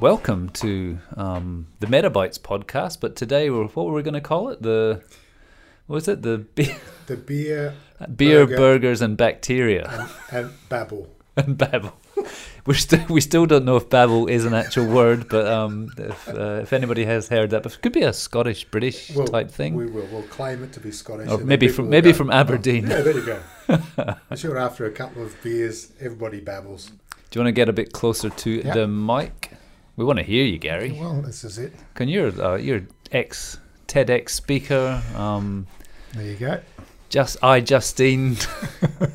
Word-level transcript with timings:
Welcome 0.00 0.50
to 0.50 0.98
um, 1.16 1.66
the 1.80 1.86
Metabytes 1.88 2.38
podcast, 2.38 3.00
but 3.00 3.16
today 3.16 3.50
we're, 3.50 3.66
what 3.66 3.86
were 3.86 3.92
we 3.94 4.02
going 4.02 4.14
to 4.14 4.20
call 4.20 4.48
it? 4.50 4.62
The 4.62 5.02
what 5.86 5.94
was 5.94 6.08
it? 6.08 6.22
The 6.22 6.38
be- 6.38 6.74
The 7.06 7.16
beer 7.16 7.74
beer, 8.16 8.46
Burger. 8.46 8.56
burgers, 8.56 9.02
and 9.02 9.16
bacteria 9.16 9.88
and, 10.30 10.44
and 10.46 10.54
babble. 10.68 11.08
and 11.36 11.56
Babel. 11.58 11.92
We're 12.66 12.74
still 12.74 13.04
we 13.08 13.20
still 13.20 13.46
don't 13.46 13.64
know 13.64 13.76
if 13.76 13.88
Babel 13.90 14.26
is 14.28 14.44
an 14.44 14.54
actual 14.54 14.86
word, 14.86 15.28
but 15.28 15.46
um, 15.46 15.90
if 15.96 16.28
uh, 16.28 16.60
if 16.62 16.72
anybody 16.72 17.04
has 17.04 17.28
heard 17.28 17.50
that, 17.50 17.62
but 17.64 17.74
it 17.74 17.82
could 17.82 17.92
be 17.92 18.02
a 18.02 18.12
Scottish 18.12 18.64
British 18.66 19.10
Well, 19.10 19.26
type 19.26 19.50
thing, 19.50 19.74
We 19.74 19.86
will. 19.86 20.06
We'll 20.12 20.22
claim 20.24 20.62
it 20.62 20.72
to 20.74 20.80
be 20.80 20.92
Scottish. 20.92 21.28
or 21.28 21.38
maybe 21.38 21.66
from 21.68 21.88
maybe 21.90 22.12
go, 22.12 22.18
from 22.18 22.30
"Oh, 22.30 22.34
Aberdeen. 22.34 22.86
yeah, 22.88 23.00
there 23.02 23.14
you 23.14 23.24
go. 23.26 23.40
I'm 24.30 24.36
sure 24.36 24.58
after 24.58 24.84
a 24.86 24.90
couple 24.92 25.22
of 25.24 25.34
beers, 25.42 25.92
everybody 26.00 26.40
babbles. 26.40 26.90
Do 27.30 27.38
you 27.38 27.44
want 27.44 27.48
to 27.48 27.52
get 27.52 27.68
a 27.68 27.72
bit 27.72 27.92
closer 27.92 28.30
to 28.30 28.50
Yeah. 28.50 28.74
the 28.74 28.86
mic? 28.88 29.52
We 29.98 30.04
want 30.04 30.20
to 30.20 30.24
hear 30.24 30.44
you, 30.44 30.58
Gary. 30.58 30.92
Well, 30.92 31.20
this 31.22 31.42
is 31.42 31.58
it. 31.58 31.72
Can 31.94 32.08
you're 32.08 32.30
uh, 32.40 32.54
you're 32.54 32.82
ex 33.10 33.58
TEDx 33.88 34.30
speaker. 34.30 35.02
Um, 35.16 35.66
There 36.12 36.24
you 36.24 36.36
go. 36.36 36.60
just 37.08 37.40
iJustine 37.40 38.38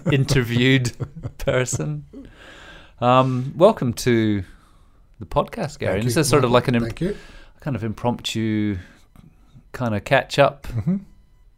interviewed 0.11 0.91
person. 1.37 2.03
Um, 2.99 3.53
welcome 3.55 3.93
to 3.93 4.43
the 5.21 5.25
podcast, 5.25 5.79
Gary. 5.79 5.93
Thank 5.93 6.03
this 6.03 6.15
you, 6.17 6.19
is 6.19 6.27
sort 6.27 6.43
of 6.43 6.51
like 6.51 6.67
an 6.67 6.75
im- 6.75 6.81
Thank 6.83 6.99
you. 6.99 7.15
kind 7.61 7.77
of 7.77 7.85
impromptu 7.85 8.77
kind 9.71 9.95
of 9.95 10.03
catch 10.03 10.37
up 10.37 10.67
hmm 10.67 10.97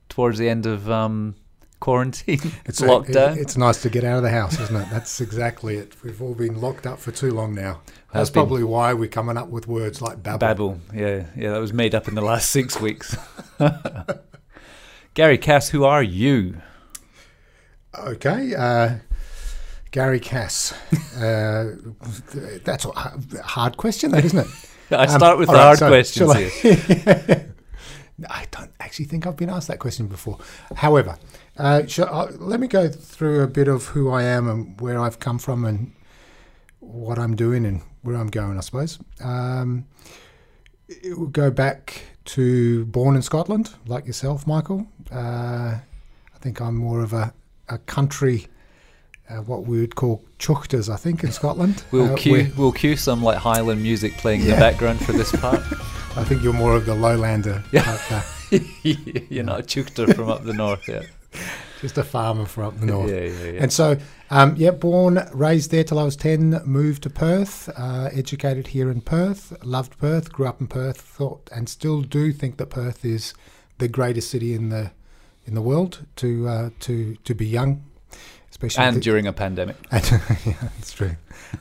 towards 0.08 0.38
the 0.38 0.48
end 0.48 0.68
of 0.68 0.88
um, 0.92 1.34
quarantine 1.80 2.40
It's 2.66 2.82
lockdown. 2.82 3.36
it- 3.38 3.42
it's 3.42 3.58
nice 3.58 3.82
to 3.84 3.90
get 3.90 4.04
out 4.04 4.18
of 4.18 4.24
the 4.24 4.30
house, 4.32 4.60
isn't 4.60 4.76
it? 4.76 4.88
That's 4.92 5.22
exactly 5.22 5.76
it. 5.78 5.94
We've 6.04 6.22
all 6.22 6.34
been 6.36 6.60
locked 6.62 6.86
up 6.88 7.00
for 7.00 7.12
too 7.12 7.32
long 7.32 7.54
now. 7.54 7.82
That's 8.14 8.30
been. 8.30 8.42
probably 8.44 8.64
why 8.64 8.94
we're 8.94 9.10
coming 9.10 9.38
up 9.38 9.50
with 9.50 9.68
words 9.68 10.02
like 10.02 10.24
babble. 10.24 10.40
Babel, 10.40 10.80
yeah, 10.94 11.26
yeah, 11.36 11.52
that 11.52 11.60
was 11.60 11.74
made 11.74 11.94
up 11.94 12.08
in 12.08 12.16
the 12.16 12.22
last 12.22 12.50
six 12.50 12.80
weeks. 12.80 13.16
Gary 15.14 15.38
Cass, 15.38 15.70
who 15.70 15.84
are 15.86 16.04
you? 16.04 16.62
Okay. 17.98 18.54
Uh, 18.56 18.96
Gary 19.92 20.20
Cass. 20.20 20.74
Uh, 21.16 21.76
that's 22.66 22.84
a 22.84 22.92
hard 23.42 23.78
question, 23.78 24.12
that 24.12 24.26
isn't 24.26 24.40
it? 24.40 24.48
I 24.92 25.06
Um, 25.06 25.10
start 25.18 25.38
with 25.38 25.48
the 25.48 25.54
right, 25.54 25.62
hard 25.62 25.78
so 25.80 25.88
questions 25.88 26.30
I- 26.30 26.42
here. 26.50 27.54
I 28.30 28.46
don't 28.52 28.72
actually 28.82 29.06
think 29.06 29.26
I've 29.26 29.38
been 29.38 29.50
asked 29.50 29.70
that 29.70 29.80
question 29.80 30.08
before. 30.08 30.40
However, 30.76 31.18
uh, 31.58 31.84
I, 32.00 32.26
let 32.38 32.60
me 32.60 32.68
go 32.68 32.90
through 32.90 33.42
a 33.42 33.48
bit 33.48 33.68
of 33.68 33.88
who 33.88 34.10
I 34.10 34.24
am 34.24 34.50
and 34.50 34.80
where 34.82 35.00
I've 35.00 35.20
come 35.20 35.40
from 35.40 35.66
and 35.66 35.94
what 36.80 37.18
I'm 37.18 37.36
doing 37.36 37.66
and 37.66 37.82
where 38.02 38.16
I'm 38.16 38.28
going, 38.28 38.58
I 38.58 38.62
suppose. 38.62 39.00
Um, 39.24 39.86
it 40.88 41.18
will 41.18 41.28
go 41.28 41.50
back 41.50 42.04
to 42.26 42.86
born 42.86 43.16
in 43.16 43.22
Scotland, 43.22 43.74
like 43.88 44.06
yourself, 44.06 44.46
Michael. 44.46 44.86
Uh, 45.12 45.78
I 46.36 46.38
think 46.40 46.60
I'm 46.62 46.76
more 46.76 47.02
of 47.02 47.14
a, 47.14 47.34
a 47.70 47.78
country, 47.80 48.48
uh, 49.30 49.38
what 49.38 49.66
we 49.66 49.80
would 49.80 49.96
call 49.96 50.24
teuchters, 50.40 50.92
I 50.94 50.98
think, 50.98 51.24
in 51.24 51.32
Scotland. 51.32 51.84
We'll 51.92 52.14
Uh, 52.14 52.16
cue 52.16 52.52
we'll 52.58 52.72
cue 52.72 52.96
some 52.98 53.24
like 53.24 53.38
Highland 53.38 53.82
music 53.82 54.14
playing 54.18 54.42
in 54.42 54.48
the 54.48 54.56
background 54.56 55.04
for 55.04 55.14
this 55.14 55.32
part. 55.32 55.62
I 56.18 56.24
think 56.24 56.44
you're 56.44 56.54
more 56.54 56.76
of 56.76 56.86
the 56.86 56.94
lowlander. 56.96 57.64
Yeah. 57.72 57.98
uh, 58.12 58.22
You're 59.30 59.44
not 59.44 59.60
a 59.60 59.64
teuchter 59.64 60.16
from 60.16 60.30
up 60.30 60.46
the 60.46 60.54
north, 60.54 60.88
yeah. 60.88 61.02
Just 61.82 61.98
a 61.98 62.04
farmer 62.04 62.46
from 62.46 62.64
up 62.66 62.80
the 62.80 62.86
north. 62.86 63.10
Yeah, 63.12 63.22
yeah, 63.22 63.52
yeah. 63.52 63.62
And 63.64 63.72
so, 63.74 63.98
um, 64.30 64.56
yeah, 64.58 64.72
born, 64.72 65.28
raised 65.34 65.72
there 65.72 65.84
till 65.84 66.00
I 66.00 66.04
was 66.04 66.16
10, 66.16 66.62
moved 66.66 67.04
to 67.04 67.10
Perth, 67.10 67.70
uh, 67.78 68.10
educated 68.14 68.68
here 68.68 68.90
in 68.90 69.02
Perth, 69.02 69.54
loved 69.64 69.98
Perth, 69.98 70.32
grew 70.32 70.48
up 70.48 70.62
in 70.62 70.68
Perth, 70.68 71.00
thought 71.02 71.50
and 71.54 71.68
still 71.70 72.02
do 72.02 72.32
think 72.32 72.58
that 72.58 72.68
Perth 72.70 73.04
is 73.06 73.34
the 73.78 73.88
greatest 73.88 74.30
city 74.32 74.54
in 74.54 74.70
the 74.70 74.92
in 75.46 75.54
the 75.54 75.62
world 75.62 76.06
to 76.16 76.48
uh, 76.48 76.70
to 76.80 77.16
to 77.24 77.36
be 77.36 77.46
young, 77.46 77.84
especially 78.50 78.84
and 78.84 78.96
the- 78.98 79.02
during 79.02 79.28
a 79.28 79.34
pandemic. 79.34 79.76
and, 79.92 80.04
yeah, 80.46 80.54
that's 80.60 80.94
true. 80.94 81.16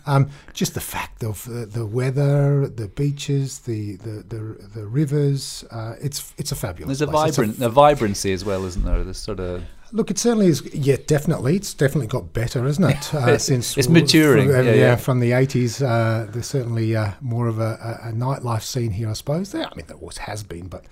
Um, 0.07 0.31
just 0.55 0.75
the 0.75 0.81
fact 0.81 1.23
of 1.23 1.45
the, 1.45 1.67
the 1.67 1.85
weather, 1.85 2.67
the 2.67 2.89
beaches, 2.89 3.59
the 3.61 3.97
the 3.97 4.25
the, 4.27 4.69
the 4.75 4.87
rivers. 4.87 5.65
Uh, 5.71 5.97
it's 6.01 6.33
it's 6.39 6.53
a 6.53 6.57
fabulous. 6.57 6.99
There's 6.99 7.09
a 7.09 7.13
place. 7.13 7.37
Vibrant, 7.37 7.61
a 7.61 7.69
vibrancy 7.69 8.33
as 8.33 8.45
well, 8.45 8.65
isn't 8.65 8.85
there? 8.85 9.05
There's 9.05 9.19
sort 9.19 9.41
of 9.41 9.63
Look, 9.95 10.11
it 10.11 10.19
certainly 10.19 10.49
is. 10.49 10.75
Yeah, 10.75 10.97
definitely. 11.07 11.55
It's 11.55 11.73
definitely 11.73 12.09
got 12.09 12.33
better, 12.33 12.67
isn't 12.67 12.83
it? 12.83 13.15
Uh, 13.15 13.19
It's- 13.19 13.45
since 13.45 13.79
it's 13.79 13.89
maturing, 13.89 14.49
From, 14.49 14.57
uh, 14.57 14.63
yeah, 14.63 14.71
yeah, 14.71 14.75
yeah. 14.75 14.97
from 14.97 15.21
the 15.21 15.33
eighties, 15.33 15.81
uh, 15.81 16.27
there's 16.29 16.49
certainly 16.49 16.97
uh, 16.97 17.13
more 17.21 17.47
of 17.47 17.61
a, 17.61 18.01
a, 18.03 18.11
nightlife 18.11 18.63
scene 18.63 18.91
here, 18.91 19.09
I 19.09 19.13
suppose. 19.13 19.53
There, 19.53 19.65
I 19.65 19.73
mean, 19.77 19.87
there 19.87 19.97
always 19.97 20.19
has 20.19 20.43
been, 20.43 20.67
but 20.67 20.85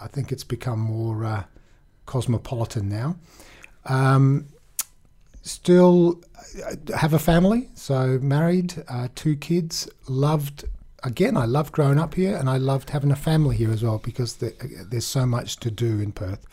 I 0.00 0.08
think 0.08 0.32
it's 0.32 0.42
become 0.42 0.80
more 0.80 1.24
uh, 1.24 1.44
cosmopolitan 2.06 2.88
now. 2.88 3.16
Um, 3.84 4.46
still 5.42 6.20
have 6.96 7.14
a 7.14 7.20
family, 7.20 7.70
so 7.74 8.18
married, 8.20 8.82
uh, 8.88 9.06
two 9.14 9.36
kids. 9.36 9.88
Loved 10.08 10.64
again. 11.04 11.36
I 11.36 11.44
loved 11.44 11.72
growing 11.72 12.00
up 12.00 12.14
here, 12.14 12.34
and 12.36 12.50
I 12.50 12.56
loved 12.56 12.90
having 12.90 13.12
a 13.12 13.16
family 13.16 13.54
here 13.56 13.70
as 13.70 13.84
well 13.84 13.98
because 13.98 14.38
there, 14.38 14.54
there's 14.90 15.06
so 15.06 15.26
much 15.26 15.58
to 15.60 15.70
do 15.70 16.00
in 16.00 16.10
Perth 16.10 16.44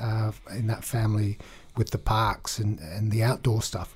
uh, 0.00 0.32
in 0.50 0.66
that 0.66 0.84
family 0.84 1.38
with 1.76 1.90
the 1.90 1.98
parks 1.98 2.58
and, 2.58 2.78
and 2.80 3.12
the 3.12 3.22
outdoor 3.22 3.62
stuff 3.62 3.94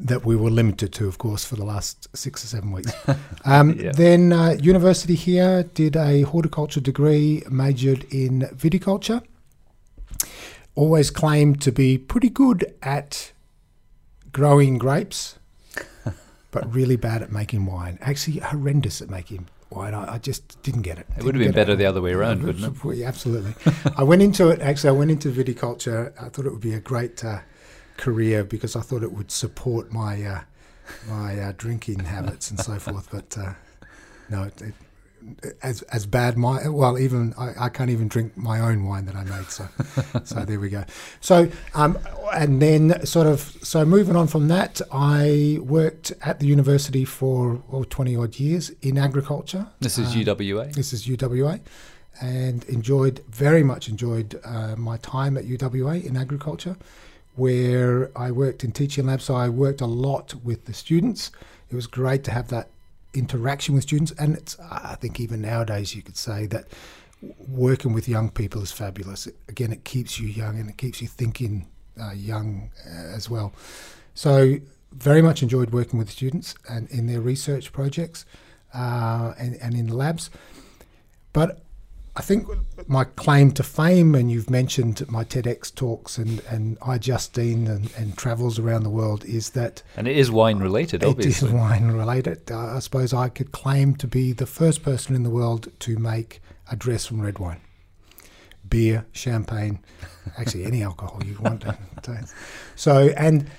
that 0.00 0.24
we 0.24 0.36
were 0.36 0.50
limited 0.50 0.92
to, 0.92 1.08
of 1.08 1.18
course, 1.18 1.44
for 1.44 1.56
the 1.56 1.64
last 1.64 2.06
six 2.16 2.44
or 2.44 2.46
seven 2.48 2.72
weeks. 2.72 2.92
Um, 3.44 3.78
Yeah. 3.78 3.92
Then 3.92 4.32
uh, 4.32 4.56
university 4.60 5.14
here, 5.14 5.62
did 5.62 5.96
a 5.96 6.22
horticulture 6.22 6.80
degree, 6.80 7.42
majored 7.50 8.04
in 8.12 8.42
viticulture. 8.54 9.22
Always 10.74 11.10
claimed 11.10 11.60
to 11.62 11.72
be 11.72 11.98
pretty 11.98 12.28
good 12.28 12.74
at 12.82 13.32
growing 14.32 14.76
grapes, 14.78 15.38
but 16.50 16.72
really 16.72 16.96
bad 16.96 17.22
at 17.22 17.32
making 17.32 17.64
wine. 17.66 17.98
Actually, 18.00 18.38
horrendous 18.40 19.00
at 19.00 19.08
making 19.08 19.48
wine. 19.70 19.94
I, 19.94 20.14
I 20.14 20.18
just 20.18 20.62
didn't 20.62 20.82
get 20.82 20.98
it. 20.98 21.06
it 21.16 21.24
would 21.24 21.34
have 21.34 21.44
been 21.44 21.52
better 21.52 21.72
it. 21.72 21.76
the 21.76 21.86
other 21.86 22.00
way 22.00 22.12
around, 22.12 22.42
wouldn't 22.42 22.84
it? 22.84 23.04
Absolutely. 23.04 23.54
I 23.96 24.02
went 24.02 24.22
into 24.22 24.48
it. 24.48 24.60
Actually, 24.60 24.90
I 24.90 24.92
went 24.92 25.10
into 25.10 25.30
viticulture. 25.30 26.12
I 26.20 26.28
thought 26.28 26.46
it 26.46 26.52
would 26.52 26.60
be 26.60 26.74
a 26.74 26.80
great 26.80 27.24
uh, 27.24 27.40
career 27.96 28.44
because 28.44 28.76
I 28.76 28.80
thought 28.80 29.02
it 29.02 29.12
would 29.12 29.30
support 29.30 29.92
my 29.92 30.22
uh, 30.22 30.40
my 31.08 31.38
uh, 31.38 31.52
drinking 31.56 32.00
habits 32.00 32.50
and 32.50 32.58
so 32.60 32.78
forth. 32.78 33.08
But 33.10 33.36
uh, 33.38 33.54
no, 34.30 34.44
it, 34.44 34.62
it, 34.62 34.74
as 35.62 35.82
as 35.82 36.06
bad 36.06 36.36
my 36.36 36.68
well 36.68 36.98
even 36.98 37.34
I, 37.38 37.66
I 37.66 37.68
can't 37.68 37.90
even 37.90 38.08
drink 38.08 38.36
my 38.36 38.60
own 38.60 38.84
wine 38.86 39.06
that 39.06 39.14
I 39.16 39.24
made 39.24 39.50
So 39.50 39.68
so 40.24 40.44
there 40.44 40.60
we 40.60 40.68
go. 40.68 40.84
So 41.20 41.48
um, 41.74 41.98
and 42.34 42.60
then 42.62 43.04
sort 43.06 43.26
of 43.26 43.40
so 43.62 43.84
moving 43.84 44.16
on 44.16 44.26
from 44.26 44.48
that, 44.48 44.80
I 44.92 45.58
worked 45.60 46.12
at 46.22 46.40
the 46.40 46.46
university 46.46 47.04
for 47.04 47.62
oh, 47.72 47.84
20 47.84 48.16
odd 48.16 48.38
years 48.38 48.70
in 48.82 48.98
agriculture. 48.98 49.66
This 49.80 49.98
is 49.98 50.14
Um, 50.14 50.22
UWA. 50.22 50.72
this 50.74 50.92
is 50.92 51.06
UWA, 51.06 51.60
and 52.20 52.64
enjoyed 52.64 53.22
very 53.28 53.62
much 53.62 53.88
enjoyed 53.88 54.40
uh, 54.44 54.76
my 54.76 54.96
time 54.98 55.36
at 55.36 55.44
UWA 55.44 56.04
in 56.04 56.16
agriculture, 56.16 56.76
where 57.36 58.10
I 58.16 58.30
worked 58.30 58.64
in 58.64 58.72
teaching 58.72 59.06
labs. 59.06 59.24
So 59.24 59.34
I 59.34 59.48
worked 59.48 59.80
a 59.80 59.86
lot 59.86 60.34
with 60.44 60.64
the 60.64 60.72
students. 60.74 61.30
It 61.70 61.74
was 61.76 61.86
great 61.86 62.24
to 62.24 62.30
have 62.30 62.48
that 62.48 62.68
interaction 63.14 63.74
with 63.74 63.84
students, 63.84 64.12
and 64.18 64.36
it's 64.36 64.58
I 64.60 64.96
think 64.96 65.20
even 65.20 65.40
nowadays 65.42 65.94
you 65.94 66.02
could 66.02 66.16
say 66.16 66.46
that 66.46 66.66
working 67.48 67.92
with 67.92 68.08
young 68.08 68.30
people 68.30 68.62
is 68.62 68.72
fabulous. 68.72 69.28
Again, 69.48 69.72
it 69.72 69.84
keeps 69.84 70.20
you 70.20 70.28
young 70.28 70.58
and 70.58 70.68
it 70.70 70.76
keeps 70.76 71.02
you 71.02 71.08
thinking 71.08 71.66
uh, 72.00 72.12
young 72.12 72.70
uh, 72.86 73.16
as 73.16 73.28
well. 73.28 73.52
So 74.14 74.56
very 74.92 75.22
much 75.22 75.42
enjoyed 75.42 75.70
working 75.70 75.98
with 75.98 76.10
students 76.10 76.54
and 76.68 76.88
in 76.90 77.06
their 77.06 77.20
research 77.20 77.72
projects 77.72 78.24
uh, 78.74 79.34
and, 79.38 79.56
and 79.56 79.74
in 79.74 79.88
the 79.88 79.96
labs. 79.96 80.30
But 81.32 81.62
I 82.18 82.20
think 82.20 82.48
my 82.88 83.04
claim 83.04 83.52
to 83.52 83.62
fame, 83.62 84.16
and 84.16 84.28
you've 84.28 84.50
mentioned 84.50 85.08
my 85.08 85.22
TEDx 85.22 85.72
talks 85.72 86.18
and, 86.18 86.40
and 86.50 86.78
iJustine 86.80 87.68
and, 87.68 87.92
and 87.96 88.18
travels 88.18 88.58
around 88.58 88.82
the 88.82 88.90
world, 88.90 89.24
is 89.24 89.50
that 89.50 89.84
And 89.96 90.08
it 90.08 90.16
is 90.16 90.28
wine 90.28 90.58
related, 90.58 91.04
it 91.04 91.06
is 91.06 91.10
obviously. 91.12 91.52
wine 91.52 91.92
related. 91.92 92.50
Uh, 92.50 92.74
I 92.74 92.78
suppose 92.80 93.14
I 93.14 93.28
could 93.28 93.52
claim 93.52 93.94
to 93.96 94.08
be 94.08 94.32
the 94.32 94.46
first 94.46 94.82
person 94.82 95.14
in 95.14 95.22
the 95.22 95.30
world 95.30 95.68
to 95.78 95.96
make 95.96 96.40
a 96.70 96.74
dress 96.74 97.06
from 97.06 97.20
red 97.20 97.38
wine. 97.38 97.60
Beer, 98.68 99.06
champagne, 99.12 99.78
actually 100.36 100.64
any 100.64 100.82
alcohol 100.82 101.22
you 101.24 101.38
want. 101.40 101.64
So, 102.74 103.08
and 103.16 103.50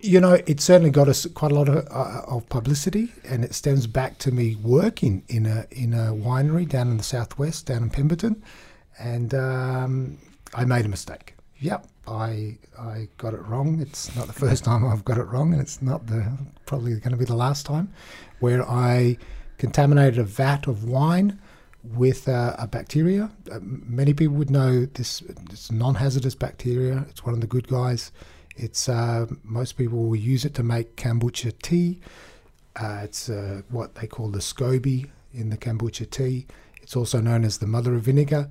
you 0.00 0.20
know, 0.20 0.34
it 0.46 0.60
certainly 0.60 0.90
got 0.90 1.08
us 1.08 1.26
quite 1.26 1.50
a 1.50 1.54
lot 1.54 1.68
of, 1.68 1.86
uh, 1.90 2.22
of 2.28 2.48
publicity, 2.48 3.12
and 3.24 3.44
it 3.44 3.54
stems 3.54 3.86
back 3.86 4.18
to 4.18 4.30
me 4.30 4.54
working 4.56 5.24
in 5.28 5.46
a 5.46 5.66
in 5.70 5.92
a 5.92 6.12
winery 6.12 6.68
down 6.68 6.90
in 6.90 6.96
the 6.98 7.02
southwest, 7.02 7.66
down 7.66 7.82
in 7.82 7.90
Pemberton, 7.90 8.42
and 8.98 9.34
um, 9.34 10.18
I 10.54 10.64
made 10.64 10.84
a 10.84 10.88
mistake. 10.88 11.34
Yep, 11.60 11.88
I 12.06 12.58
I 12.78 13.08
got 13.16 13.34
it 13.34 13.42
wrong. 13.42 13.80
It's 13.80 14.14
not 14.14 14.28
the 14.28 14.32
first 14.32 14.64
time 14.68 14.86
I've 14.86 15.04
got 15.04 15.18
it 15.18 15.24
wrong, 15.24 15.52
and 15.52 15.60
it's 15.60 15.82
not 15.82 16.06
the 16.06 16.32
probably 16.66 16.92
going 16.92 17.12
to 17.12 17.16
be 17.16 17.24
the 17.24 17.36
last 17.36 17.66
time, 17.66 17.92
where 18.38 18.68
I 18.68 19.18
contaminated 19.58 20.18
a 20.20 20.24
vat 20.24 20.68
of 20.68 20.84
wine 20.84 21.40
with 21.82 22.28
uh, 22.28 22.54
a 22.58 22.68
bacteria. 22.68 23.30
Uh, 23.50 23.58
many 23.62 24.14
people 24.14 24.36
would 24.36 24.50
know 24.50 24.84
this. 24.86 25.22
It's 25.50 25.72
non-hazardous 25.72 26.36
bacteria. 26.36 27.04
It's 27.08 27.24
one 27.24 27.34
of 27.34 27.40
the 27.40 27.48
good 27.48 27.66
guys. 27.66 28.12
It's 28.60 28.88
uh, 28.88 29.26
most 29.44 29.78
people 29.78 30.04
will 30.04 30.16
use 30.16 30.44
it 30.44 30.52
to 30.54 30.64
make 30.64 30.96
kombucha 30.96 31.52
tea. 31.62 32.00
Uh, 32.74 33.00
it's 33.04 33.30
uh, 33.30 33.62
what 33.70 33.94
they 33.94 34.08
call 34.08 34.30
the 34.30 34.40
SCOBY 34.40 35.08
in 35.32 35.50
the 35.50 35.56
kombucha 35.56 36.10
tea. 36.10 36.46
It's 36.82 36.96
also 36.96 37.20
known 37.20 37.44
as 37.44 37.58
the 37.58 37.68
mother 37.68 37.94
of 37.94 38.02
vinegar. 38.02 38.50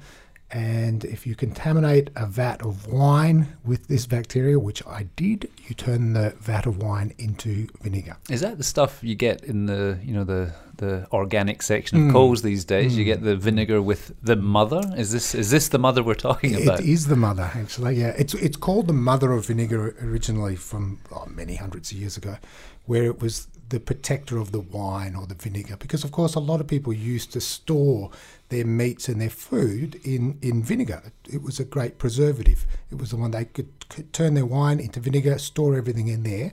And 0.50 1.04
if 1.04 1.28
you 1.28 1.36
contaminate 1.36 2.10
a 2.16 2.26
vat 2.26 2.62
of 2.62 2.88
wine 2.88 3.50
with 3.66 3.88
this 3.88 4.06
bacteria, 4.06 4.58
which 4.58 4.82
I 4.88 5.08
did, 5.18 5.50
you 5.68 5.76
turn 5.76 6.14
the 6.14 6.34
vat 6.40 6.66
of 6.66 6.78
wine 6.82 7.14
into 7.18 7.68
vinegar. 7.82 8.16
Is 8.30 8.40
that 8.42 8.58
the 8.58 8.64
stuff 8.64 9.00
you 9.04 9.16
get 9.16 9.44
in 9.44 9.66
the 9.66 10.00
you 10.02 10.14
know 10.14 10.24
the 10.24 10.54
the 10.78 11.08
organic 11.12 11.62
section 11.64 11.98
of 11.98 12.04
Mm. 12.06 12.12
Coles 12.14 12.44
these 12.44 12.64
days? 12.64 12.96
You 12.98 13.04
Mm. 13.04 13.08
get 13.08 13.24
the 13.24 13.36
vinegar 13.36 13.82
with 13.82 14.14
the 14.24 14.38
mother. 14.38 14.82
Is 14.96 15.12
this 15.12 15.36
is 15.36 15.50
this 15.52 15.68
the 15.68 15.80
mother 15.80 16.02
we're 16.02 16.14
talking 16.14 16.56
about? 16.56 16.80
It 16.80 16.86
is 16.86 17.08
the 17.08 17.18
mother, 17.18 17.52
actually. 17.54 17.96
Yeah, 18.00 18.14
it's 18.18 18.34
it's 18.36 18.58
called 18.58 18.88
the 18.88 18.94
mother 18.94 19.34
of 19.34 19.48
vinegar 19.48 19.96
originally 20.02 20.56
from 20.56 21.00
oh, 21.12 21.26
many 21.28 21.56
hundreds 21.56 21.92
of 21.92 21.98
years 21.98 22.16
ago, 22.16 22.38
where 22.86 23.04
it 23.04 23.20
was 23.22 23.48
the 23.70 23.80
protector 23.82 24.38
of 24.38 24.54
the 24.54 24.62
wine 24.62 25.14
or 25.14 25.28
the 25.28 25.36
vinegar. 25.36 25.76
Because 25.76 26.06
of 26.06 26.12
course, 26.14 26.36
a 26.36 26.40
lot 26.40 26.62
of 26.62 26.68
people 26.68 26.94
used 26.94 27.34
to 27.34 27.42
store 27.42 28.12
their 28.50 28.66
meats 28.66 29.10
and 29.10 29.20
their 29.20 29.30
food 29.30 30.00
in 30.04 30.38
in 30.42 30.64
vinegar. 30.64 31.12
It 31.30 31.42
was 31.42 31.60
a 31.60 31.66
great 31.66 31.98
preservative. 31.98 32.66
It 32.92 32.98
was 32.98 33.12
the 33.12 33.18
one 33.18 33.32
they 33.32 33.46
could, 33.46 33.90
could 33.90 34.14
turn 34.14 34.34
their 34.34 34.46
wine 34.46 34.80
into 34.80 35.00
vinegar, 35.00 35.38
store 35.38 35.76
everything 35.76 36.08
in 36.08 36.24
there. 36.24 36.52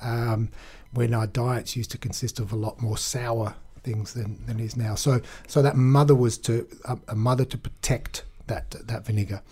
Um, 0.00 0.50
when 0.92 1.12
our 1.12 1.26
diets 1.26 1.76
used 1.76 1.90
to 1.90 1.98
consist 1.98 2.38
of 2.38 2.52
a 2.52 2.56
lot 2.56 2.80
more 2.80 2.96
sour 2.96 3.54
things 3.82 4.14
than, 4.14 4.44
than 4.46 4.60
is 4.60 4.76
now. 4.76 4.94
So 4.94 5.20
so 5.46 5.62
that 5.62 5.76
mother 5.76 6.14
was 6.14 6.38
to 6.38 6.66
a, 6.84 6.98
a 7.08 7.14
mother 7.14 7.44
to 7.44 7.58
protect 7.58 8.24
that 8.46 8.70
that 8.86 9.06
vinegar, 9.06 9.42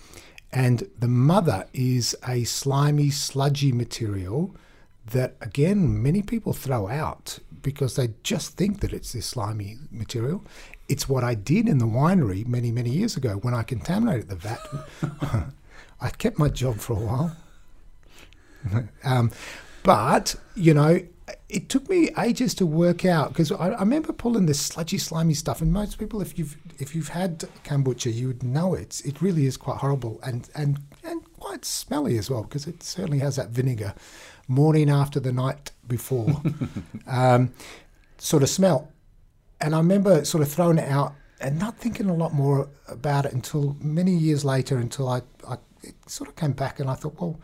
and 0.53 0.89
the 0.99 1.09
mother 1.09 1.67
is 1.73 2.17
a 2.27 2.45
slimy, 2.45 3.11
sludgy 3.11 3.73
material 3.73 4.55
that 5.13 5.37
again 5.41 6.03
many 6.03 6.23
people 6.23 6.53
throw 6.53 6.89
out 6.89 7.39
because 7.63 7.97
they 7.97 8.11
just 8.23 8.57
think 8.57 8.81
that 8.81 8.93
it's 8.93 9.13
this 9.13 9.27
slimy 9.27 9.77
material. 9.91 10.45
It's 10.89 11.09
what 11.09 11.25
I 11.25 11.35
did 11.35 11.69
in 11.69 11.79
the 11.79 11.87
winery 11.87 12.47
many 12.47 12.71
many 12.71 12.91
years 12.91 13.17
ago 13.17 13.35
when 13.43 13.55
I 13.55 13.63
contaminated 13.63 14.29
the 14.29 14.37
vat. 14.37 14.61
I 16.01 16.11
kept 16.11 16.39
my 16.39 16.49
job 16.49 16.77
for 16.79 16.93
a 16.93 16.97
while. 16.97 17.37
um, 19.05 19.31
but 19.83 20.37
you 20.55 20.75
know, 20.75 21.01
it 21.49 21.69
took 21.69 21.89
me 21.89 22.11
ages 22.19 22.55
to 22.55 22.67
work 22.67 23.05
out 23.05 23.29
because 23.29 23.53
I, 23.53 23.71
I 23.71 23.81
remember 23.81 24.13
pulling 24.13 24.47
this 24.47 24.61
sludgy, 24.61 24.99
slimy 24.99 25.35
stuff. 25.35 25.61
And 25.61 25.73
most 25.73 25.99
people, 25.99 26.21
if 26.21 26.39
you've 26.39 26.57
if 26.79 26.95
you've 26.95 27.09
had 27.09 27.41
kombucha, 27.65 28.13
you 28.13 28.29
would 28.29 28.43
know 28.43 28.75
it. 28.75 29.03
It 29.05 29.21
really 29.21 29.47
is 29.47 29.57
quite 29.57 29.79
horrible 29.79 30.21
and 30.23 30.49
and 30.55 30.81
and 31.03 31.23
quite 31.39 31.65
smelly 31.65 32.19
as 32.19 32.31
well 32.31 32.43
because 32.43 32.67
it 32.67 32.83
certainly 32.83 33.19
has 33.21 33.37
that 33.37 33.51
vinegar, 33.51 33.95
morning 34.49 34.91
after 34.91 35.21
the 35.21 35.33
night 35.33 35.73
before, 35.87 36.43
um, 37.07 37.53
sort 38.19 38.43
of 38.43 38.49
smell. 38.49 38.93
And 39.61 39.75
I 39.75 39.79
remember 39.79 40.25
sort 40.25 40.43
of 40.43 40.51
throwing 40.51 40.79
it 40.79 40.89
out 40.89 41.15
and 41.41 41.59
not 41.59 41.79
thinking 41.79 42.09
a 42.09 42.15
lot 42.15 42.33
more 42.33 42.69
about 42.89 43.27
it 43.27 43.33
until 43.33 43.77
many 43.81 44.13
years 44.13 44.45
later. 44.45 44.79
Until 44.79 45.09
I, 45.09 45.23
I 45.49 45.59
sort 46.07 46.29
of 46.29 46.37
came 46.37 46.53
back 46.53 46.81
and 46.81 46.91
I 46.91 46.95
thought, 46.95 47.21
well, 47.21 47.39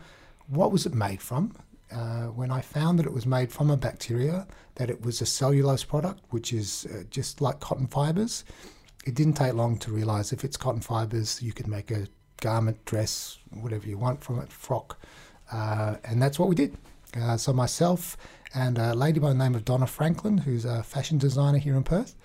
what 0.47 0.71
was 0.71 0.85
it 0.85 0.93
made 0.93 1.21
from? 1.21 1.55
Uh, 1.91 2.25
when 2.27 2.49
I 2.51 2.61
found 2.61 2.97
that 2.99 3.05
it 3.05 3.13
was 3.13 3.25
made 3.25 3.51
from 3.51 3.69
a 3.69 3.77
bacteria, 3.77 4.47
that 4.75 4.89
it 4.89 5.03
was 5.05 5.21
a 5.21 5.25
cellulose 5.25 5.83
product, 5.83 6.21
which 6.31 6.51
is 6.51 6.87
uh, 6.87 7.03
just 7.09 7.39
like 7.39 7.59
cotton 7.59 7.87
fibers, 7.87 8.43
it 9.05 9.15
didn't 9.15 9.33
take 9.33 9.53
long 9.53 9.77
to 9.79 9.91
realize 9.91 10.33
if 10.33 10.43
it's 10.43 10.57
cotton 10.57 10.81
fibers, 10.81 11.41
you 11.41 11.53
can 11.53 11.69
make 11.69 11.91
a 11.91 12.07
garment, 12.41 12.83
dress, 12.85 13.37
whatever 13.51 13.87
you 13.87 13.97
want 13.97 14.23
from 14.23 14.39
it, 14.39 14.51
frock. 14.51 14.99
Uh, 15.51 15.97
and 16.03 16.21
that's 16.21 16.39
what 16.39 16.49
we 16.49 16.55
did. 16.55 16.75
Uh, 17.15 17.37
so 17.37 17.53
myself 17.53 18.17
and 18.53 18.77
a 18.77 18.93
lady 18.93 19.19
by 19.19 19.29
the 19.29 19.35
name 19.35 19.55
of 19.55 19.65
Donna 19.65 19.87
Franklin, 19.87 20.39
who's 20.39 20.65
a 20.65 20.83
fashion 20.83 21.17
designer 21.17 21.57
here 21.57 21.75
in 21.75 21.83
Perth, 21.83 22.15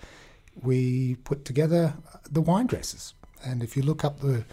we 0.62 1.16
put 1.25 1.44
together 1.44 1.94
the 2.30 2.40
wine 2.40 2.66
dresses. 2.66 3.14
And 3.44 3.62
if 3.62 3.76
you 3.76 3.82
look 3.82 4.04
up 4.04 4.20
the 4.20 4.44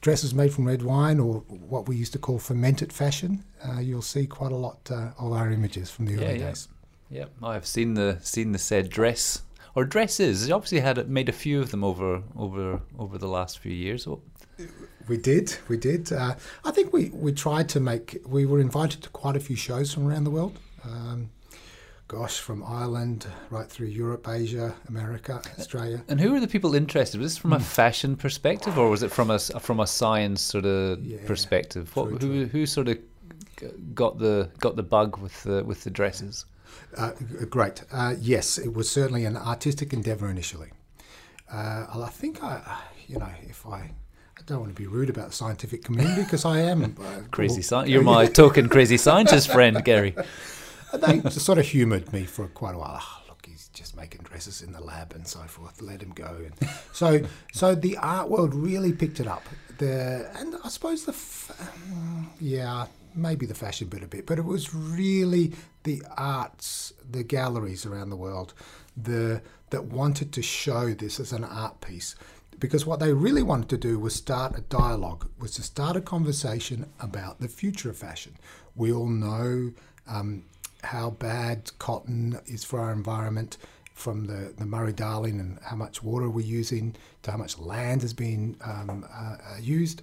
dresses 0.00 0.34
made 0.34 0.52
from 0.52 0.66
red 0.66 0.82
wine 0.82 1.20
or 1.20 1.40
what 1.48 1.88
we 1.88 1.96
used 1.96 2.12
to 2.14 2.18
call 2.18 2.38
fermented 2.38 2.92
fashion, 2.92 3.44
uh, 3.64 3.80
you'll 3.80 4.02
see 4.02 4.26
quite 4.26 4.52
a 4.52 4.56
lot 4.56 4.90
uh, 4.90 5.10
of 5.18 5.32
our 5.32 5.50
images 5.50 5.90
from 5.90 6.06
the 6.06 6.14
Yeah, 6.14 6.28
early 6.28 6.38
yeah. 6.40 6.46
days. 6.48 6.68
Yep, 7.10 7.30
I've 7.42 7.66
seen 7.66 7.94
the 7.94 8.18
seen 8.22 8.52
the 8.52 8.58
said 8.58 8.88
dress 8.88 9.42
or 9.74 9.84
dresses. 9.84 10.48
You 10.48 10.54
obviously 10.54 10.80
had 10.80 11.08
made 11.08 11.28
a 11.28 11.32
few 11.32 11.60
of 11.60 11.70
them 11.70 11.84
over 11.84 12.22
over 12.36 12.80
over 12.98 13.18
the 13.18 13.28
last 13.28 13.58
few 13.58 13.72
years. 13.72 14.08
We 15.08 15.16
did, 15.16 15.56
we 15.68 15.76
did. 15.76 16.12
Uh, 16.12 16.34
I 16.64 16.70
think 16.70 16.92
we, 16.92 17.10
we 17.10 17.32
tried 17.32 17.68
to 17.70 17.80
make, 17.80 18.22
we 18.24 18.46
were 18.46 18.60
invited 18.60 19.02
to 19.02 19.08
quite 19.10 19.34
a 19.34 19.40
few 19.40 19.56
shows 19.56 19.92
from 19.92 20.06
around 20.06 20.24
the 20.24 20.30
world. 20.30 20.58
Um, 20.84 21.30
gosh, 22.08 22.38
from 22.40 22.62
Ireland 22.64 23.26
right 23.50 23.68
through 23.68 23.86
Europe, 23.88 24.28
Asia, 24.28 24.74
America, 24.88 25.40
Australia. 25.58 26.02
And 26.08 26.20
who 26.20 26.32
were 26.32 26.40
the 26.40 26.48
people 26.48 26.74
interested? 26.74 27.20
Was 27.20 27.32
this 27.34 27.38
from 27.38 27.52
a 27.52 27.58
Hmm. 27.58 27.62
fashion 27.62 28.16
perspective, 28.16 28.78
or 28.78 28.88
was 28.90 29.02
it 29.02 29.10
from 29.10 29.30
a 29.30 29.38
from 29.38 29.80
a 29.80 29.86
science 29.86 30.42
sort 30.42 30.64
of 30.66 31.04
Yeah, 31.04 31.18
perspective? 31.26 31.94
What, 31.96 32.20
who 32.22 32.46
who 32.46 32.66
sort 32.66 32.88
of 32.88 32.98
got 33.94 34.18
the 34.18 34.48
got 34.58 34.76
the 34.76 34.82
bug 34.82 35.18
with 35.18 35.42
the 35.44 35.64
with 35.64 35.84
the 35.84 35.90
dresses? 35.90 36.44
Uh, 36.96 37.12
great. 37.48 37.84
Uh, 37.92 38.14
yes, 38.20 38.58
it 38.58 38.74
was 38.74 38.90
certainly 38.90 39.24
an 39.24 39.36
artistic 39.36 39.92
endeavour 39.92 40.28
initially. 40.28 40.70
Uh, 41.50 41.86
I 42.06 42.08
think 42.10 42.42
I, 42.42 42.78
you 43.06 43.18
know, 43.18 43.28
if 43.42 43.66
I, 43.66 43.78
I 44.38 44.42
don't 44.46 44.60
want 44.60 44.74
to 44.74 44.82
be 44.82 44.86
rude 44.86 45.10
about 45.10 45.28
the 45.28 45.34
scientific 45.34 45.84
community 45.84 46.22
because 46.22 46.44
I 46.46 46.60
am 46.60 46.82
uh, 46.98 47.20
Crazy. 47.30 47.62
You're 47.86 48.02
my 48.02 48.26
token 48.42 48.68
crazy 48.70 48.96
scientist 48.96 49.50
friend, 49.50 49.84
Gary. 49.84 50.14
they 51.00 51.20
sort 51.30 51.58
of 51.58 51.66
humoured 51.66 52.12
me 52.12 52.24
for 52.24 52.46
quite 52.48 52.74
a 52.74 52.78
while. 52.78 52.98
"Ah, 53.00 53.22
look, 53.28 53.46
he's 53.46 53.68
just 53.68 53.96
making 53.96 54.22
dresses 54.22 54.62
in 54.62 54.72
the 54.72 54.82
lab 54.82 55.12
and 55.14 55.26
so 55.26 55.40
forth. 55.40 55.80
Let 55.80 56.02
him 56.02 56.12
go. 56.12 56.44
And 56.46 56.70
so, 56.92 57.22
so 57.52 57.74
the 57.74 57.96
art 57.96 58.28
world 58.28 58.54
really 58.54 58.92
picked 58.92 59.20
it 59.20 59.26
up. 59.26 59.42
The 59.78 60.30
and 60.38 60.54
I 60.64 60.68
suppose 60.68 61.04
the 61.04 61.12
f- 61.12 61.50
um, 61.60 62.30
yeah 62.40 62.86
maybe 63.14 63.46
the 63.46 63.54
fashion 63.54 63.88
bit 63.88 64.02
a 64.02 64.06
bit, 64.06 64.26
but 64.26 64.38
it 64.38 64.44
was 64.44 64.74
really 64.74 65.52
the 65.84 66.02
arts, 66.16 66.92
the 67.10 67.22
galleries 67.22 67.84
around 67.84 68.10
the 68.10 68.16
world, 68.16 68.54
the 68.96 69.42
that 69.70 69.84
wanted 69.84 70.32
to 70.32 70.42
show 70.42 70.92
this 70.94 71.18
as 71.20 71.32
an 71.32 71.44
art 71.44 71.80
piece. 71.80 72.14
Because 72.58 72.86
what 72.86 73.00
they 73.00 73.12
really 73.12 73.42
wanted 73.42 73.68
to 73.70 73.76
do 73.78 73.98
was 73.98 74.14
start 74.14 74.56
a 74.56 74.60
dialogue, 74.62 75.28
was 75.38 75.52
to 75.54 75.62
start 75.62 75.96
a 75.96 76.00
conversation 76.00 76.86
about 77.00 77.40
the 77.40 77.48
future 77.48 77.90
of 77.90 77.96
fashion. 77.96 78.36
We 78.76 78.92
all 78.92 79.08
know 79.08 79.72
um, 80.06 80.44
how 80.82 81.10
bad 81.10 81.70
cotton 81.78 82.38
is 82.46 82.64
for 82.64 82.80
our 82.80 82.92
environment 82.92 83.56
from 83.94 84.24
the, 84.24 84.52
the 84.56 84.66
Murray 84.66 84.92
Darling 84.92 85.38
and 85.38 85.58
how 85.62 85.76
much 85.76 86.02
water 86.02 86.28
we're 86.28 86.44
using 86.44 86.94
to 87.22 87.30
how 87.30 87.36
much 87.36 87.58
land 87.58 88.02
has 88.02 88.12
been 88.12 88.56
um, 88.64 89.04
uh, 89.12 89.36
uh, 89.36 89.58
used. 89.60 90.02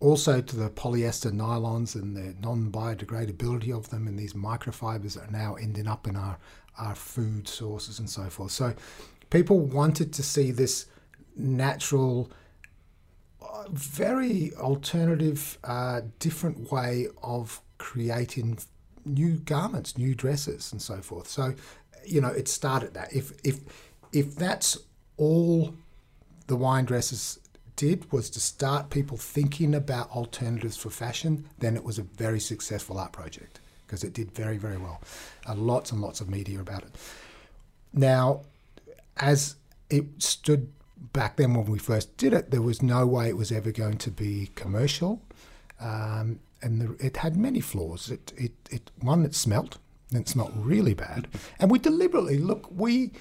Also 0.00 0.40
to 0.40 0.56
the 0.56 0.70
polyester 0.70 1.30
nylons 1.30 1.94
and 1.94 2.16
the 2.16 2.34
non-biodegradability 2.40 3.76
of 3.76 3.88
them 3.90 4.08
and 4.08 4.18
these 4.18 4.32
microfibers 4.32 5.14
that 5.14 5.28
are 5.28 5.32
now 5.32 5.54
ending 5.54 5.86
up 5.86 6.06
in 6.08 6.16
our, 6.16 6.38
our 6.78 6.94
food 6.94 7.46
sources 7.46 7.98
and 7.98 8.08
so 8.08 8.24
forth. 8.24 8.50
So 8.50 8.74
people 9.30 9.60
wanted 9.60 10.12
to 10.14 10.22
see 10.22 10.50
this 10.50 10.86
natural 11.36 12.30
uh, 13.40 13.64
very 13.70 14.52
alternative, 14.58 15.58
uh, 15.64 16.02
different 16.18 16.70
way 16.72 17.08
of 17.22 17.60
creating 17.78 18.58
new 19.04 19.36
garments, 19.38 19.96
new 19.98 20.14
dresses, 20.14 20.72
and 20.72 20.80
so 20.80 21.00
forth. 21.00 21.28
So, 21.28 21.54
you 22.04 22.20
know, 22.20 22.28
it 22.28 22.48
started 22.48 22.94
that. 22.94 23.12
If 23.12 23.32
if 23.44 23.60
if 24.12 24.34
that's 24.34 24.78
all 25.16 25.74
the 26.46 26.56
wine 26.56 26.84
dresses 26.84 27.38
did 27.76 28.10
was 28.12 28.28
to 28.30 28.40
start 28.40 28.90
people 28.90 29.16
thinking 29.16 29.74
about 29.74 30.10
alternatives 30.10 30.76
for 30.76 30.90
fashion, 30.90 31.48
then 31.58 31.76
it 31.76 31.84
was 31.84 31.98
a 31.98 32.02
very 32.02 32.40
successful 32.40 32.98
art 32.98 33.12
project 33.12 33.60
because 33.86 34.04
it 34.04 34.12
did 34.12 34.30
very 34.32 34.58
very 34.58 34.76
well. 34.76 35.00
Uh, 35.48 35.54
lots 35.54 35.92
and 35.92 36.00
lots 36.00 36.20
of 36.20 36.28
media 36.28 36.60
about 36.60 36.82
it. 36.82 36.94
Now, 37.92 38.42
as 39.16 39.56
it 39.90 40.06
stood 40.18 40.72
back 41.12 41.36
then 41.36 41.54
when 41.54 41.66
we 41.66 41.78
first 41.78 42.16
did 42.16 42.32
it, 42.32 42.50
there 42.50 42.62
was 42.62 42.82
no 42.82 43.06
way 43.06 43.28
it 43.28 43.36
was 43.36 43.52
ever 43.52 43.70
going 43.70 43.98
to 43.98 44.10
be 44.10 44.50
commercial, 44.54 45.20
um, 45.80 46.38
and 46.62 46.80
the, 46.80 47.04
it 47.06 47.18
had 47.18 47.36
many 47.36 47.60
flaws. 47.60 48.10
It, 48.10 48.32
it, 48.36 48.52
it 48.70 48.90
one, 49.00 49.24
it 49.24 49.34
smelt, 49.34 49.78
and 50.10 50.20
it 50.20 50.28
smelt 50.28 50.52
really 50.54 50.94
bad, 50.94 51.28
and 51.58 51.70
we 51.70 51.78
deliberately 51.78 52.38
look 52.38 52.68
we. 52.70 53.12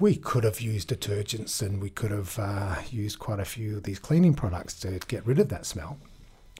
We 0.00 0.14
could 0.14 0.44
have 0.44 0.60
used 0.60 0.90
detergents 0.90 1.60
and 1.60 1.82
we 1.82 1.90
could 1.90 2.12
have 2.12 2.38
uh, 2.38 2.76
used 2.88 3.18
quite 3.18 3.40
a 3.40 3.44
few 3.44 3.78
of 3.78 3.82
these 3.82 3.98
cleaning 3.98 4.32
products 4.32 4.74
to 4.80 5.00
get 5.08 5.26
rid 5.26 5.40
of 5.40 5.48
that 5.48 5.66
smell. 5.66 5.98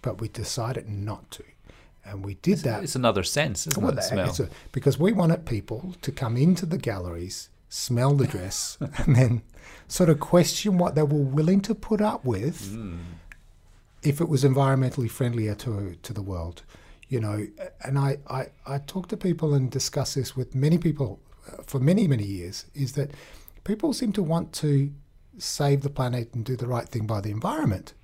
but 0.03 0.21
we 0.21 0.27
decided 0.29 0.89
not 0.89 1.31
to. 1.31 1.45
And 2.05 2.25
we 2.25 2.35
did 2.35 2.59
that. 2.61 2.83
It's 2.83 2.97
another 2.97 3.23
sense, 3.23 3.67
isn't 3.69 3.81
Well, 3.83 3.97
it? 3.97 4.03
Smell. 4.03 4.29
a- 4.41 4.49
because 4.73 4.99
we 4.99 5.13
wanted 5.13 5.47
people 5.47 5.95
to 6.03 6.11
come 6.11 6.37
into 6.37 6.67
the 6.67 6.79
galleries, 6.79 7.49
smell 7.69 8.15
the 8.15 8.27
dress, 8.27 8.77
and 9.07 9.15
then 9.15 9.43
sort 9.87 10.09
of 10.11 10.19
question 10.19 10.77
what 10.79 10.97
they 10.97 11.03
were 11.05 11.23
willing 11.23 11.61
to 11.61 11.75
put 11.77 12.01
up 12.01 12.25
with 12.25 12.73
Mm. 12.75 12.99
If 14.09 14.21
it 14.21 14.29
was 14.29 14.43
environmentally 14.45 15.11
friendlier 15.11 15.55
to 15.65 15.97
to 16.03 16.13
the 16.13 16.23
world. 16.23 16.63
You 17.15 17.21
know, 17.21 17.47
and 17.87 17.99
I, 17.99 18.19
I, 18.29 18.49
I 18.67 18.79
talk 18.79 19.09
to 19.09 19.17
people 19.17 19.55
and 19.55 19.71
discuss 19.71 20.13
this 20.13 20.37
with 20.37 20.55
many 20.55 20.77
people 20.77 21.21
uh, 21.51 21.63
for 21.67 21.79
many, 21.81 22.07
many 22.07 22.25
years, 22.25 22.67
is 22.75 22.93
that 22.99 23.13
people 23.65 23.95
seem 23.95 24.13
to 24.13 24.23
want 24.23 24.53
to 24.65 24.93
save 25.39 25.81
the 25.81 25.89
planet 25.89 26.35
and 26.35 26.45
do 26.45 26.55
the 26.55 26.67
right 26.67 26.87
thing 26.87 27.07
by 27.07 27.23
the 27.23 27.31
environment. 27.31 27.95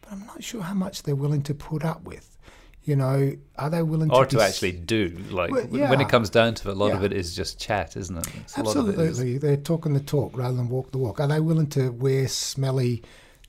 But 0.00 0.12
I'm 0.12 0.26
not 0.26 0.44
sure 0.44 0.62
how 0.62 0.74
much 0.74 1.02
they're 1.02 1.16
willing 1.24 1.42
to 1.42 1.54
put 1.54 1.84
up 1.84 2.02
with. 2.04 2.38
You 2.84 2.94
know, 2.94 3.32
are 3.56 3.68
they 3.68 3.82
willing 3.82 4.12
or 4.12 4.24
to 4.24 4.30
to 4.30 4.36
be 4.36 4.42
actually 4.44 4.72
do. 4.72 5.08
Like 5.28 5.50
Well, 5.50 5.64
w- 5.64 5.88
when 5.88 6.00
it 6.00 6.08
comes 6.08 6.30
down 6.30 6.54
to 6.54 6.68
it, 6.70 6.72
a 6.76 6.78
lot 6.78 6.92
of 6.92 7.02
it 7.02 7.12
is 7.12 7.34
just 7.34 7.58
chat, 7.58 7.96
isn't 7.96 8.16
it? 8.16 8.28
It's 8.42 8.56
a 8.56 8.62
lot 8.62 8.76
of 8.76 8.88
it 8.88 8.92
is- 8.92 9.08
Absolutely, 9.08 9.38
they're 9.38 9.56
talking 9.56 9.92
the 9.94 10.06
talk 10.14 10.36
rather 10.38 10.56
than 10.56 10.68
walk 10.68 10.92
the 10.92 10.98
walk. 10.98 11.18
Are 11.18 11.26
they 11.26 11.40
willing 11.40 11.70
to 11.70 11.90
wear 11.90 12.28
smelly 12.28 13.02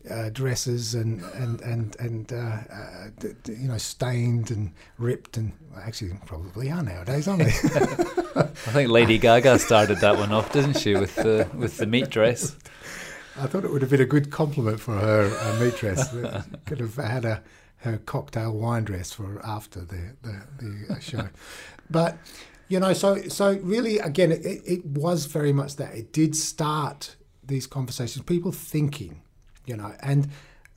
uh, 0.10 0.30
dresses 0.30 0.96
and 0.96 1.22
and 1.36 1.62
and 1.62 1.96
and 2.00 2.34
uh, 2.34 2.36
uh, 2.36 3.08
d- 3.20 3.30
d- 3.44 3.54
you 3.54 3.68
know 3.68 3.78
stained 3.78 4.52
and 4.52 4.74
ripped 4.98 5.38
and 5.38 5.54
well, 5.72 5.82
actually 5.86 6.12
probably 6.26 6.72
are 6.72 6.84
nowadays, 6.84 7.28
aren't 7.28 7.44
they? 7.44 7.50
I 8.36 8.72
think 8.72 8.90
Lady 8.90 9.18
Gaga 9.18 9.60
started 9.60 10.00
that 10.00 10.18
one 10.18 10.32
off, 10.32 10.52
didn't 10.52 10.78
she, 10.78 10.96
with 10.96 11.16
the 11.16 11.50
with 11.56 11.78
the 11.78 11.86
meat 11.86 12.10
dress? 12.10 12.56
I 13.40 13.48
thought 13.48 13.64
it 13.64 13.72
would 13.72 13.82
have 13.82 13.92
been 13.92 14.02
a 14.02 14.06
good 14.06 14.32
compliment 14.32 14.80
for 14.80 14.98
her 14.98 15.32
uh, 15.40 15.60
meat 15.60 15.76
dress. 15.78 16.12
Could 16.66 16.80
have 16.80 16.96
had 16.96 17.26
a 17.26 17.44
her 17.78 17.98
cocktail 17.98 18.54
wine 18.54 18.84
dress 18.84 19.12
for 19.12 19.42
after 19.46 19.82
the 19.82 20.16
the, 20.22 20.42
the 20.60 20.94
uh, 20.94 21.00
show, 21.00 21.30
but 21.90 22.18
you 22.68 22.80
know, 22.80 22.94
so 22.94 23.22
so 23.28 23.60
really, 23.62 24.00
again, 24.00 24.32
it, 24.32 24.62
it 24.66 24.86
was 24.86 25.26
very 25.26 25.54
much 25.54 25.78
that 25.78 25.94
it 25.94 26.12
did 26.12 26.36
start 26.36 27.16
these 27.44 27.66
conversations, 27.66 28.24
people 28.26 28.52
thinking, 28.52 29.22
you 29.68 29.78
know, 29.78 29.94
and 30.02 30.30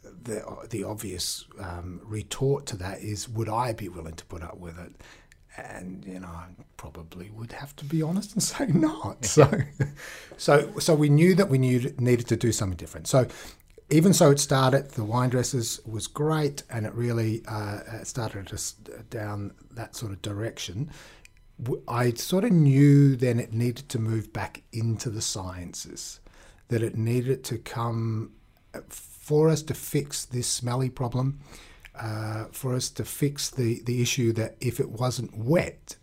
the 0.02 0.44
the 0.68 0.84
obvious 0.84 1.46
um, 1.58 2.00
retort 2.04 2.66
to 2.66 2.76
that 2.76 3.00
is, 3.00 3.28
would 3.28 3.48
I 3.48 3.72
be 3.72 3.88
willing 3.88 4.14
to 4.14 4.24
put 4.26 4.42
up 4.42 4.58
with 4.58 4.78
it? 4.78 4.92
And 5.56 6.04
you 6.04 6.20
know, 6.20 6.28
I 6.28 6.48
probably 6.76 7.30
would 7.30 7.52
have 7.52 7.74
to 7.76 7.84
be 7.84 8.02
honest 8.02 8.34
and 8.34 8.42
say 8.52 8.66
not. 8.66 9.24
So, 9.24 9.50
so 10.36 10.78
so 10.78 10.94
we 10.94 11.08
knew 11.08 11.34
that 11.36 11.48
we 11.48 11.58
knew 11.58 11.94
needed 11.98 12.26
to 12.28 12.36
do 12.36 12.52
something 12.52 12.76
different. 12.76 13.06
So. 13.06 13.26
Even 13.92 14.12
so, 14.12 14.30
it 14.30 14.38
started. 14.38 14.92
The 14.92 15.02
wine 15.02 15.30
dresses 15.30 15.80
was 15.84 16.06
great, 16.06 16.62
and 16.70 16.86
it 16.86 16.94
really 16.94 17.42
uh, 17.48 18.04
started 18.04 18.52
us 18.52 18.74
down 19.10 19.50
that 19.72 19.96
sort 19.96 20.12
of 20.12 20.22
direction. 20.22 20.92
I 21.88 22.12
sort 22.12 22.44
of 22.44 22.52
knew 22.52 23.16
then 23.16 23.40
it 23.40 23.52
needed 23.52 23.88
to 23.88 23.98
move 23.98 24.32
back 24.32 24.62
into 24.72 25.10
the 25.10 25.20
sciences, 25.20 26.20
that 26.68 26.84
it 26.84 26.96
needed 26.96 27.42
to 27.44 27.58
come 27.58 28.30
for 28.88 29.48
us 29.48 29.62
to 29.62 29.74
fix 29.74 30.24
this 30.24 30.46
smelly 30.46 30.90
problem, 30.90 31.40
uh, 31.94 32.46
for 32.52 32.74
us 32.74 32.90
to 32.90 33.04
fix 33.04 33.50
the, 33.50 33.80
the 33.84 34.02
issue 34.02 34.32
that 34.32 34.56
if 34.60 34.80
it 34.80 34.90
wasn't 34.90 35.36
wet, 35.36 35.96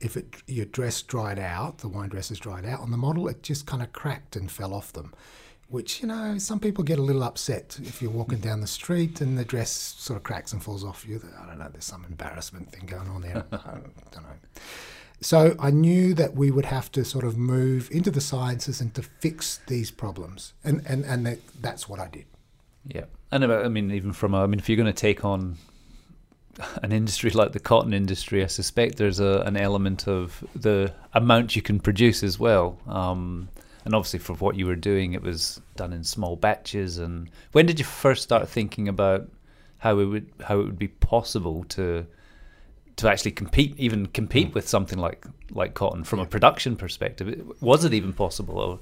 if 0.00 0.16
it 0.16 0.42
your 0.46 0.66
dress 0.66 1.00
dried 1.02 1.38
out, 1.38 1.78
the 1.78 1.88
wine 1.88 2.08
dresses 2.08 2.38
dried 2.38 2.64
out 2.64 2.80
on 2.80 2.90
the 2.90 2.96
model, 2.96 3.28
it 3.28 3.42
just 3.42 3.66
kind 3.66 3.82
of 3.82 3.92
cracked 3.92 4.36
and 4.36 4.50
fell 4.50 4.74
off 4.74 4.92
them. 4.92 5.12
Which 5.68 6.02
you 6.02 6.08
know, 6.08 6.36
some 6.36 6.60
people 6.60 6.84
get 6.84 6.98
a 6.98 7.02
little 7.02 7.22
upset 7.22 7.78
if 7.82 8.02
you're 8.02 8.10
walking 8.10 8.40
down 8.40 8.60
the 8.60 8.66
street 8.66 9.22
and 9.22 9.38
the 9.38 9.44
dress 9.44 9.70
sort 9.70 10.18
of 10.18 10.22
cracks 10.22 10.52
and 10.52 10.62
falls 10.62 10.84
off 10.84 11.06
you. 11.06 11.22
I 11.40 11.46
don't 11.46 11.58
know. 11.58 11.68
There's 11.72 11.86
some 11.86 12.04
embarrassment 12.04 12.70
thing 12.70 12.84
going 12.84 13.08
on 13.08 13.22
there. 13.22 13.44
I 13.52 13.78
don't 14.10 14.24
know. 14.24 14.60
So 15.22 15.54
I 15.58 15.70
knew 15.70 16.14
that 16.14 16.34
we 16.34 16.50
would 16.50 16.64
have 16.64 16.90
to 16.92 17.04
sort 17.04 17.24
of 17.24 17.38
move 17.38 17.88
into 17.92 18.10
the 18.10 18.20
sciences 18.20 18.80
and 18.80 18.92
to 18.94 19.02
fix 19.02 19.60
these 19.68 19.90
problems, 19.90 20.52
and 20.64 20.82
and 20.84 21.04
and 21.04 21.24
that, 21.26 21.38
that's 21.60 21.88
what 21.88 22.00
I 22.00 22.08
did. 22.08 22.24
Yeah, 22.86 23.04
and 23.30 23.44
I 23.44 23.68
mean, 23.68 23.92
even 23.92 24.12
from 24.12 24.34
a, 24.34 24.42
I 24.42 24.46
mean, 24.46 24.58
if 24.58 24.68
you're 24.68 24.76
going 24.76 24.92
to 24.92 24.92
take 24.92 25.24
on 25.24 25.58
an 26.82 26.92
industry 26.92 27.30
like 27.30 27.52
the 27.52 27.60
cotton 27.60 27.94
industry, 27.94 28.42
I 28.42 28.48
suspect 28.48 28.96
there's 28.96 29.20
a, 29.20 29.42
an 29.46 29.56
element 29.56 30.08
of 30.08 30.44
the 30.54 30.92
amount 31.14 31.56
you 31.56 31.62
can 31.62 31.80
produce 31.80 32.22
as 32.22 32.38
well. 32.38 32.78
Um, 32.86 33.48
and 33.84 33.94
obviously, 33.94 34.18
for 34.18 34.34
what 34.34 34.56
you 34.56 34.66
were 34.66 34.76
doing, 34.76 35.12
it 35.12 35.22
was 35.22 35.60
done 35.76 35.92
in 35.92 36.04
small 36.04 36.36
batches. 36.36 36.98
And 36.98 37.30
when 37.52 37.66
did 37.66 37.78
you 37.78 37.84
first 37.84 38.22
start 38.22 38.48
thinking 38.48 38.88
about 38.88 39.28
how 39.78 39.98
it 39.98 40.04
would 40.04 40.30
how 40.44 40.60
it 40.60 40.64
would 40.64 40.78
be 40.78 40.88
possible 40.88 41.64
to 41.70 42.06
to 43.02 43.10
actually 43.10 43.32
compete, 43.32 43.74
even 43.78 44.06
compete 44.06 44.54
with 44.54 44.68
something 44.68 44.98
like 44.98 45.24
like 45.50 45.74
cotton 45.74 46.04
from 46.04 46.18
a 46.18 46.26
production 46.26 46.76
perspective? 46.76 47.52
Was 47.60 47.84
it 47.84 47.92
even 47.92 48.12
possible? 48.12 48.58
Or, 48.58 48.80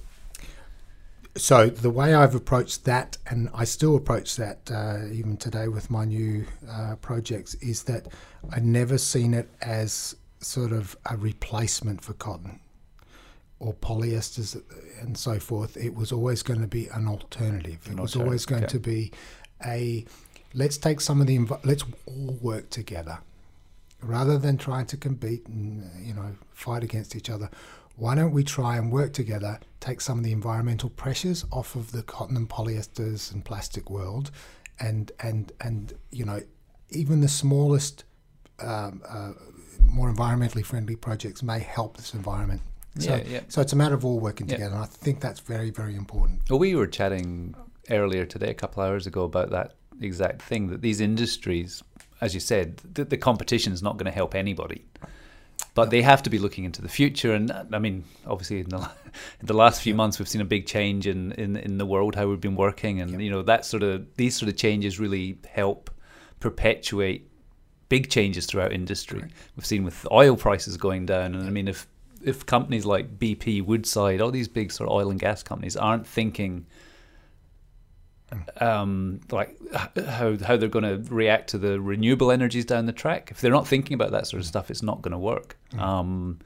So 1.36 1.68
the 1.68 1.90
way 1.90 2.14
I've 2.14 2.34
approached 2.34 2.84
that, 2.84 3.18
and 3.26 3.50
I 3.54 3.64
still 3.64 3.96
approach 3.96 4.36
that 4.36 4.70
uh, 4.70 5.06
even 5.12 5.36
today 5.36 5.68
with 5.68 5.90
my 5.90 6.04
new 6.04 6.46
uh, 6.68 6.96
projects, 6.96 7.54
is 7.56 7.84
that 7.84 8.06
I've 8.52 8.64
never 8.64 8.98
seen 8.98 9.34
it 9.34 9.48
as 9.60 10.16
sort 10.40 10.72
of 10.72 10.96
a 11.06 11.16
replacement 11.16 12.02
for 12.02 12.14
cotton 12.14 12.60
or 13.58 13.74
polyesters 13.74 14.60
and 15.00 15.16
so 15.16 15.38
forth. 15.38 15.76
It 15.76 15.94
was 15.94 16.12
always 16.12 16.42
going 16.42 16.60
to 16.60 16.66
be 16.66 16.88
an 16.88 17.06
alternative. 17.06 17.86
It 17.90 18.00
was 18.00 18.16
always 18.16 18.46
going 18.46 18.64
okay. 18.64 18.72
to 18.72 18.80
be 18.80 19.12
a 19.64 20.04
let's 20.54 20.78
take 20.78 21.00
some 21.00 21.20
of 21.20 21.26
the 21.26 21.38
let's 21.64 21.84
all 22.06 22.38
work 22.40 22.70
together 22.70 23.18
rather 24.02 24.38
than 24.38 24.56
trying 24.56 24.86
to 24.86 24.96
compete 24.96 25.46
and 25.46 25.88
you 26.04 26.14
know 26.14 26.34
fight 26.52 26.82
against 26.82 27.14
each 27.16 27.30
other. 27.30 27.50
Why 27.96 28.14
don't 28.14 28.32
we 28.32 28.44
try 28.44 28.76
and 28.78 28.90
work 28.90 29.12
together, 29.12 29.60
take 29.80 30.00
some 30.00 30.18
of 30.18 30.24
the 30.24 30.32
environmental 30.32 30.88
pressures 30.88 31.44
off 31.52 31.74
of 31.76 31.92
the 31.92 32.02
cotton 32.02 32.34
and 32.36 32.48
polyesters 32.48 33.30
and 33.32 33.44
plastic 33.44 33.90
world, 33.90 34.30
and 34.78 35.12
and 35.20 35.52
and 35.60 35.92
you 36.10 36.24
know 36.24 36.40
even 36.90 37.20
the 37.20 37.28
smallest, 37.28 38.04
um, 38.58 39.02
uh, 39.08 39.32
more 39.86 40.12
environmentally 40.12 40.64
friendly 40.64 40.96
projects 40.96 41.42
may 41.42 41.60
help 41.60 41.96
this 41.96 42.14
environment. 42.14 42.60
So, 42.98 43.14
Yeah, 43.16 43.22
yeah. 43.28 43.40
so 43.48 43.60
it's 43.60 43.72
a 43.72 43.76
matter 43.76 43.94
of 43.94 44.04
all 44.04 44.18
working 44.18 44.48
Yeah. 44.48 44.56
together, 44.56 44.74
and 44.74 44.82
I 44.84 44.86
think 44.86 45.20
that's 45.20 45.40
very 45.40 45.70
very 45.70 45.94
important. 45.94 46.48
Well, 46.48 46.58
we 46.58 46.74
were 46.74 46.86
chatting 46.88 47.54
earlier 47.90 48.24
today, 48.24 48.50
a 48.50 48.54
couple 48.54 48.82
of 48.82 48.88
hours 48.88 49.06
ago, 49.06 49.24
about 49.24 49.50
that 49.50 49.74
exact 50.00 50.42
thing 50.42 50.68
that 50.68 50.80
these 50.80 51.00
industries, 51.00 51.82
as 52.20 52.34
you 52.34 52.40
said, 52.40 52.78
the, 52.78 53.04
the 53.04 53.16
competition 53.16 53.72
is 53.72 53.82
not 53.82 53.96
going 53.96 54.06
to 54.06 54.12
help 54.12 54.34
anybody. 54.34 54.84
But 55.74 55.90
they 55.90 56.02
have 56.02 56.22
to 56.24 56.30
be 56.30 56.38
looking 56.38 56.64
into 56.64 56.82
the 56.82 56.88
future, 56.88 57.32
and 57.32 57.52
I 57.72 57.78
mean, 57.78 58.04
obviously, 58.26 58.60
in 58.60 58.70
the, 58.70 58.78
in 59.40 59.46
the 59.46 59.54
last 59.54 59.82
few 59.82 59.94
months, 59.94 60.18
we've 60.18 60.28
seen 60.28 60.40
a 60.40 60.46
big 60.46 60.66
change 60.66 61.06
in, 61.06 61.32
in, 61.32 61.56
in 61.56 61.78
the 61.78 61.86
world 61.86 62.16
how 62.16 62.26
we've 62.26 62.40
been 62.40 62.56
working, 62.56 63.00
and 63.00 63.22
you 63.22 63.30
know 63.30 63.42
that 63.42 63.64
sort 63.64 63.82
of 63.82 64.06
these 64.16 64.36
sort 64.36 64.48
of 64.48 64.56
changes 64.56 64.98
really 64.98 65.38
help 65.48 65.90
perpetuate 66.40 67.30
big 67.88 68.08
changes 68.08 68.46
throughout 68.46 68.72
industry. 68.72 69.22
We've 69.56 69.66
seen 69.66 69.84
with 69.84 70.06
oil 70.10 70.36
prices 70.36 70.76
going 70.76 71.06
down, 71.06 71.34
and 71.34 71.46
I 71.46 71.50
mean, 71.50 71.68
if 71.68 71.86
if 72.22 72.46
companies 72.46 72.84
like 72.84 73.18
BP, 73.18 73.64
Woodside, 73.64 74.20
all 74.20 74.30
these 74.30 74.48
big 74.48 74.72
sort 74.72 74.88
of 74.88 74.96
oil 74.96 75.10
and 75.10 75.20
gas 75.20 75.42
companies 75.42 75.76
aren't 75.76 76.06
thinking 76.06 76.66
um, 78.60 79.20
like 79.30 79.56
how 80.06 80.36
how 80.38 80.56
they're 80.56 80.68
going 80.68 80.84
to 81.04 81.12
react 81.14 81.50
to 81.50 81.58
the 81.58 81.80
renewable 81.80 82.30
energies 82.30 82.64
down 82.64 82.86
the 82.86 82.92
track, 82.92 83.30
if 83.30 83.40
they're 83.40 83.50
not 83.50 83.66
thinking 83.66 83.94
about 83.94 84.10
that 84.12 84.26
sort 84.26 84.40
of 84.40 84.46
stuff, 84.46 84.70
it's 84.70 84.82
not 84.82 85.02
going 85.02 85.12
to 85.12 85.18
work. 85.18 85.56
Um, 85.78 86.38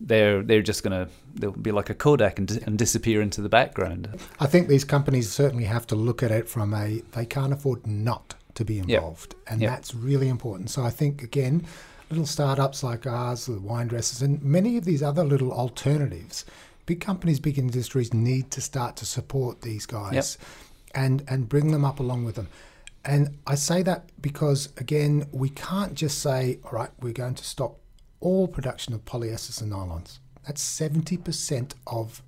they're 0.00 0.42
they're 0.42 0.62
just 0.62 0.82
going 0.82 1.06
to 1.06 1.10
they'll 1.34 1.52
be 1.52 1.72
like 1.72 1.88
a 1.90 1.94
Kodak 1.94 2.38
and, 2.38 2.50
and 2.66 2.78
disappear 2.78 3.22
into 3.22 3.40
the 3.40 3.48
background. 3.48 4.08
I 4.40 4.46
think 4.46 4.68
these 4.68 4.84
companies 4.84 5.30
certainly 5.32 5.64
have 5.64 5.86
to 5.88 5.94
look 5.94 6.22
at 6.22 6.30
it 6.30 6.48
from 6.48 6.74
a 6.74 7.02
they 7.12 7.24
can't 7.26 7.52
afford 7.52 7.86
not 7.86 8.34
to 8.54 8.64
be 8.64 8.78
involved, 8.78 9.34
and 9.46 9.60
Yeah. 9.60 9.70
that's 9.70 9.94
really 9.94 10.28
important. 10.28 10.70
So 10.70 10.82
I 10.82 10.90
think 10.90 11.22
again, 11.22 11.64
little 12.10 12.26
startups 12.26 12.82
like 12.82 13.06
ours, 13.06 13.46
the 13.46 13.58
wine 13.60 13.86
dressers, 13.88 14.22
and 14.22 14.42
many 14.42 14.76
of 14.76 14.84
these 14.84 15.02
other 15.02 15.24
little 15.24 15.52
alternatives, 15.52 16.44
big 16.86 17.00
companies, 17.00 17.40
big 17.40 17.58
industries 17.58 18.12
need 18.14 18.50
to 18.52 18.60
start 18.60 18.96
to 18.96 19.06
support 19.06 19.62
these 19.62 19.86
guys, 19.86 20.38
and 20.96 21.22
and 21.28 21.48
bring 21.48 21.70
them 21.70 21.84
up 21.84 22.00
along 22.00 22.24
with 22.24 22.34
them. 22.34 22.48
And 23.04 23.38
I 23.46 23.54
say 23.54 23.82
that 23.84 24.10
because 24.20 24.70
again, 24.78 25.26
we 25.30 25.48
can't 25.50 25.94
just 25.94 26.18
say, 26.18 26.58
all 26.64 26.72
right, 26.72 26.90
we're 27.00 27.12
going 27.12 27.36
to 27.36 27.44
stop 27.44 27.78
all 28.18 28.48
production 28.48 28.94
of 28.94 29.04
polyesters 29.04 29.62
and 29.62 29.70
nylons. 29.72 30.18
That's 30.44 30.60
seventy 30.62 31.16
percent 31.16 31.74
of 31.86 32.22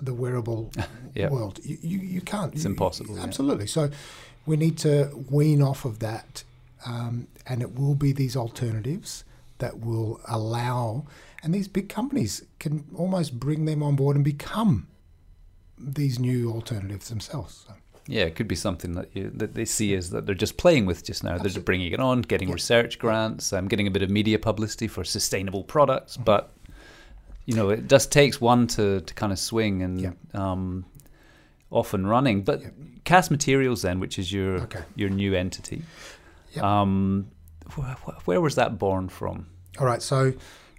the 0.00 0.14
wearable 0.14 0.70
Yeah. 1.14 1.28
world. 1.28 1.60
You, 1.62 1.76
you, 1.82 1.98
you 1.98 2.20
can't. 2.22 2.54
It's 2.54 2.64
You- 2.64 2.70
impossible, 2.70 3.16
yeah. 3.16 3.24
Absolutely. 3.24 3.66
So 3.66 3.90
we 4.46 4.56
need 4.56 4.78
to 4.78 5.10
wean 5.30 5.60
off 5.60 5.84
of 5.84 5.98
that, 5.98 6.44
um, 6.86 7.26
and 7.46 7.60
it 7.60 7.78
will 7.78 7.94
be 7.94 8.12
these 8.12 8.34
alternatives 8.36 9.24
that 9.58 9.80
will 9.80 10.18
allow, 10.26 11.04
and 11.42 11.54
these 11.54 11.68
big 11.68 11.88
companies 11.90 12.42
can 12.58 12.84
almost 12.96 13.38
bring 13.38 13.66
them 13.66 13.82
on 13.82 13.94
board 13.96 14.16
and 14.16 14.24
become 14.24 14.88
these 15.78 16.18
new 16.18 16.50
alternatives 16.50 17.08
themselves. 17.10 17.64
So. 17.68 17.74
Yeah, 18.06 18.24
it 18.24 18.34
could 18.34 18.48
be 18.48 18.56
something 18.56 18.92
that 18.92 19.08
you, 19.14 19.30
that 19.34 19.54
they 19.54 19.64
see 19.64 19.94
as 19.94 20.10
that 20.10 20.26
they're 20.26 20.34
just 20.34 20.56
playing 20.56 20.86
with 20.86 21.04
just 21.04 21.22
now. 21.22 21.38
They're 21.38 21.50
just 21.52 21.64
bringing 21.64 21.92
it 21.92 22.00
on, 22.00 22.22
getting 22.22 22.48
Yeah. 22.48 22.54
research 22.54 22.98
grants, 22.98 23.52
um, 23.52 23.68
getting 23.68 23.86
a 23.86 23.90
bit 23.92 24.02
of 24.02 24.10
media 24.10 24.38
publicity 24.38 24.88
for 24.88 25.04
sustainable 25.04 25.62
products. 25.64 26.14
Mm-hmm. 26.14 26.24
But 26.24 26.52
you 27.46 27.54
know, 27.54 27.70
it 27.70 27.88
just 27.88 28.12
takes 28.12 28.40
one 28.40 28.66
to, 28.68 29.00
to 29.00 29.14
kind 29.14 29.32
of 29.32 29.38
swing 29.38 29.82
and 29.82 30.00
Yeah. 30.00 30.10
um, 30.34 30.84
off 31.70 31.94
and 31.94 32.08
running. 32.08 32.42
But 32.42 32.60
Yeah. 32.62 32.68
Cass 33.04 33.30
Materials, 33.30 33.82
then, 33.82 33.98
which 34.00 34.18
is 34.18 34.32
your 34.32 34.60
Okay. 34.62 34.82
your 34.96 35.08
new 35.10 35.34
entity, 35.34 35.82
Yeah. 36.54 36.80
um, 36.82 37.28
wh- 37.76 38.26
where 38.28 38.40
was 38.40 38.54
that 38.56 38.78
born 38.78 39.08
from? 39.08 39.46
All 39.78 39.86
right, 39.86 40.02
so 40.02 40.32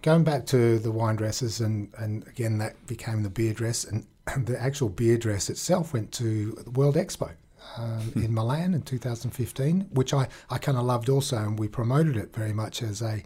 going 0.03 0.23
back 0.23 0.45
to 0.47 0.77
the 0.79 0.91
wine 0.91 1.15
dresses, 1.15 1.59
and, 1.61 1.89
and 1.97 2.25
again, 2.27 2.59
that 2.59 2.75
became 2.87 3.23
the 3.23 3.29
beer 3.29 3.53
dress, 3.53 3.83
and, 3.85 4.05
the 4.37 4.61
actual 4.61 4.89
beer 4.89 5.17
dress 5.17 5.49
itself 5.49 5.93
went 5.93 6.11
to 6.13 6.51
the 6.63 6.71
World 6.71 6.95
Expo 6.95 7.31
um, 7.77 8.11
in 8.15 8.33
Milan 8.33 8.73
in 8.73 8.81
2015, 8.81 9.89
which 9.91 10.13
I, 10.13 10.27
I 10.49 10.57
kind 10.57 10.77
of 10.77 10.85
loved 10.85 11.09
also, 11.09 11.37
and 11.37 11.57
we 11.57 11.67
promoted 11.67 12.17
it 12.17 12.33
very 12.33 12.53
much 12.53 12.81
as 12.83 13.01
a, 13.01 13.23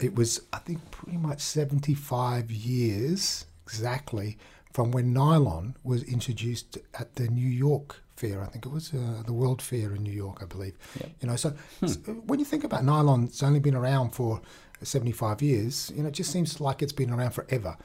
it 0.00 0.14
was, 0.14 0.40
I 0.52 0.58
think, 0.58 0.90
pretty 0.90 1.18
much 1.18 1.40
75 1.40 2.50
years 2.50 3.46
exactly 3.66 4.38
from 4.72 4.90
when 4.90 5.12
nylon 5.12 5.76
was 5.84 6.02
introduced 6.02 6.78
at 6.98 7.14
the 7.14 7.28
New 7.28 7.48
York 7.48 8.00
Fair. 8.16 8.42
I 8.42 8.46
think 8.46 8.66
it 8.66 8.72
was 8.72 8.92
uh, 8.94 9.22
the 9.26 9.32
World 9.32 9.60
Fair 9.60 9.94
in 9.94 10.02
New 10.02 10.12
York, 10.12 10.40
I 10.40 10.46
believe. 10.46 10.74
Yep. 11.00 11.10
You 11.20 11.28
know, 11.28 11.36
so, 11.36 11.54
so 11.86 11.96
when 12.26 12.38
you 12.38 12.44
think 12.44 12.62
about 12.62 12.84
nylon, 12.84 13.24
it's 13.24 13.42
only 13.42 13.60
been 13.60 13.74
around 13.74 14.10
for 14.10 14.40
75 14.82 15.42
years. 15.42 15.92
You 15.94 16.02
know, 16.02 16.08
it 16.08 16.14
just 16.14 16.30
seems 16.30 16.60
like 16.60 16.82
it's 16.82 16.92
been 16.92 17.10
around 17.10 17.32
forever. 17.32 17.76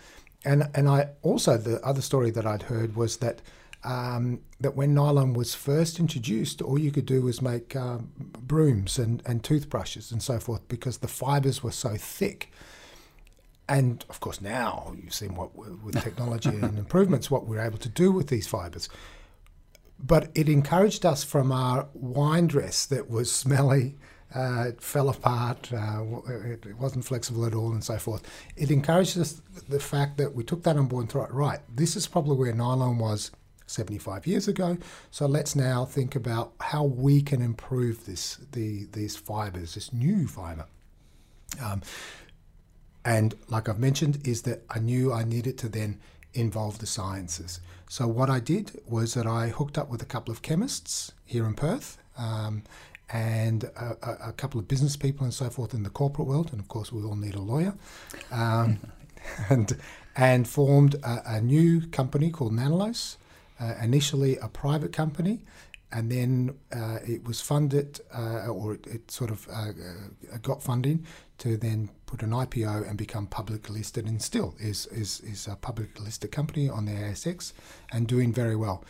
And 0.45 0.69
and 0.73 0.87
I 0.87 1.09
also 1.21 1.57
the 1.57 1.81
other 1.85 2.01
story 2.01 2.31
that 2.31 2.45
I'd 2.45 2.63
heard 2.63 2.95
was 2.95 3.17
that 3.17 3.41
um, 3.83 4.41
that 4.59 4.75
when 4.75 4.93
nylon 4.93 5.33
was 5.33 5.55
first 5.55 5.99
introduced, 5.99 6.61
all 6.61 6.77
you 6.77 6.91
could 6.91 7.05
do 7.05 7.21
was 7.21 7.41
make 7.41 7.75
um, 7.75 8.11
brooms 8.17 8.97
and, 8.99 9.23
and 9.25 9.43
toothbrushes 9.43 10.11
and 10.11 10.21
so 10.21 10.39
forth 10.39 10.67
because 10.67 10.97
the 10.97 11.07
fibers 11.07 11.63
were 11.63 11.71
so 11.71 11.95
thick. 11.95 12.51
And 13.69 14.03
of 14.09 14.19
course, 14.19 14.41
now 14.41 14.93
you've 15.01 15.13
seen 15.13 15.35
what 15.35 15.55
with 15.55 16.01
technology 16.03 16.49
and 16.49 16.77
improvements, 16.77 17.31
what 17.31 17.45
we're 17.45 17.61
able 17.61 17.77
to 17.77 17.89
do 17.89 18.11
with 18.11 18.27
these 18.27 18.47
fibers. 18.47 18.89
But 19.97 20.29
it 20.33 20.49
encouraged 20.49 21.05
us 21.05 21.23
from 21.23 21.51
our 21.51 21.87
wine 21.93 22.47
dress 22.47 22.85
that 22.87 23.09
was 23.09 23.31
smelly, 23.33 23.97
uh, 24.35 24.65
it 24.67 24.81
fell 24.81 25.09
apart, 25.09 25.71
uh, 25.73 26.03
it, 26.27 26.65
it 26.65 26.77
wasn't 26.77 27.03
flexible 27.03 27.45
at 27.45 27.55
all, 27.55 27.71
and 27.71 27.83
so 27.83 27.97
forth. 27.97 28.21
It 28.55 28.69
encouraged 28.69 29.17
us 29.17 29.41
the 29.67 29.79
fact 29.79 30.17
that 30.17 30.35
we 30.35 30.43
took 30.43 30.63
that 30.63 30.77
on 30.77 30.87
board 30.87 31.03
and 31.03 31.11
thought, 31.11 31.33
right, 31.33 31.59
this 31.73 31.95
is 31.95 32.07
probably 32.07 32.37
where 32.37 32.53
nylon 32.53 32.99
was 32.99 33.31
75 33.65 34.27
years 34.27 34.47
ago. 34.47 34.77
So 35.11 35.25
let's 35.25 35.55
now 35.55 35.85
think 35.85 36.15
about 36.15 36.53
how 36.59 36.83
we 36.83 37.21
can 37.21 37.41
improve 37.41 38.05
this, 38.05 38.37
the 38.51 38.87
these 38.91 39.15
fibers, 39.15 39.75
this 39.75 39.93
new 39.93 40.27
fiber. 40.27 40.65
Um, 41.63 41.81
and 43.05 43.35
like 43.47 43.69
I've 43.69 43.79
mentioned, 43.79 44.27
is 44.27 44.43
that 44.43 44.63
I 44.69 44.79
knew 44.79 45.13
I 45.13 45.23
needed 45.23 45.57
to 45.59 45.69
then 45.69 45.99
involve 46.33 46.79
the 46.79 46.85
sciences. 46.85 47.59
So 47.87 48.07
what 48.07 48.29
I 48.29 48.39
did 48.39 48.79
was 48.85 49.15
that 49.15 49.25
I 49.25 49.47
hooked 49.47 49.77
up 49.77 49.89
with 49.89 50.01
a 50.01 50.05
couple 50.05 50.31
of 50.31 50.41
chemists 50.41 51.11
here 51.25 51.45
in 51.45 51.55
Perth. 51.55 51.97
Um, 52.17 52.63
and 53.11 53.63
a, 53.63 54.27
a, 54.29 54.33
couple 54.33 54.59
of 54.59 54.67
business 54.67 54.95
people 54.95 55.23
and 55.23 55.33
so 55.33 55.49
forth 55.49 55.73
in 55.73 55.83
the 55.83 55.89
corporate 55.89 56.27
world, 56.27 56.49
and 56.51 56.59
of 56.59 56.67
course 56.67 56.91
we 56.91 57.03
all 57.03 57.15
need 57.15 57.35
a 57.35 57.41
lawyer, 57.41 57.73
um, 58.31 58.79
and 59.49 59.77
and 60.15 60.47
formed 60.47 60.95
a, 60.95 61.21
a 61.25 61.41
new 61.41 61.87
company 61.87 62.29
called 62.29 62.53
Nanollose, 62.53 63.17
uh, 63.59 63.73
initially 63.81 64.37
a 64.37 64.47
private 64.47 64.93
company, 64.93 65.39
and 65.91 66.11
then 66.11 66.55
uh, 66.71 66.99
it 67.07 67.23
was 67.23 67.41
funded, 67.41 67.99
uh, 68.15 68.47
or 68.47 68.75
it, 68.75 68.85
it 68.87 69.11
sort 69.11 69.31
of 69.31 69.47
uh, 69.49 69.69
uh, 70.31 70.37
got 70.41 70.61
funding 70.61 71.05
to 71.39 71.57
then 71.57 71.89
put 72.05 72.21
an 72.21 72.29
IPO 72.29 72.87
and 72.87 72.97
become 72.97 73.25
publicly 73.25 73.77
listed, 73.77 74.05
and 74.05 74.21
still 74.21 74.55
is 74.59 74.85
is 74.87 75.19
is 75.21 75.47
a 75.47 75.55
publicly 75.55 76.05
listed 76.05 76.31
company 76.31 76.69
on 76.69 76.85
the 76.85 76.91
ASX 76.91 77.53
and 77.91 78.07
doing 78.07 78.31
very 78.31 78.55
well. 78.55 78.83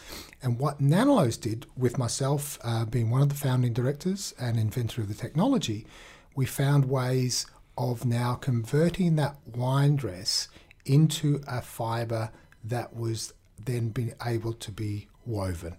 And 0.43 0.59
what 0.59 0.81
Nanollose 0.81 1.39
did 1.39 1.65
with 1.77 1.97
myself 1.97 2.59
uh, 2.63 2.85
being 2.85 3.09
one 3.09 3.21
of 3.21 3.29
the 3.29 3.35
founding 3.35 3.73
directors 3.73 4.33
and 4.39 4.59
inventor 4.59 5.01
of 5.01 5.07
the 5.07 5.13
technology, 5.13 5.87
we 6.35 6.45
found 6.45 6.85
ways 6.85 7.45
of 7.77 8.03
now 8.03 8.33
converting 8.33 9.15
that 9.15 9.37
wine 9.55 9.95
dress 9.95 10.49
into 10.85 11.41
a 11.47 11.61
fiber 11.61 12.29
that 12.61 12.93
was 12.93 13.33
then 13.57 13.89
being 13.89 14.13
able 14.25 14.51
to 14.51 14.71
be 14.71 15.07
woven 15.25 15.77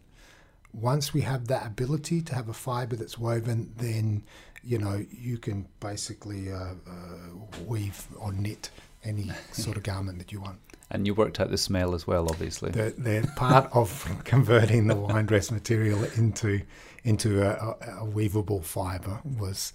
once 0.72 1.12
we 1.12 1.22
have 1.22 1.48
that 1.48 1.66
ability 1.66 2.22
to 2.22 2.34
have 2.34 2.48
a 2.48 2.52
fiber 2.52 2.96
that's 2.96 3.18
woven, 3.18 3.72
then 3.76 4.24
you 4.62 4.78
know 4.78 5.04
you 5.10 5.38
can 5.38 5.66
basically 5.80 6.52
uh, 6.52 6.74
uh, 6.86 7.56
weave 7.66 8.06
or 8.18 8.32
knit 8.32 8.70
any 9.04 9.30
sort 9.52 9.76
of 9.76 9.82
garment 9.82 10.18
that 10.18 10.32
you 10.32 10.40
want. 10.40 10.58
And 10.92 11.06
you 11.06 11.14
worked 11.14 11.38
out 11.38 11.50
the 11.50 11.58
smell 11.58 11.94
as 11.94 12.06
well, 12.06 12.28
obviously. 12.28 12.72
The, 12.72 12.92
the 12.98 13.30
part 13.36 13.70
of 13.74 14.22
converting 14.24 14.88
the 14.88 14.96
wine 14.96 15.26
dress 15.26 15.50
material 15.50 16.02
into 16.16 16.62
into 17.04 17.42
a, 17.42 17.50
a, 17.50 18.04
a 18.04 18.06
weavable 18.06 18.62
fiber 18.62 19.20
was 19.24 19.72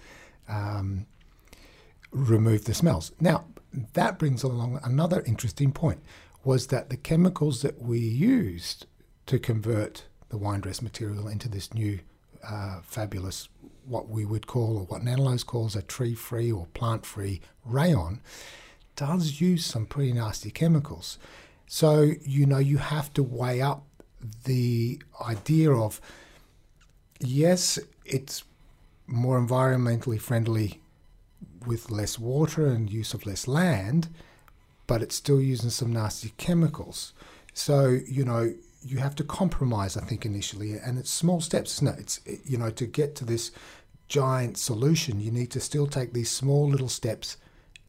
um, 0.48 1.08
remove 2.12 2.66
the 2.66 2.74
smells. 2.74 3.12
Now 3.20 3.46
that 3.94 4.20
brings 4.20 4.44
along 4.44 4.80
another 4.84 5.22
interesting 5.26 5.72
point 5.72 6.02
was 6.44 6.68
that 6.68 6.90
the 6.90 6.98
chemicals 6.98 7.62
that 7.62 7.82
we 7.82 8.00
used 8.00 8.86
to 9.26 9.40
convert 9.40 10.06
the 10.30 10.38
wine 10.38 10.62
dress 10.62 10.82
material 10.82 11.28
into 11.28 11.50
this 11.50 11.74
new 11.74 12.00
uh, 12.48 12.80
fabulous 12.84 13.50
what 13.86 14.10
we 14.10 14.26
would 14.26 14.48
call 14.48 14.78
or 14.78 14.86
what 14.86 15.02
Nanollose 15.02 15.46
calls 15.46 15.76
a 15.76 15.82
tree-free 15.82 16.52
or 16.52 16.68
plant-free 16.74 17.42
rayon 17.64 18.22
does 18.96 19.40
use 19.40 19.66
some 19.66 19.86
pretty 19.86 20.14
nasty 20.14 20.50
chemicals. 20.50 21.18
So, 21.68 22.12
you 22.24 22.46
know, 22.46 22.58
you 22.58 22.78
have 22.78 23.14
to 23.14 23.24
weigh 23.24 23.62
up 23.62 23.84
the 24.46 25.02
idea 25.22 25.72
of 25.72 26.02
yes, 27.20 27.78
it's 28.06 28.44
more 29.08 29.40
environmentally 29.40 30.20
friendly 30.20 30.82
with 31.66 31.92
less 31.92 32.18
water 32.18 32.68
and 32.68 32.90
use 32.90 33.14
of 33.14 33.26
less 33.26 33.48
land, 33.48 34.08
but 34.88 35.02
it's 35.02 35.16
still 35.16 35.42
using 35.42 35.70
some 35.70 35.92
nasty 35.92 36.34
chemicals. 36.38 37.14
So, 37.54 38.00
you 38.08 38.26
know, 38.26 38.54
you 38.86 39.00
have 39.00 39.15
to 39.15 39.24
compromise, 39.24 39.98
I 39.98 40.02
think, 40.02 40.26
initially, 40.26 40.74
and 40.74 40.98
it's 40.98 41.10
small 41.10 41.41
steps, 41.41 41.74
isn't 41.76 41.88
it? 41.88 42.00
It's, 42.00 42.19
you 42.45 42.58
know, 42.58 42.69
to 42.71 42.86
get 42.86 43.15
to 43.15 43.26
this 43.26 43.52
giant 44.08 44.58
solution, 44.58 45.19
you 45.19 45.32
need 45.32 45.52
to 45.52 45.60
still 45.60 45.88
take 45.88 46.13
these 46.13 46.30
small 46.30 46.69
little 46.69 46.89
steps 46.89 47.38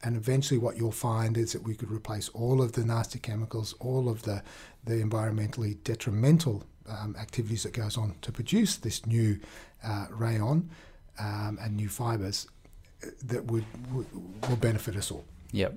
and 0.02 0.16
eventually 0.16 0.59
what 0.59 0.76
you'll 0.76 0.92
find 0.92 1.37
is 1.37 1.52
that 1.52 1.62
we 1.62 1.74
could 1.74 1.90
replace 1.90 2.28
all 2.28 2.62
of 2.62 2.72
the 2.72 2.85
nasty 2.85 3.18
chemicals, 3.18 3.74
all 3.80 4.09
of 4.09 4.22
the, 4.22 4.42
the 4.85 4.94
environmentally 4.94 5.82
detrimental 5.85 6.64
um, 6.88 7.16
activities 7.18 7.62
that 7.64 7.72
goes 7.72 7.96
on 7.96 8.14
to 8.22 8.30
produce 8.30 8.76
this 8.76 9.06
new 9.06 9.38
uh, 9.85 10.06
rayon 10.11 10.70
um, 11.18 11.59
and 11.61 11.76
new 11.76 11.88
fibres 11.88 12.46
that 13.24 13.44
would, 13.46 13.64
would 13.92 14.06
will 14.48 14.56
benefit 14.56 14.96
us 14.96 15.11
all. 15.11 15.24
Yep. 15.52 15.74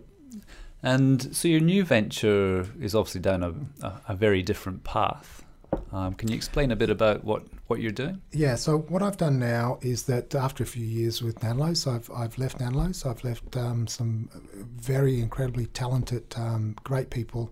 And 0.82 1.36
so 1.36 1.48
your 1.48 1.60
new 1.60 1.84
venture 1.84 2.68
is 2.80 2.96
obviously 2.96 3.22
down 3.22 3.44
a, 3.44 4.02
a, 4.08 4.16
very 4.16 4.42
different 4.42 4.86
path. 4.86 5.44
Um, 5.92 6.14
can 6.14 6.30
you 6.30 6.36
explain 6.36 6.72
a 6.72 6.76
bit 6.76 6.90
about 6.90 7.26
what, 7.26 7.44
what 7.68 7.82
you're 7.82 7.92
doing? 7.92 8.22
Yeah, 8.32 8.56
so 8.56 8.80
what 8.80 9.04
I've 9.04 9.18
done 9.18 9.40
now 9.40 9.80
is 9.82 10.04
that 10.04 10.34
after 10.34 10.64
a 10.64 10.68
few 10.68 10.86
years 10.86 11.22
with 11.22 11.42
Nanollose, 11.42 11.86
I've, 11.86 12.10
I've 12.12 12.38
left 12.38 12.60
Nanollose. 12.60 13.06
I've 13.06 13.24
left 13.26 13.58
um, 13.58 13.88
some 13.88 14.30
very 14.78 15.20
incredibly 15.20 15.66
talented, 15.68 16.34
um, 16.38 16.76
great 16.84 17.10
people 17.10 17.52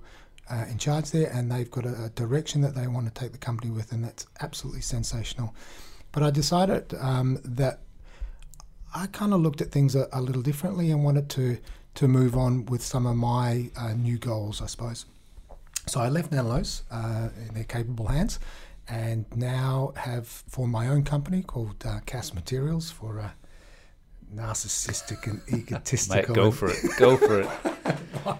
uh, 0.50 0.66
in 0.70 0.78
charge 0.78 1.12
there, 1.12 1.30
and 1.32 1.52
they've 1.52 1.70
got 1.70 1.86
a, 1.86 2.06
a, 2.06 2.10
direction 2.10 2.62
that 2.62 2.76
they 2.76 2.88
want 2.88 3.14
to 3.14 3.20
take 3.20 3.34
the 3.34 3.38
company 3.38 3.72
with, 3.72 3.92
and 3.92 4.04
that's 4.04 4.26
absolutely 4.40 4.82
sensational. 4.82 5.54
But 6.12 6.24
I 6.24 6.32
decided 6.32 6.94
um, 7.00 7.40
that 7.44 7.82
I 8.96 9.08
kind 9.08 9.34
of 9.34 9.42
looked 9.42 9.62
at 9.62 9.72
things 9.72 9.96
a, 9.96 10.08
a, 10.14 10.22
little 10.22 10.42
differently 10.42 10.92
and 10.92 11.04
wanted 11.04 11.30
to 11.32 11.58
to 11.98 12.08
move 12.08 12.38
on 12.38 12.64
with 12.68 12.84
some 12.84 13.08
of 13.08 13.16
my 13.16 13.72
uh, 13.76 13.94
new 13.94 14.20
goals, 14.20 14.62
I 14.62 14.68
suppose. 14.68 15.06
So 15.88 16.00
I 16.00 16.10
left 16.10 16.32
Nanollose 16.32 16.84
uh, 16.92 17.30
in 17.48 17.56
their 17.56 17.64
capable 17.64 18.08
hands 18.08 18.40
and 18.88 19.26
now 19.36 19.94
have 19.96 20.28
formed 20.28 20.72
my 20.72 20.88
own 20.90 21.04
company 21.04 21.42
called 21.42 21.84
uh, 21.84 22.00
Cass 22.06 22.36
Materials 22.36 22.92
for 22.92 23.20
uh, 23.20 23.30
narcissistic 24.36 25.26
and 25.26 25.42
egotistical. 25.52 26.36
Mate, 26.36 26.36
go 26.36 26.52
for 26.52 26.70
it. 26.70 26.78
Go 27.00 27.18
for 27.18 27.42
it. 27.42 27.50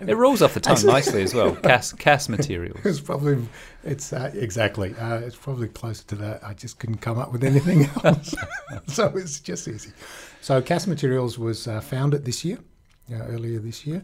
it 0.08 0.16
rolls 0.16 0.44
off 0.44 0.54
the 0.54 0.60
tongue 0.60 0.86
nicely 0.86 1.24
as 1.24 1.34
well. 1.34 1.56
Cass, 1.64 1.94
Cass 1.94 2.30
materials. 2.30 2.80
It's 2.86 3.00
probably 3.00 3.44
it's 3.84 4.14
uh, 4.14 4.30
exactly 4.36 4.94
uh, 4.96 5.18
it's 5.18 5.36
probably 5.36 5.70
closer 5.70 6.04
to 6.06 6.16
that. 6.18 6.44
I 6.44 6.54
just 6.54 6.78
couldn't 6.78 7.00
come 7.00 7.18
up 7.18 7.32
with 7.32 7.44
anything 7.44 7.90
else, 8.04 8.36
so 8.86 9.08
it's 9.16 9.40
just 9.40 9.68
easy. 9.68 9.94
So 10.42 10.62
Cass 10.62 10.86
Materials 10.86 11.40
was 11.40 11.68
uh, 11.68 11.82
founded 11.82 12.24
this 12.24 12.46
year, 12.46 12.60
earlier 13.12 13.60
this 13.60 13.86
year, 13.86 14.04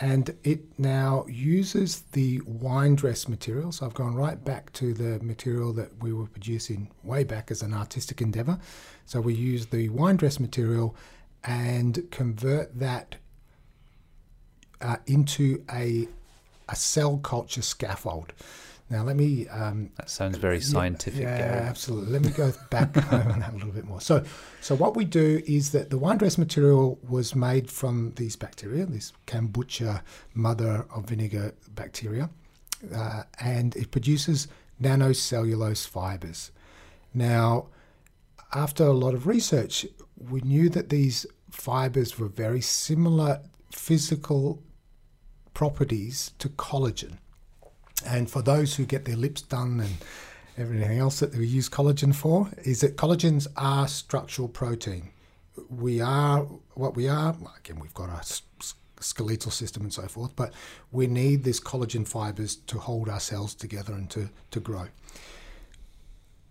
and 0.00 0.34
it 0.44 0.78
now 0.78 1.24
uses 1.28 2.02
the 2.12 2.40
wine 2.42 2.94
dress 2.94 3.28
material. 3.28 3.72
So 3.72 3.86
I've 3.86 3.94
gone 3.94 4.14
right 4.14 4.42
back 4.42 4.72
to 4.74 4.92
the 4.92 5.22
material 5.24 5.72
that 5.74 6.02
we 6.02 6.12
were 6.12 6.26
producing 6.26 6.90
way 7.02 7.24
back 7.24 7.50
as 7.50 7.62
an 7.62 7.72
artistic 7.72 8.20
endeavor. 8.20 8.58
So 9.06 9.20
we 9.20 9.34
use 9.34 9.66
the 9.66 9.88
wine 9.88 10.16
dress 10.16 10.38
material 10.38 10.94
and 11.44 12.10
convert 12.10 12.78
that 12.78 13.16
uh, 14.80 14.96
into 15.06 15.64
a, 15.72 16.08
a 16.68 16.76
cell 16.76 17.18
culture 17.18 17.62
scaffold. 17.62 18.32
Now, 18.88 19.02
let 19.02 19.16
me. 19.16 19.48
Um, 19.48 19.90
that 19.96 20.08
sounds 20.08 20.38
very 20.38 20.60
scientific. 20.60 21.22
Yeah, 21.22 21.38
Gary. 21.38 21.66
absolutely. 21.66 22.12
Let 22.12 22.22
me 22.22 22.30
go 22.30 22.52
back 22.70 22.96
on 23.12 23.40
that 23.40 23.52
a 23.52 23.56
little 23.56 23.72
bit 23.72 23.84
more. 23.84 24.00
So, 24.00 24.22
so 24.60 24.76
what 24.76 24.94
we 24.94 25.04
do 25.04 25.42
is 25.46 25.72
that 25.72 25.90
the 25.90 25.98
wine 25.98 26.18
dress 26.18 26.38
material 26.38 26.98
was 27.08 27.34
made 27.34 27.68
from 27.68 28.12
these 28.14 28.36
bacteria, 28.36 28.86
this 28.86 29.12
kombucha 29.26 30.02
mother 30.34 30.86
of 30.94 31.06
vinegar 31.06 31.54
bacteria, 31.74 32.30
uh, 32.94 33.24
and 33.40 33.74
it 33.74 33.90
produces 33.90 34.46
nanocellulose 34.80 35.86
fibers. 35.86 36.52
Now, 37.12 37.68
after 38.54 38.84
a 38.84 38.92
lot 38.92 39.14
of 39.14 39.26
research, 39.26 39.84
we 40.16 40.42
knew 40.42 40.68
that 40.70 40.90
these 40.90 41.26
fibers 41.50 42.18
were 42.18 42.28
very 42.28 42.60
similar 42.60 43.40
physical 43.72 44.62
properties 45.54 46.32
to 46.38 46.48
collagen. 46.50 47.18
And 48.06 48.30
for 48.30 48.42
those 48.42 48.76
who 48.76 48.86
get 48.86 49.04
their 49.04 49.16
lips 49.16 49.42
done 49.42 49.80
and 49.80 49.96
everything 50.56 50.98
else 50.98 51.20
that 51.20 51.34
we 51.34 51.46
use 51.46 51.68
collagen 51.68 52.14
for, 52.14 52.48
is 52.64 52.80
that 52.80 52.96
collagens 52.96 53.46
are 53.56 53.88
structural 53.88 54.48
protein. 54.48 55.10
We 55.68 56.00
are 56.00 56.42
what 56.74 56.94
we 56.94 57.08
are. 57.08 57.36
Again, 57.58 57.80
we've 57.80 57.94
got 57.94 58.10
our 58.10 58.22
skeletal 59.00 59.50
system 59.50 59.82
and 59.82 59.92
so 59.92 60.02
forth, 60.02 60.36
but 60.36 60.54
we 60.92 61.06
need 61.06 61.44
this 61.44 61.60
collagen 61.60 62.06
fibers 62.06 62.56
to 62.56 62.78
hold 62.78 63.08
our 63.08 63.20
cells 63.20 63.54
together 63.54 63.92
and 63.92 64.08
to, 64.10 64.30
to 64.50 64.60
grow. 64.60 64.86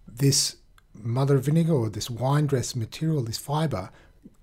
This 0.07 0.57
mother 0.93 1.37
vinegar 1.37 1.73
or 1.73 1.89
this 1.89 2.09
wine 2.09 2.47
dress 2.47 2.75
material, 2.75 3.23
this 3.23 3.37
fiber, 3.37 3.89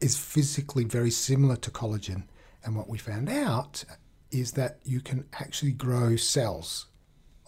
is 0.01 0.16
physically 0.16 0.85
very 0.85 1.11
similar 1.11 1.57
to 1.57 1.70
collagen. 1.70 2.25
And 2.64 2.77
what 2.77 2.88
we 2.88 2.98
found 2.98 3.29
out 3.29 3.85
is 4.31 4.53
that 4.53 4.79
you 4.85 5.01
can 5.01 5.25
actually 5.35 5.72
grow 5.72 6.16
cells 6.16 6.87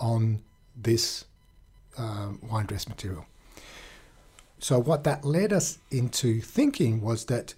on 0.04 0.42
this 0.76 1.24
um, 1.96 2.38
wine 2.50 2.66
dress 2.66 2.86
material. 2.86 3.24
So, 4.58 4.78
what 4.78 5.04
that 5.04 5.24
led 5.24 5.52
us 5.52 5.78
into 5.90 6.40
thinking 6.40 7.00
was 7.00 7.24
that 7.26 7.54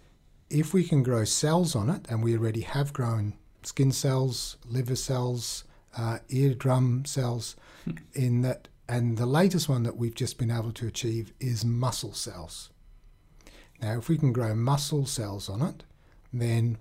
if 0.48 0.72
we 0.72 0.84
can 0.84 1.02
grow 1.02 1.24
cells 1.24 1.74
on 1.74 1.90
it, 1.90 2.06
and 2.08 2.22
we 2.22 2.36
already 2.36 2.60
have 2.60 2.92
grown 2.92 3.34
skin 3.64 3.90
cells, 3.90 4.56
liver 4.64 4.94
cells, 4.94 5.64
uh, 5.98 6.18
eardrum 6.28 7.04
cells, 7.04 7.56
hmm. 7.84 7.96
in 8.14 8.42
that, 8.42 8.68
and 8.88 9.18
the 9.18 9.26
latest 9.26 9.68
one 9.68 9.82
that 9.82 9.96
we've 9.96 10.14
just 10.14 10.38
been 10.38 10.50
able 10.50 10.72
to 10.72 10.86
achieve 10.86 11.32
is 11.40 11.64
muscle 11.64 12.14
cells. 12.14 12.70
Now, 13.82 13.98
if 13.98 14.08
we 14.08 14.18
can 14.18 14.32
grow 14.32 14.54
muscle 14.54 15.04
cells 15.04 15.48
on 15.48 15.62
it, 15.62 15.82
then 16.32 16.78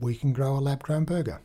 we 0.00 0.14
can 0.14 0.32
grow 0.32 0.56
a 0.56 0.60
lab 0.60 0.82
grown 0.82 1.04
burger. 1.04 1.40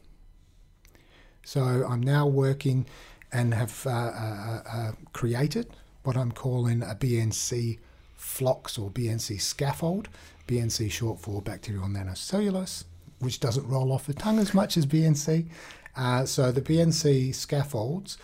So 1.43 1.61
I'm 1.61 2.01
now 2.01 2.27
working 2.27 2.85
and 3.31 3.53
have 3.53 3.85
uh, 3.85 3.89
uh, 3.89 4.61
uh, 4.71 4.91
created 5.13 5.67
what 6.03 6.15
I'm 6.15 6.31
calling 6.31 6.81
a 6.81 6.95
BNC 6.95 7.79
flocks 8.15 8.77
or 8.77 8.89
BNC 8.89 9.41
scaffold. 9.41 10.09
BNC 10.47 10.89
short 10.89 11.19
for 11.19 11.41
bacterial 11.41 11.87
nanocellulose, 11.87 12.85
which 13.19 13.39
doesn't 13.39 13.67
roll 13.67 13.91
off 13.91 14.07
the 14.07 14.13
tongue 14.13 14.39
as 14.39 14.53
much 14.53 14.77
as 14.77 14.85
BNC. 14.85 15.47
Uh, 15.95 16.25
so 16.25 16.51
the 16.51 16.61
BNC 16.61 17.35
scaffolds 17.35 18.17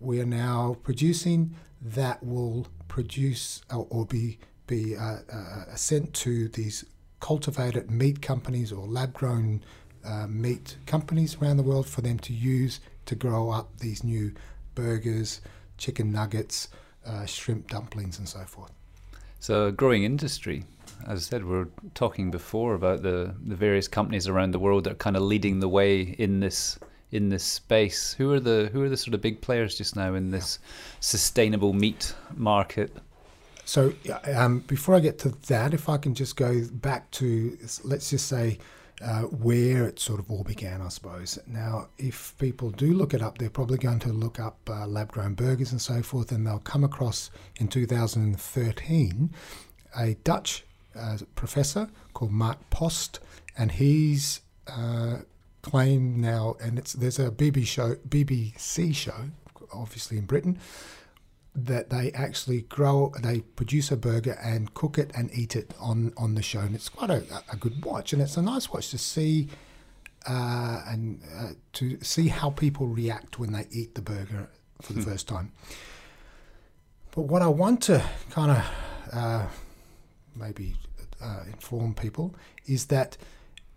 we 0.00 0.20
are 0.20 0.26
now 0.26 0.76
producing 0.82 1.54
that 1.80 2.22
will 2.24 2.66
produce 2.88 3.62
or, 3.70 3.86
or 3.90 4.06
be 4.06 4.38
be 4.66 4.96
uh, 4.96 5.18
uh, 5.32 5.74
sent 5.74 6.12
to 6.12 6.48
these 6.48 6.84
cultivated 7.20 7.90
meat 7.90 8.20
companies 8.20 8.70
or 8.70 8.86
lab 8.86 9.12
grown 9.14 9.62
uh, 10.04 10.26
meat 10.26 10.76
companies 10.86 11.36
around 11.40 11.56
the 11.56 11.62
world 11.62 11.86
for 11.86 12.02
them 12.02 12.18
to 12.18 12.32
use 12.32 12.80
to 13.06 13.14
grow 13.14 13.50
up 13.50 13.78
these 13.78 14.04
new 14.04 14.32
burgers, 14.78 15.40
chicken 15.76 16.12
nuggets, 16.12 16.68
uh, 17.04 17.26
shrimp 17.26 17.68
dumplings, 17.68 18.18
and 18.18 18.28
so 18.28 18.40
forth. 18.40 18.70
So, 19.40 19.66
a 19.66 19.72
growing 19.72 20.04
industry. 20.04 20.64
As 21.06 21.18
I 21.18 21.22
said, 21.22 21.44
we 21.44 21.56
are 21.56 21.68
talking 21.94 22.30
before 22.30 22.74
about 22.74 23.02
the, 23.02 23.34
the 23.44 23.56
various 23.56 23.88
companies 23.88 24.28
around 24.28 24.52
the 24.52 24.58
world 24.60 24.84
that 24.84 24.92
are 24.92 25.02
kind 25.06 25.16
of 25.16 25.22
leading 25.22 25.58
the 25.58 25.68
way 25.68 26.02
in 26.02 26.40
this 26.40 26.78
in 27.10 27.28
this 27.30 27.42
space. 27.42 28.12
Who 28.12 28.32
are 28.32 28.40
the 28.40 28.70
who 28.72 28.82
are 28.84 28.88
the 28.88 28.96
sort 28.96 29.14
of 29.14 29.20
big 29.20 29.40
players 29.40 29.76
just 29.76 29.96
now 29.96 30.14
in 30.14 30.30
this 30.30 30.58
yeah. 30.60 30.68
sustainable 31.00 31.72
meat 31.72 32.14
market? 32.36 32.96
So, 33.64 33.92
um, 34.34 34.60
before 34.60 34.94
I 34.94 35.00
get 35.00 35.18
to 35.20 35.30
that, 35.48 35.74
if 35.74 35.88
I 35.88 35.98
can 35.98 36.14
just 36.14 36.36
go 36.36 36.62
back 36.70 37.10
to 37.12 37.58
let's 37.82 38.10
just 38.10 38.26
say 38.26 38.58
uh, 39.00 39.22
where 39.22 39.86
it 39.86 39.98
sort 40.00 40.20
of 40.20 40.30
all 40.30 40.44
began, 40.44 40.82
I 40.82 40.88
suppose. 40.88 41.38
Now, 41.46 41.88
if 41.98 42.34
people 42.38 42.70
do 42.70 42.92
look 42.92 43.14
it 43.14 43.22
up, 43.22 43.38
they're 43.38 43.50
probably 43.50 43.78
going 43.78 44.00
to 44.00 44.12
look 44.12 44.40
up 44.40 44.58
uh, 44.68 44.86
lab 44.86 45.12
grown 45.12 45.34
burgers 45.34 45.72
and 45.72 45.80
so 45.80 46.02
forth, 46.02 46.32
and 46.32 46.46
they'll 46.46 46.58
come 46.58 46.84
across 46.84 47.30
in 47.60 47.68
2013 47.68 49.30
a 49.96 50.14
Dutch 50.24 50.64
uh, 50.98 51.18
professor 51.34 51.88
called 52.12 52.32
Mark 52.32 52.70
Post, 52.70 53.20
and 53.56 53.72
he's 53.72 54.40
uh, 54.66 55.18
claimed 55.62 56.16
now, 56.18 56.56
and 56.60 56.78
it's 56.78 56.92
there's 56.92 57.18
a 57.18 57.30
BBC 57.30 57.66
show, 57.66 57.94
BBC 58.08 58.94
show, 58.94 59.30
obviously 59.72 60.18
in 60.18 60.24
Britain, 60.24 60.58
that 61.66 61.90
they 61.90 62.12
actually 62.12 62.62
grow, 62.62 63.12
they 63.22 63.40
produce 63.40 63.90
a 63.90 63.96
burger 63.96 64.38
and 64.42 64.74
cook 64.74 64.98
it 64.98 65.10
and 65.14 65.30
eat 65.32 65.56
it 65.56 65.74
on, 65.80 66.12
on 66.16 66.34
the 66.34 66.42
show. 66.42 66.60
And 66.60 66.74
it's 66.74 66.88
quite 66.88 67.10
a, 67.10 67.22
a 67.52 67.56
good 67.56 67.84
watch. 67.84 68.12
And 68.12 68.22
it's 68.22 68.36
a 68.36 68.42
nice 68.42 68.70
watch 68.70 68.90
to 68.90 68.98
see 68.98 69.48
uh, 70.26 70.82
and 70.86 71.20
uh, 71.38 71.48
to 71.74 71.98
see 72.02 72.28
how 72.28 72.50
people 72.50 72.86
react 72.86 73.38
when 73.38 73.52
they 73.52 73.66
eat 73.70 73.94
the 73.94 74.02
burger 74.02 74.48
for 74.82 74.92
the 74.92 75.00
hmm. 75.00 75.10
first 75.10 75.28
time. 75.28 75.52
But 77.14 77.22
what 77.22 77.42
I 77.42 77.48
want 77.48 77.82
to 77.84 78.02
kind 78.30 78.50
of 78.52 78.64
uh, 79.12 79.46
maybe 80.36 80.76
uh, 81.22 81.42
inform 81.46 81.94
people 81.94 82.34
is 82.66 82.86
that 82.86 83.16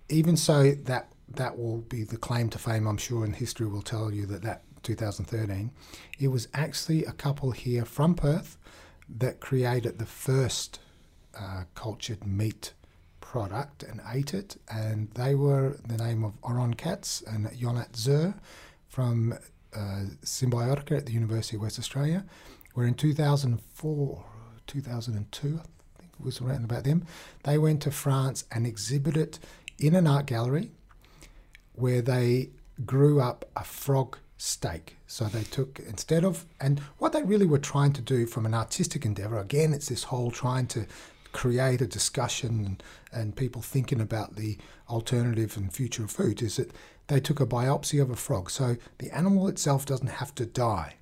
even 0.10 0.36
so 0.36 0.72
that 0.72 1.12
that 1.30 1.58
will 1.58 1.78
be 1.78 2.04
the 2.04 2.18
claim 2.18 2.50
to 2.50 2.60
fame, 2.60 2.86
I'm 2.86 2.98
sure, 2.98 3.24
and 3.24 3.36
history 3.36 3.68
will 3.68 3.82
tell 3.82 4.12
you 4.12 4.26
that 4.26 4.42
that 4.44 4.64
2013, 4.84 5.72
it 6.20 6.28
was 6.30 6.48
actually 6.54 7.06
a 7.06 7.12
couple 7.12 7.52
here 7.52 7.86
from 7.86 8.16
Perth 8.16 8.58
that 9.10 9.40
created 9.40 10.00
the 10.00 10.06
first 10.06 10.80
uh, 11.38 11.64
cultured 11.76 12.26
meat 12.26 12.74
product 13.20 13.84
and 13.84 14.02
ate 14.12 14.34
it. 14.34 14.58
And 14.70 15.10
they 15.12 15.36
were 15.36 15.78
the 15.88 15.98
name 15.98 16.24
of 16.24 16.40
Oron 16.42 16.76
Catts 16.76 17.22
and 17.22 17.48
Ionat 17.48 17.94
Zurr 17.94 18.36
from 18.88 19.34
uh, 19.74 20.04
Symbiotica 20.24 20.98
at 20.98 21.06
the 21.06 21.14
University 21.14 21.56
of 21.56 21.62
West 21.62 21.80
Australia, 21.80 22.26
where 22.74 22.86
in 22.86 22.94
2004, 22.94 24.26
2002, 24.68 25.48
I 25.48 26.00
think 26.00 26.12
it 26.20 26.24
was 26.24 26.42
around 26.42 26.66
about 26.66 26.84
them, 26.84 27.06
they 27.44 27.58
went 27.58 27.82
to 27.84 27.92
France 27.92 28.44
and 28.52 28.68
exhibited 28.68 29.40
in 29.80 29.96
an 29.96 30.08
art 30.08 30.26
gallery 30.26 30.72
where 31.74 32.02
they 32.02 32.50
grew 32.86 33.22
up 33.22 33.46
a 33.56 33.64
frog 33.64 34.18
steak. 34.42 34.98
So 35.06 35.26
they 35.26 35.44
took, 35.44 35.80
instead 35.88 36.26
of, 36.26 36.46
and 36.60 36.80
what 36.98 37.14
they 37.14 37.22
really 37.22 37.46
were 37.46 37.60
trying 37.60 37.94
to 37.94 38.02
do 38.02 38.26
from 38.26 38.48
an 38.48 38.56
artistic 38.56 39.06
endeavor, 39.06 39.38
again, 39.38 39.72
it's 39.72 39.90
this 39.90 40.06
whole 40.06 40.32
trying 40.32 40.66
to 40.68 40.88
create 41.32 41.80
a 41.80 41.86
discussion 41.86 42.66
and, 42.66 42.84
and 43.14 43.36
people 43.36 43.62
thinking 43.62 44.02
about 44.02 44.38
the 44.38 44.58
alternative 44.90 45.56
and 45.58 45.72
future 45.72 46.06
of 46.06 46.10
food, 46.10 46.42
is 46.42 46.56
that 46.56 46.72
they 47.06 47.20
took 47.20 47.40
a 47.40 47.46
biopsy 47.46 48.02
of 48.02 48.10
a 48.10 48.16
frog. 48.16 48.50
So 48.50 48.78
the 48.98 49.16
animal 49.16 49.48
itself 49.48 49.86
doesn't 49.86 50.08
have 50.08 50.34
to 50.36 50.46
die. 50.48 50.96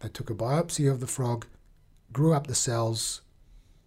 They 0.00 0.08
took 0.08 0.30
a 0.30 0.34
biopsy 0.34 0.90
of 0.90 1.00
the 1.00 1.06
frog, 1.06 1.44
grew 2.10 2.32
up 2.32 2.46
the 2.46 2.54
cells 2.54 3.20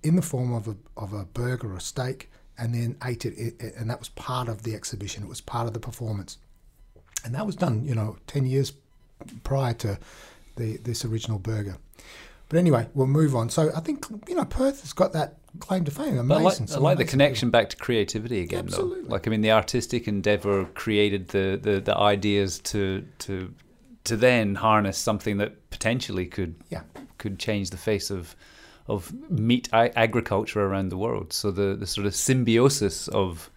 in 0.04 0.16
the 0.16 0.22
form 0.22 0.54
of 0.54 0.68
a, 0.68 0.76
of 0.96 1.12
a 1.12 1.26
burger 1.26 1.74
or 1.74 1.80
steak, 1.80 2.30
and 2.56 2.76
then 2.76 2.98
ate 3.04 3.26
it. 3.26 3.60
And 3.76 3.90
that 3.90 3.98
was 3.98 4.10
part 4.10 4.48
of 4.48 4.62
the 4.62 4.76
exhibition, 4.76 5.24
it 5.24 5.30
was 5.30 5.42
part 5.42 5.66
of 5.66 5.74
the 5.74 5.80
performance. 5.80 6.38
And 7.26 7.34
that 7.34 7.48
was 7.48 7.56
done, 7.56 7.84
you 7.86 7.96
know, 7.96 8.18
10 8.28 8.46
years 8.46 8.74
prior 9.44 9.74
to 9.76 10.00
the 10.56 10.78
this 10.78 11.06
original 11.06 11.40
burger. 11.40 11.78
But 12.50 12.60
anyway, 12.60 12.88
we'll 12.94 13.08
move 13.08 13.34
on. 13.34 13.50
So 13.50 13.72
I 13.76 13.80
think 13.80 14.06
you 14.28 14.36
know 14.36 14.46
Perth 14.46 14.82
has 14.82 14.92
got 14.92 15.14
that 15.14 15.38
claim 15.60 15.86
to 15.86 15.92
fame. 15.92 16.18
Amazing. 16.18 16.34
I 16.34 16.44
like, 16.44 16.72
I 16.72 16.78
like 16.78 16.98
the 16.98 17.06
connection 17.06 17.50
back 17.50 17.70
to 17.70 17.78
creativity 17.78 18.42
again, 18.42 18.66
Absolutely. 18.66 19.04
though. 19.04 19.10
Like 19.10 19.28
I 19.28 19.32
mean, 19.32 19.42
the 19.42 19.52
artistic 19.52 20.08
endeavor 20.08 20.66
created 20.66 21.30
the, 21.30 21.60
the, 21.62 21.80
the 21.80 21.98
ideas 21.98 22.60
to 22.60 23.06
to 23.20 23.54
to 24.04 24.18
then 24.18 24.56
harness 24.56 24.98
something 24.98 25.38
that 25.38 25.70
potentially 25.70 26.26
could 26.26 26.56
yeah. 26.70 26.82
could 27.18 27.40
change 27.40 27.70
the 27.70 27.78
face 27.78 28.10
of 28.10 28.36
of 28.88 29.14
meat 29.30 29.70
agriculture 29.72 30.62
around 30.62 30.90
the 30.90 30.98
world. 30.98 31.32
So 31.32 31.52
the 31.52 31.76
the 31.76 31.88
sort 31.88 32.08
of 32.08 32.14
symbiosis 32.16 33.08
of 33.08 33.50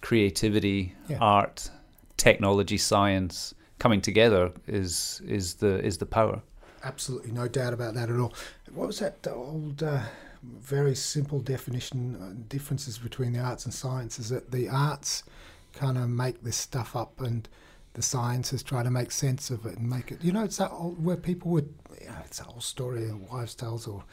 creativity, 0.00 0.94
yeah. 1.08 1.18
art, 1.20 1.70
technology, 2.16 2.76
science 2.78 3.54
coming 3.82 4.00
together 4.00 4.52
is 4.68 5.20
is 5.26 5.54
the 5.54 5.84
is 5.84 5.98
the 5.98 6.06
power. 6.06 6.40
Absolutely, 6.84 7.32
no 7.32 7.48
doubt 7.48 7.72
about 7.74 7.94
that 7.94 8.08
at 8.08 8.18
all. 8.18 8.32
What 8.72 8.86
was 8.86 9.00
that 9.00 9.26
old, 9.26 9.82
uh, 9.82 10.02
very 10.42 10.94
simple 10.94 11.40
definition 11.40 12.00
uh, 12.16 12.44
differences 12.48 12.98
between 12.98 13.32
the 13.32 13.40
arts 13.40 13.64
and 13.64 13.74
science? 13.74 14.20
Is 14.20 14.28
that 14.28 14.52
the 14.52 14.68
arts 14.68 15.24
kind 15.72 15.98
of 15.98 16.08
make 16.08 16.42
this 16.44 16.56
stuff 16.56 16.94
up 16.94 17.20
and 17.20 17.48
the 17.94 18.02
sciences 18.02 18.62
try 18.62 18.82
to 18.84 18.90
make 18.90 19.10
sense 19.10 19.50
of 19.50 19.66
it 19.66 19.76
and 19.78 19.88
make 19.90 20.12
it. 20.12 20.22
You 20.22 20.32
know, 20.32 20.44
it's 20.44 20.58
that 20.58 20.70
old, 20.70 21.04
where 21.04 21.16
people 21.16 21.50
would. 21.50 21.74
You 22.00 22.08
know, 22.08 22.22
it's 22.24 22.38
that 22.38 22.48
old 22.48 22.62
story 22.62 23.08
of 23.08 23.30
wives' 23.30 23.54
tales, 23.56 23.88
or 23.88 24.04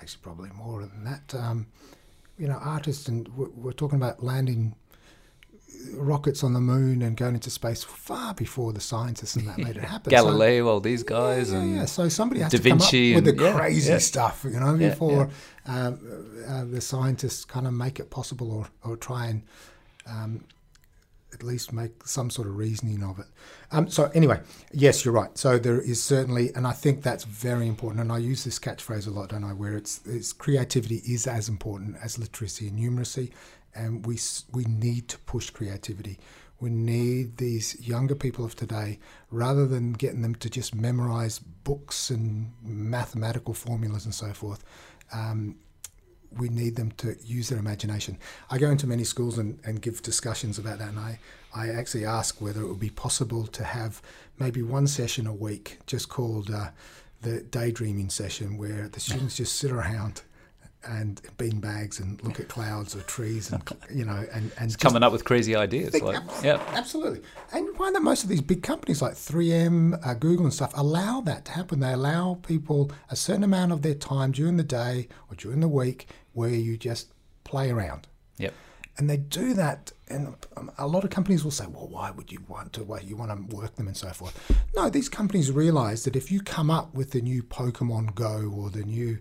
actually 0.00 0.22
probably 0.22 0.50
more 0.50 0.80
than 0.82 1.04
that. 1.04 1.34
Um, 1.34 1.66
you 2.38 2.46
know, 2.48 2.58
artists 2.60 3.08
and 3.08 3.28
we're, 3.36 3.48
we're 3.50 3.72
talking 3.72 3.96
about 3.96 4.22
landing 4.22 4.74
rockets 5.94 6.42
on 6.42 6.52
the 6.52 6.60
moon 6.60 7.02
and 7.02 7.16
going 7.16 7.34
into 7.34 7.50
space 7.50 7.82
far 7.84 8.34
before 8.34 8.72
the 8.72 8.80
scientists 8.80 9.36
and 9.36 9.46
that 9.48 9.58
made 9.58 9.76
it 9.76 9.84
happen. 9.84 10.10
Galileo, 10.10 10.64
so, 10.64 10.68
all 10.68 10.80
these 10.80 11.02
guys, 11.02 11.52
yeah, 11.52 11.58
and 11.58 11.76
yeah. 11.76 11.84
So 11.84 12.08
somebody 12.08 12.40
had 12.40 12.50
Da 12.50 12.58
Vinci 12.58 13.14
to 13.14 13.14
come 13.14 13.18
up 13.18 13.24
with 13.24 13.36
the 13.36 13.46
and, 13.46 13.56
crazy 13.56 13.92
yeah, 13.92 13.98
stuff, 13.98 14.44
you 14.44 14.60
know, 14.60 14.76
before 14.76 15.30
um, 15.66 15.98
uh, 16.48 16.64
the 16.64 16.80
scientists 16.80 17.44
kind 17.44 17.66
of 17.66 17.72
make 17.72 18.00
it 18.00 18.10
possible 18.10 18.52
or, 18.52 18.66
or 18.90 18.96
try 18.96 19.26
and 19.26 19.42
um, 20.06 20.44
at 21.34 21.42
least 21.42 21.72
make 21.72 22.06
some 22.06 22.30
sort 22.30 22.48
of 22.48 22.56
reasoning 22.56 23.02
of 23.02 23.18
it. 23.18 23.26
Um, 23.72 23.90
so 23.90 24.10
anyway, 24.14 24.40
yes, 24.72 25.04
you're 25.04 25.12
right. 25.12 25.36
So 25.36 25.58
there 25.58 25.80
is 25.80 26.02
certainly, 26.02 26.54
and 26.54 26.66
I 26.66 26.72
think 26.72 27.02
that's 27.02 27.24
very 27.24 27.66
important. 27.66 28.00
And 28.00 28.12
I 28.12 28.18
use 28.18 28.44
this 28.44 28.58
catchphrase 28.58 29.06
a 29.06 29.10
lot, 29.10 29.30
don't 29.30 29.44
I? 29.44 29.52
Where 29.52 29.76
it's, 29.76 30.00
it's 30.06 30.32
creativity 30.32 31.02
is 31.06 31.26
as 31.26 31.48
important 31.48 31.96
as 32.02 32.18
literacy 32.18 32.68
and 32.68 32.78
numeracy, 32.78 33.32
and 33.74 34.06
we 34.06 34.18
we 34.52 34.64
need 34.64 35.08
to 35.08 35.18
push 35.18 35.50
creativity. 35.50 36.18
We 36.60 36.70
need 36.70 37.36
these 37.36 37.76
younger 37.86 38.14
people 38.14 38.44
of 38.44 38.54
today, 38.54 38.98
rather 39.30 39.66
than 39.66 39.92
getting 39.92 40.22
them 40.22 40.34
to 40.36 40.48
just 40.48 40.74
memorize 40.74 41.38
books 41.38 42.10
and 42.10 42.52
mathematical 42.62 43.54
formulas 43.54 44.04
and 44.04 44.14
so 44.14 44.32
forth. 44.32 44.64
Um, 45.12 45.56
we 46.36 46.48
need 46.48 46.76
them 46.76 46.90
to 46.92 47.16
use 47.24 47.48
their 47.48 47.58
imagination. 47.58 48.18
I 48.50 48.58
go 48.58 48.70
into 48.70 48.86
many 48.86 49.04
schools 49.04 49.38
and, 49.38 49.60
and 49.64 49.80
give 49.80 50.02
discussions 50.02 50.58
about 50.58 50.78
that, 50.78 50.88
and 50.88 50.98
I, 50.98 51.18
I 51.54 51.68
actually 51.68 52.04
ask 52.04 52.40
whether 52.40 52.62
it 52.62 52.68
would 52.68 52.80
be 52.80 52.90
possible 52.90 53.46
to 53.46 53.64
have 53.64 54.00
maybe 54.38 54.62
one 54.62 54.86
session 54.86 55.26
a 55.26 55.34
week 55.34 55.78
just 55.86 56.08
called 56.08 56.50
uh, 56.50 56.70
the 57.22 57.42
daydreaming 57.42 58.10
session, 58.10 58.58
where 58.58 58.88
the 58.88 59.00
students 59.00 59.36
just 59.36 59.56
sit 59.56 59.70
around 59.70 60.22
and 60.86 61.20
bean 61.38 61.60
bags 61.60 61.98
and 62.00 62.22
look 62.22 62.40
at 62.40 62.48
clouds 62.48 62.94
or 62.94 63.00
trees 63.02 63.50
and 63.50 63.62
you 63.92 64.04
know 64.04 64.24
and 64.32 64.50
and 64.58 64.70
just 64.70 64.80
coming 64.80 65.02
up 65.02 65.12
with 65.12 65.24
crazy 65.24 65.54
ideas 65.56 65.90
think, 65.90 66.04
like 66.04 66.22
yeah. 66.42 66.62
Absolutely. 66.72 67.20
And 67.52 67.66
you 67.66 67.74
find 67.74 67.94
that 67.94 68.02
most 68.02 68.22
of 68.22 68.28
these 68.28 68.40
big 68.40 68.62
companies 68.62 69.00
like 69.00 69.14
3m 69.14 70.06
uh, 70.06 70.14
google 70.14 70.44
and 70.44 70.54
stuff 70.54 70.72
allow 70.76 71.20
that 71.22 71.44
to 71.46 71.52
happen? 71.52 71.80
They 71.80 71.92
allow 71.92 72.38
people 72.42 72.90
a 73.10 73.16
certain 73.16 73.44
amount 73.44 73.72
of 73.72 73.82
their 73.82 73.94
time 73.94 74.32
during 74.32 74.56
the 74.56 74.64
day 74.64 75.08
or 75.30 75.36
during 75.36 75.60
the 75.60 75.68
week 75.68 76.08
where 76.32 76.50
you 76.50 76.76
just 76.76 77.12
play 77.44 77.70
around. 77.70 78.06
Yep. 78.38 78.54
And 78.96 79.10
they 79.10 79.16
do 79.16 79.54
that 79.54 79.92
and 80.08 80.34
a 80.78 80.86
lot 80.86 81.04
of 81.04 81.10
companies 81.10 81.44
will 81.44 81.50
say 81.50 81.66
well 81.66 81.88
why 81.88 82.10
would 82.10 82.30
you 82.30 82.38
want 82.48 82.72
to 82.74 82.84
why 82.84 83.00
you 83.00 83.16
want 83.16 83.30
to 83.30 83.56
work 83.56 83.76
them 83.76 83.86
and 83.86 83.96
so 83.96 84.08
forth? 84.08 84.52
No 84.76 84.90
these 84.90 85.08
companies 85.08 85.50
realize 85.50 86.04
that 86.04 86.16
if 86.16 86.30
you 86.30 86.40
come 86.40 86.70
up 86.70 86.94
with 86.94 87.12
the 87.12 87.20
new 87.20 87.42
pokemon 87.42 88.14
go 88.14 88.52
or 88.54 88.70
the 88.70 88.84
new 88.84 89.18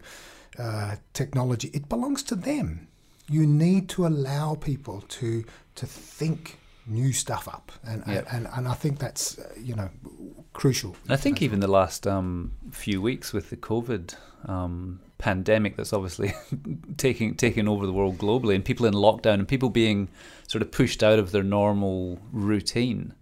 uh, 0.57 0.95
technology. 1.13 1.69
It 1.73 1.89
belongs 1.89 2.23
to 2.23 2.35
them. 2.35 2.87
You 3.29 3.45
need 3.45 3.89
to 3.89 4.05
allow 4.05 4.55
people 4.55 5.01
to 5.01 5.43
to 5.75 5.85
think 5.85 6.59
new 6.85 7.13
stuff 7.13 7.47
up, 7.47 7.71
and 7.85 8.03
yep. 8.07 8.27
and, 8.31 8.47
and 8.55 8.67
I 8.67 8.73
think 8.73 8.99
that's 8.99 9.39
uh, 9.39 9.53
you 9.57 9.75
know 9.75 9.89
crucial. 10.53 10.95
I 11.09 11.15
think 11.15 11.41
even 11.41 11.59
the 11.59 11.67
last 11.67 12.05
um, 12.05 12.51
few 12.71 13.01
weeks 13.01 13.33
with 13.33 13.49
the 13.49 13.57
COVID 13.57 14.15
um, 14.45 14.99
pandemic, 15.17 15.77
that's 15.77 15.93
obviously 15.93 16.33
taking 16.97 17.35
taking 17.35 17.67
over 17.67 17.85
the 17.85 17.93
world 17.93 18.17
globally, 18.17 18.55
and 18.55 18.65
people 18.65 18.85
in 18.85 18.93
lockdown, 18.93 19.35
and 19.35 19.47
people 19.47 19.69
being 19.69 20.09
sort 20.47 20.61
of 20.61 20.71
pushed 20.71 21.01
out 21.01 21.19
of 21.19 21.31
their 21.31 21.43
normal 21.43 22.19
routine 22.31 23.13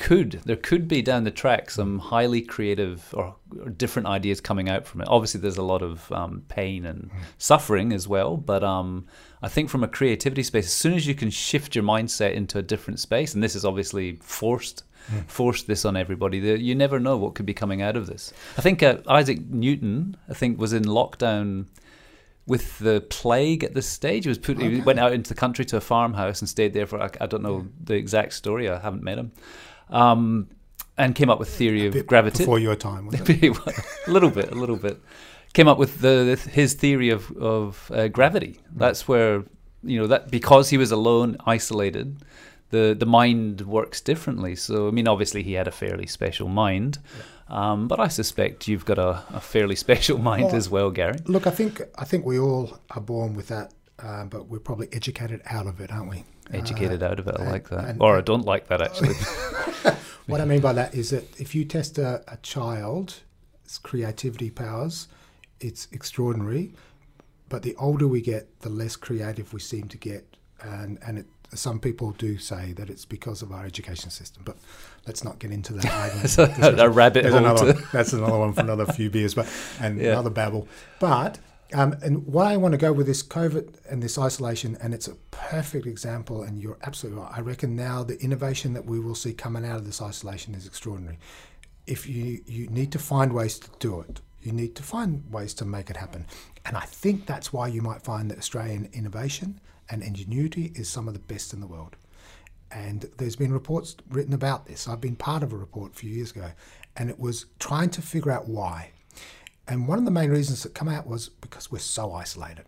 could 0.00 0.40
there 0.46 0.56
could 0.56 0.88
be 0.88 1.02
down 1.02 1.24
the 1.24 1.30
track 1.30 1.70
some 1.70 1.98
highly 1.98 2.40
creative 2.40 3.12
or, 3.12 3.36
or 3.60 3.68
different 3.68 4.08
ideas 4.08 4.40
coming 4.40 4.70
out 4.70 4.86
from 4.86 5.02
it. 5.02 5.08
Obviously, 5.08 5.40
there's 5.40 5.58
a 5.58 5.62
lot 5.62 5.82
of 5.82 6.10
um, 6.10 6.42
pain 6.48 6.86
and 6.86 7.10
suffering 7.36 7.92
as 7.92 8.08
well, 8.08 8.38
but 8.38 8.64
um, 8.64 9.06
I 9.42 9.48
think 9.48 9.68
from 9.68 9.84
a 9.84 9.88
creativity 9.88 10.42
space, 10.42 10.64
as 10.64 10.72
soon 10.72 10.94
as 10.94 11.06
you 11.06 11.14
can 11.14 11.28
shift 11.28 11.74
your 11.74 11.84
mindset 11.84 12.32
into 12.32 12.58
a 12.58 12.62
different 12.62 12.98
space, 12.98 13.34
and 13.34 13.42
this 13.42 13.54
is 13.54 13.64
obviously 13.64 14.18
forced. 14.22 14.84
Mm. 15.10 15.28
Forced 15.28 15.66
this 15.66 15.86
on 15.86 15.96
everybody. 15.96 16.38
You 16.38 16.74
never 16.74 17.00
know 17.00 17.16
what 17.16 17.34
could 17.34 17.46
be 17.46 17.54
coming 17.54 17.80
out 17.80 17.96
of 17.96 18.06
this. 18.06 18.34
I 18.58 18.60
think 18.60 18.82
uh, 18.82 18.98
Isaac 19.08 19.40
Newton, 19.48 20.14
I 20.28 20.34
think, 20.34 20.60
was 20.60 20.74
in 20.74 20.84
lockdown 20.84 21.66
with 22.46 22.78
the 22.80 23.00
plague 23.08 23.64
at 23.64 23.72
this 23.72 23.86
stage. 23.86 24.24
He 24.24 24.28
was 24.28 24.38
put. 24.38 24.58
Okay. 24.58 24.74
He 24.74 24.80
went 24.82 24.98
out 24.98 25.12
into 25.12 25.28
the 25.28 25.34
country 25.34 25.64
to 25.66 25.78
a 25.78 25.80
farmhouse 25.80 26.42
and 26.42 26.48
stayed 26.48 26.74
there 26.74 26.86
for. 26.86 27.00
I, 27.00 27.08
I 27.18 27.26
don't 27.26 27.42
know 27.42 27.66
the 27.82 27.94
exact 27.94 28.34
story. 28.34 28.68
I 28.68 28.78
haven't 28.78 29.02
met 29.02 29.18
him, 29.18 29.32
um, 29.90 30.48
and 30.96 31.14
came 31.14 31.30
up 31.30 31.38
with 31.38 31.48
theory 31.48 31.86
of 31.86 32.06
gravity 32.06 32.38
before 32.38 32.58
your 32.58 32.76
time. 32.76 33.08
a 33.12 34.10
little 34.10 34.30
bit, 34.30 34.50
a 34.50 34.54
little 34.54 34.76
bit. 34.76 35.00
Came 35.52 35.66
up 35.66 35.78
with 35.78 36.00
the, 36.00 36.40
his 36.52 36.74
theory 36.74 37.10
of 37.10 37.30
of 37.36 37.90
uh, 37.94 38.08
gravity. 38.08 38.60
That's 38.74 39.08
where 39.08 39.44
you 39.82 39.98
know 39.98 40.06
that 40.06 40.30
because 40.30 40.70
he 40.70 40.78
was 40.78 40.92
alone, 40.92 41.36
isolated, 41.46 42.22
the 42.70 42.96
the 42.98 43.06
mind 43.06 43.62
works 43.62 44.00
differently. 44.00 44.56
So 44.56 44.88
I 44.88 44.90
mean, 44.90 45.08
obviously 45.08 45.42
he 45.42 45.54
had 45.54 45.68
a 45.68 45.72
fairly 45.72 46.06
special 46.06 46.48
mind, 46.48 46.98
yeah. 47.16 47.72
um, 47.72 47.88
but 47.88 48.00
I 48.00 48.08
suspect 48.08 48.68
you've 48.68 48.84
got 48.84 48.98
a, 48.98 49.24
a 49.30 49.40
fairly 49.40 49.76
special 49.86 50.18
mind 50.18 50.44
well, 50.44 50.56
as 50.56 50.70
well, 50.70 50.90
Gary. 50.90 51.18
Look, 51.26 51.46
I 51.46 51.50
think 51.50 51.82
I 51.98 52.04
think 52.04 52.24
we 52.24 52.38
all 52.38 52.78
are 52.90 53.02
born 53.02 53.34
with 53.34 53.48
that, 53.48 53.72
uh, 54.02 54.24
but 54.24 54.48
we're 54.48 54.58
probably 54.58 54.88
educated 54.92 55.42
out 55.46 55.66
of 55.66 55.80
it, 55.80 55.92
aren't 55.92 56.10
we? 56.10 56.24
Educated 56.52 57.02
uh, 57.02 57.06
out 57.06 57.20
of 57.20 57.28
it. 57.28 57.36
I 57.38 57.42
and, 57.42 57.52
like 57.52 57.68
that, 57.68 57.84
and, 57.84 58.02
or 58.02 58.16
I 58.16 58.20
don't 58.20 58.44
like 58.44 58.68
that 58.68 58.80
actually. 58.80 59.14
what 60.26 60.40
I 60.40 60.44
mean 60.44 60.60
by 60.60 60.72
that 60.72 60.94
is 60.94 61.10
that 61.10 61.40
if 61.40 61.54
you 61.54 61.64
test 61.64 61.98
a, 61.98 62.22
a 62.28 62.36
child's 62.38 63.22
creativity 63.82 64.50
powers, 64.50 65.08
it's 65.60 65.86
extraordinary. 65.92 66.72
But 67.48 67.62
the 67.62 67.74
older 67.76 68.06
we 68.06 68.20
get, 68.20 68.60
the 68.60 68.68
less 68.68 68.96
creative 68.96 69.52
we 69.52 69.60
seem 69.60 69.88
to 69.88 69.98
get, 69.98 70.36
and 70.62 70.98
and 71.04 71.18
it, 71.18 71.26
some 71.52 71.80
people 71.80 72.12
do 72.12 72.38
say 72.38 72.72
that 72.74 72.88
it's 72.88 73.04
because 73.04 73.42
of 73.42 73.52
our 73.52 73.66
education 73.66 74.10
system. 74.10 74.42
But 74.44 74.56
let's 75.06 75.24
not 75.24 75.38
get 75.38 75.50
into 75.50 75.72
that 75.74 75.92
argument. 75.92 76.38
a, 76.78 76.84
a 76.84 76.88
rabbit 76.88 77.26
hole. 77.26 77.38
Another, 77.38 77.72
that's 77.92 78.12
another 78.12 78.38
one 78.38 78.52
for 78.52 78.60
another 78.60 78.86
few 78.86 79.10
beers, 79.10 79.34
but 79.34 79.48
and 79.80 79.98
yeah. 80.00 80.12
another 80.12 80.30
babble. 80.30 80.68
But 81.00 81.38
um, 81.72 81.96
and 82.02 82.26
why 82.26 82.52
I 82.52 82.56
want 82.56 82.72
to 82.72 82.78
go 82.78 82.92
with 82.92 83.06
this 83.06 83.22
COVID 83.22 83.76
and 83.88 84.02
this 84.02 84.18
isolation, 84.18 84.76
and 84.82 84.92
it's 84.92 85.08
a 85.08 85.14
perfect 85.30 85.86
example, 85.86 86.42
and 86.42 86.58
you're 86.58 86.78
absolutely 86.82 87.22
right. 87.22 87.32
I 87.36 87.40
reckon 87.40 87.76
now 87.76 88.02
the 88.02 88.20
innovation 88.20 88.72
that 88.74 88.84
we 88.84 88.98
will 89.00 89.14
see 89.14 89.32
coming 89.32 89.64
out 89.64 89.76
of 89.76 89.86
this 89.86 90.02
isolation 90.02 90.54
is 90.54 90.66
extraordinary. 90.66 91.18
If 91.86 92.08
you, 92.08 92.40
you 92.46 92.66
need 92.68 92.92
to 92.92 92.98
find 92.98 93.32
ways 93.32 93.58
to 93.60 93.70
do 93.78 94.00
it, 94.00 94.20
you 94.42 94.52
need 94.52 94.74
to 94.76 94.82
find 94.82 95.30
ways 95.30 95.54
to 95.54 95.64
make 95.64 95.90
it 95.90 95.96
happen. 95.96 96.26
And 96.64 96.76
I 96.76 96.86
think 96.86 97.26
that's 97.26 97.52
why 97.52 97.68
you 97.68 97.82
might 97.82 98.02
find 98.02 98.30
that 98.30 98.38
Australian 98.38 98.88
innovation 98.92 99.60
and 99.88 100.02
ingenuity 100.02 100.72
is 100.74 100.88
some 100.88 101.08
of 101.08 101.14
the 101.14 101.20
best 101.20 101.52
in 101.52 101.60
the 101.60 101.66
world. 101.66 101.96
And 102.70 103.02
there's 103.18 103.36
been 103.36 103.52
reports 103.52 103.96
written 104.08 104.32
about 104.32 104.66
this. 104.66 104.86
I've 104.86 105.00
been 105.00 105.16
part 105.16 105.42
of 105.42 105.52
a 105.52 105.56
report 105.56 105.92
a 105.92 105.96
few 105.96 106.10
years 106.10 106.30
ago, 106.30 106.52
and 106.96 107.10
it 107.10 107.18
was 107.18 107.46
trying 107.58 107.90
to 107.90 108.02
figure 108.02 108.30
out 108.30 108.48
why. 108.48 108.90
And 109.70 109.86
one 109.86 110.00
of 110.00 110.04
the 110.04 110.10
main 110.10 110.30
reasons 110.30 110.64
that 110.64 110.74
come 110.74 110.88
out 110.88 111.06
was 111.06 111.28
because 111.28 111.70
we're 111.70 111.78
so 111.78 112.12
isolated. 112.12 112.64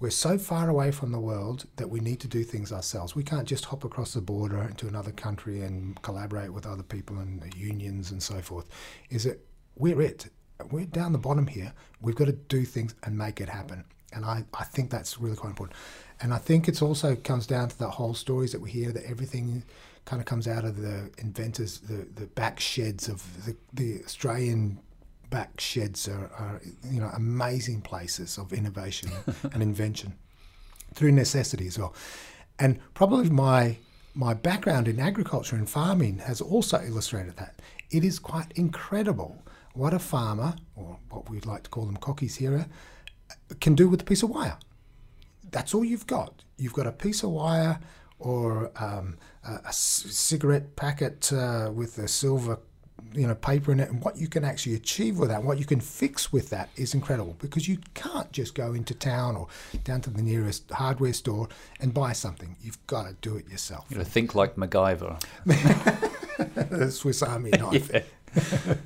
We're 0.00 0.08
so 0.08 0.38
far 0.38 0.70
away 0.70 0.92
from 0.92 1.12
the 1.12 1.20
world 1.20 1.66
that 1.76 1.90
we 1.90 2.00
need 2.00 2.20
to 2.20 2.26
do 2.26 2.42
things 2.42 2.72
ourselves. 2.72 3.14
We 3.14 3.22
can't 3.22 3.46
just 3.46 3.66
hop 3.66 3.84
across 3.84 4.14
the 4.14 4.22
border 4.22 4.62
into 4.62 4.88
another 4.88 5.12
country 5.12 5.60
and 5.60 6.00
collaborate 6.00 6.54
with 6.54 6.64
other 6.64 6.82
people 6.82 7.18
and 7.18 7.54
unions 7.54 8.10
and 8.10 8.22
so 8.22 8.40
forth. 8.40 8.66
Is 9.10 9.24
that 9.24 9.44
we're 9.76 10.00
it. 10.00 10.30
We're 10.70 10.86
down 10.86 11.12
the 11.12 11.18
bottom 11.18 11.46
here. 11.46 11.74
We've 12.00 12.14
got 12.14 12.28
to 12.28 12.32
do 12.32 12.64
things 12.64 12.94
and 13.02 13.18
make 13.18 13.38
it 13.38 13.50
happen. 13.50 13.84
And 14.14 14.24
I, 14.24 14.44
I 14.54 14.64
think 14.64 14.90
that's 14.90 15.20
really 15.20 15.36
quite 15.36 15.50
important. 15.50 15.76
And 16.22 16.32
I 16.32 16.38
think 16.38 16.66
it's 16.66 16.80
also 16.80 17.14
comes 17.14 17.46
down 17.46 17.68
to 17.68 17.78
the 17.78 17.90
whole 17.90 18.14
stories 18.14 18.52
that 18.52 18.60
we 18.62 18.70
hear 18.70 18.90
that 18.90 19.04
everything 19.04 19.64
kind 20.06 20.20
of 20.20 20.24
comes 20.24 20.48
out 20.48 20.64
of 20.64 20.78
the 20.80 21.10
inventors, 21.18 21.78
the, 21.80 22.06
the 22.14 22.26
back 22.28 22.58
sheds 22.58 23.06
of 23.06 23.44
the, 23.44 23.54
the 23.74 24.02
Australian 24.02 24.78
back 25.30 25.60
sheds 25.60 26.08
are, 26.08 26.30
are 26.38 26.60
you 26.90 27.00
know 27.00 27.10
amazing 27.14 27.80
places 27.80 28.36
of 28.38 28.52
innovation 28.52 29.10
and 29.52 29.62
invention 29.62 30.14
through 30.94 31.12
necessity 31.12 31.66
as 31.66 31.78
well. 31.78 31.94
And 32.58 32.78
probably 32.94 33.30
my 33.30 33.78
my 34.14 34.34
background 34.34 34.88
in 34.88 34.98
agriculture 34.98 35.56
and 35.56 35.68
farming 35.68 36.18
has 36.18 36.40
also 36.40 36.82
illustrated 36.82 37.36
that. 37.36 37.60
It 37.90 38.04
is 38.04 38.18
quite 38.18 38.52
incredible 38.56 39.42
what 39.72 39.94
a 39.94 39.98
farmer, 39.98 40.56
or 40.74 40.98
what 41.10 41.30
we'd 41.30 41.46
like 41.46 41.62
to 41.62 41.70
call 41.70 41.86
them 41.86 41.96
cockies 41.96 42.36
here, 42.36 42.66
can 43.60 43.74
do 43.74 43.88
with 43.88 44.02
a 44.02 44.04
piece 44.04 44.22
of 44.22 44.30
wire. 44.30 44.58
That's 45.50 45.74
all 45.74 45.84
you've 45.84 46.06
got. 46.06 46.44
You've 46.56 46.72
got 46.72 46.86
a 46.86 46.92
piece 46.92 47.22
of 47.22 47.30
wire 47.30 47.78
or 48.18 48.70
um, 48.76 49.16
a, 49.44 49.60
a 49.66 49.72
cigarette 49.72 50.76
packet 50.76 51.32
uh, 51.32 51.70
with 51.72 51.98
a 51.98 52.08
silver 52.08 52.58
you 53.12 53.26
know 53.26 53.34
paper 53.34 53.72
in 53.72 53.80
it 53.80 53.90
and 53.90 54.02
what 54.02 54.16
you 54.16 54.28
can 54.28 54.44
actually 54.44 54.74
achieve 54.74 55.18
with 55.18 55.28
that 55.28 55.42
what 55.42 55.58
you 55.58 55.64
can 55.64 55.80
fix 55.80 56.32
with 56.32 56.50
that 56.50 56.68
is 56.76 56.94
incredible 56.94 57.36
because 57.38 57.68
you 57.68 57.78
can't 57.94 58.30
just 58.32 58.54
go 58.54 58.72
into 58.72 58.94
town 58.94 59.36
or 59.36 59.48
down 59.84 60.00
to 60.00 60.10
the 60.10 60.22
nearest 60.22 60.70
hardware 60.70 61.12
store 61.12 61.48
and 61.80 61.92
buy 61.94 62.12
something. 62.12 62.56
You've 62.60 62.84
got 62.86 63.06
to 63.08 63.14
do 63.20 63.36
it 63.36 63.48
yourself. 63.48 63.86
You 63.90 63.98
know 63.98 64.04
think 64.04 64.34
like 64.34 64.56
MacGyver. 64.56 65.22
The 66.70 66.90
Swiss 66.90 67.22
Army 67.22 67.50
knife. 67.58 67.90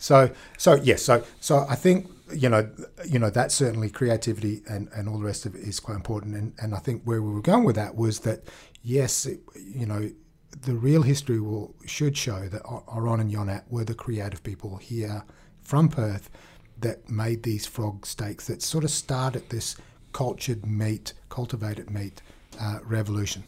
So 0.00 0.30
so 0.56 0.74
yes 0.76 1.02
so 1.02 1.22
so 1.40 1.66
I 1.68 1.74
think 1.74 2.10
you 2.32 2.48
know 2.48 2.70
you 3.06 3.18
know 3.18 3.28
that 3.28 3.52
certainly 3.52 3.90
creativity 3.90 4.62
and, 4.66 4.88
and 4.94 5.08
all 5.10 5.18
the 5.18 5.26
rest 5.26 5.44
of 5.44 5.54
it 5.54 5.60
is 5.60 5.78
quite 5.78 5.96
important. 5.96 6.34
And, 6.36 6.54
and 6.58 6.74
I 6.74 6.78
think 6.78 7.02
where 7.04 7.20
we 7.20 7.30
were 7.30 7.42
going 7.42 7.64
with 7.64 7.76
that 7.76 7.96
was 7.96 8.20
that 8.20 8.44
yes 8.82 9.26
it, 9.26 9.40
you 9.54 9.84
know 9.84 10.10
the 10.50 10.74
real 10.74 11.02
history 11.02 11.40
will 11.40 11.74
should 11.86 12.16
show 12.16 12.48
that 12.48 12.62
Oron 12.62 13.20
and 13.20 13.32
Ionat 13.32 13.62
were 13.70 13.84
the 13.84 13.94
creative 13.94 14.42
people 14.42 14.76
here 14.76 15.24
from 15.62 15.88
Perth 15.88 16.30
that 16.78 17.08
made 17.10 17.42
these 17.42 17.66
frog 17.66 18.06
steaks 18.06 18.46
that 18.46 18.62
sort 18.62 18.84
of 18.84 18.90
started 18.90 19.48
this 19.48 19.76
cultured 20.12 20.66
meat, 20.66 21.12
cultivated 21.28 21.90
meat 21.90 22.22
uh, 22.60 22.78
revolution. 22.84 23.44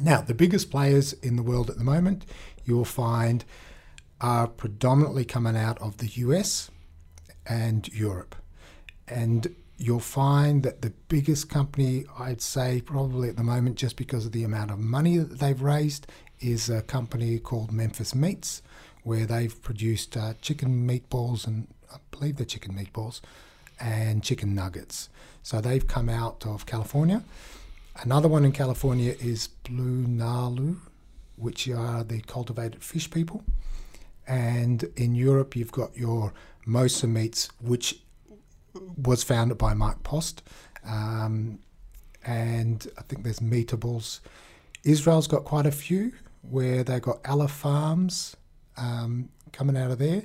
Now, 0.00 0.20
the 0.20 0.34
biggest 0.34 0.70
players 0.70 1.12
in 1.14 1.36
the 1.36 1.42
world 1.42 1.70
at 1.70 1.78
the 1.78 1.84
moment 1.84 2.24
you'll 2.64 2.84
find 2.84 3.44
are 4.20 4.46
predominantly 4.46 5.24
coming 5.24 5.56
out 5.56 5.80
of 5.80 5.98
the 5.98 6.06
US 6.06 6.70
and 7.46 7.86
Europe. 7.88 8.34
And 9.08 9.54
you'll 9.78 10.00
find 10.00 10.62
that 10.62 10.82
the 10.82 10.92
biggest 11.08 11.48
company, 11.48 12.04
I'd 12.18 12.40
say 12.40 12.80
probably 12.80 13.28
at 13.28 13.36
the 13.36 13.42
moment, 13.42 13.76
just 13.76 13.96
because 13.96 14.26
of 14.26 14.32
the 14.32 14.44
amount 14.44 14.70
of 14.70 14.78
money 14.78 15.18
that 15.18 15.38
they've 15.38 15.60
raised, 15.60 16.06
is 16.40 16.68
a 16.68 16.82
company 16.82 17.38
called 17.38 17.72
Memphis 17.72 18.14
Meats, 18.14 18.62
where 19.02 19.26
they've 19.26 19.62
produced 19.62 20.16
uh, 20.16 20.34
chicken 20.40 20.86
meatballs 20.86 21.46
and 21.46 21.68
I 21.92 21.98
believe 22.10 22.36
they're 22.36 22.46
chicken 22.46 22.74
meatballs 22.74 23.20
and 23.78 24.22
chicken 24.22 24.54
nuggets. 24.54 25.08
So 25.42 25.60
they've 25.60 25.86
come 25.86 26.08
out 26.08 26.46
of 26.46 26.66
California. 26.66 27.22
Another 28.02 28.28
one 28.28 28.44
in 28.44 28.52
California 28.52 29.14
is 29.20 29.48
BlueNalu, 29.64 30.76
which 31.36 31.68
are 31.68 32.02
the 32.02 32.20
cultivated 32.22 32.82
fish 32.82 33.10
people. 33.10 33.44
And 34.26 34.84
in 34.96 35.14
Europe, 35.14 35.54
you've 35.54 35.72
got 35.72 35.96
your 35.96 36.32
Mosa 36.66 37.08
Meats, 37.08 37.48
which 37.60 38.00
was 38.96 39.22
founded 39.22 39.58
by 39.58 39.74
Mark 39.74 40.02
Post. 40.02 40.42
Um, 40.84 41.58
and 42.24 42.86
I 42.98 43.02
think 43.02 43.22
there's 43.22 43.40
Meatables. 43.40 44.20
Israel's 44.84 45.26
got 45.26 45.44
quite 45.44 45.66
a 45.66 45.72
few 45.72 46.12
where 46.42 46.84
they've 46.84 47.02
got 47.02 47.18
Aleph 47.28 47.50
Farms 47.50 48.36
um, 48.76 49.28
coming 49.52 49.76
out 49.76 49.90
of 49.90 49.98
there, 49.98 50.22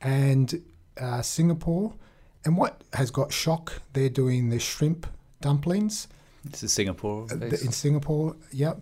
and 0.00 0.62
uh, 1.00 1.22
Singapore. 1.22 1.94
And 2.44 2.56
what 2.56 2.82
has 2.94 3.10
got 3.10 3.30
Shiok? 3.30 3.70
They're 3.92 4.08
doing 4.08 4.48
the 4.48 4.58
shrimp 4.58 5.06
dumplings. 5.40 6.08
This 6.44 6.62
is 6.62 6.72
Singapore. 6.72 7.26
Uh, 7.30 7.36
in 7.36 7.72
Singapore, 7.72 8.36
yep. 8.50 8.80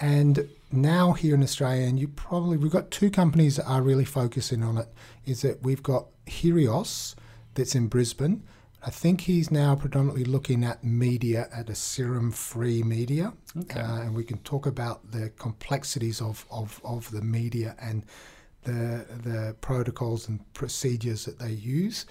And 0.00 0.48
now 0.72 1.12
here 1.12 1.34
in 1.34 1.42
Australia, 1.42 1.86
and 1.86 1.98
you 1.98 2.08
probably 2.08 2.56
we've 2.56 2.72
got 2.72 2.90
two 2.90 3.10
companies 3.10 3.56
that 3.56 3.66
are 3.66 3.82
really 3.82 4.04
focusing 4.04 4.62
on 4.62 4.78
it. 4.78 4.88
Is 5.24 5.42
that 5.42 5.62
we've 5.62 5.82
got 5.82 6.06
Heuros, 6.26 7.14
that's 7.56 7.74
in 7.74 7.88
Brisbane. 7.88 8.44
I 8.84 8.90
think 8.90 9.22
he's 9.22 9.50
now 9.50 9.74
predominantly 9.74 10.24
looking 10.24 10.62
at 10.62 10.84
media 10.84 11.48
at 11.52 11.68
a 11.68 11.74
serum 11.74 12.30
free 12.30 12.82
media. 12.82 13.32
Okay. 13.58 13.80
Uh, 13.80 14.02
and 14.02 14.14
we 14.14 14.22
can 14.22 14.38
talk 14.38 14.66
about 14.66 15.10
the 15.10 15.30
complexities 15.30 16.20
of, 16.20 16.46
of, 16.50 16.80
of 16.84 17.10
the 17.10 17.22
media 17.22 17.74
and 17.80 18.04
the, 18.62 19.04
the 19.24 19.56
protocols 19.60 20.28
and 20.28 20.40
procedures 20.54 21.24
that 21.24 21.38
they 21.38 21.50
use. 21.50 22.06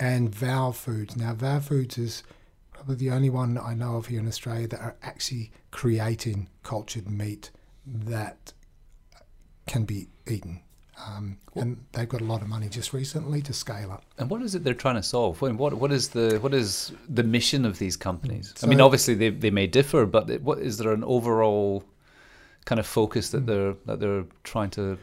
And 0.00 0.34
Vow 0.34 0.72
Foods. 0.72 1.16
Now, 1.16 1.34
Vow 1.34 1.60
Foods 1.60 1.98
is 1.98 2.24
probably 2.72 2.96
the 2.96 3.10
only 3.10 3.30
one 3.30 3.58
I 3.58 3.74
know 3.74 3.96
of 3.96 4.06
here 4.06 4.20
in 4.20 4.28
Australia 4.28 4.68
that 4.68 4.80
are 4.80 4.96
actually 5.02 5.52
creating 5.70 6.48
cultured 6.62 7.10
meat 7.10 7.50
that 7.86 8.52
can 9.66 9.84
be 9.84 10.08
eaten. 10.26 10.62
Um, 11.06 11.38
and 11.54 11.84
they've 11.92 12.08
got 12.08 12.20
a 12.20 12.24
lot 12.24 12.42
of 12.42 12.48
money 12.48 12.68
just 12.68 12.92
recently 12.92 13.40
to 13.42 13.52
scale 13.52 13.92
up. 13.92 14.04
And 14.18 14.28
what 14.30 14.42
is 14.42 14.54
it 14.54 14.64
they're 14.64 14.74
trying 14.74 14.96
to 14.96 15.02
solve? 15.02 15.40
What 15.40 15.74
what 15.74 15.92
is 15.92 16.08
the 16.08 16.38
what 16.40 16.54
is 16.54 16.92
the 17.08 17.22
mission 17.22 17.64
of 17.64 17.78
these 17.78 17.96
companies? 17.96 18.52
So, 18.56 18.66
I 18.66 18.70
mean, 18.70 18.80
obviously 18.80 19.14
they, 19.14 19.30
they 19.30 19.50
may 19.50 19.66
differ, 19.66 20.06
but 20.06 20.40
what 20.42 20.58
is 20.58 20.78
there 20.78 20.92
an 20.92 21.04
overall 21.04 21.84
kind 22.64 22.78
of 22.78 22.86
focus 22.86 23.30
that 23.30 23.40
hmm. 23.40 23.46
they're 23.46 23.74
that 23.86 24.00
they're 24.00 24.24
trying 24.42 24.70
to 24.70 24.98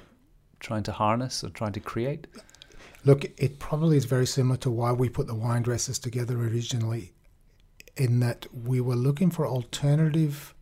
trying 0.60 0.84
to 0.84 0.92
harness 0.92 1.44
or 1.44 1.50
trying 1.50 1.74
to 1.74 1.80
create? 1.80 2.28
Look, 3.06 3.26
it 3.38 3.60
probably 3.60 3.98
is 3.98 4.06
very 4.06 4.26
similar 4.26 4.58
to 4.58 4.72
why 4.72 4.92
we 4.92 5.10
put 5.10 5.28
the 5.28 5.36
wine 5.36 5.62
dresses 5.62 6.00
together 6.00 6.38
originally, 6.38 7.14
in 7.96 8.20
that 8.20 8.48
we 8.54 8.82
were 8.82 8.96
looking 8.96 9.30
for 9.30 9.48
alternative 9.48 10.56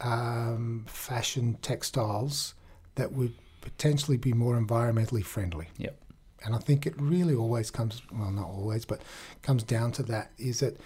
um, 0.00 0.86
fashion 0.88 1.58
textiles 1.60 2.54
that 2.94 3.12
would 3.12 3.34
potentially 3.60 4.16
be 4.16 4.32
more 4.32 4.58
environmentally 4.58 5.24
friendly. 5.24 5.68
Yep. 5.78 5.96
And 6.44 6.54
I 6.54 6.58
think 6.58 6.86
it 6.86 6.94
really 6.96 7.34
always 7.34 7.70
comes, 7.70 8.02
well, 8.12 8.30
not 8.30 8.46
always, 8.46 8.84
but 8.84 9.02
comes 9.42 9.62
down 9.62 9.92
to 9.92 10.02
that 10.04 10.30
is 10.38 10.60
that 10.60 10.76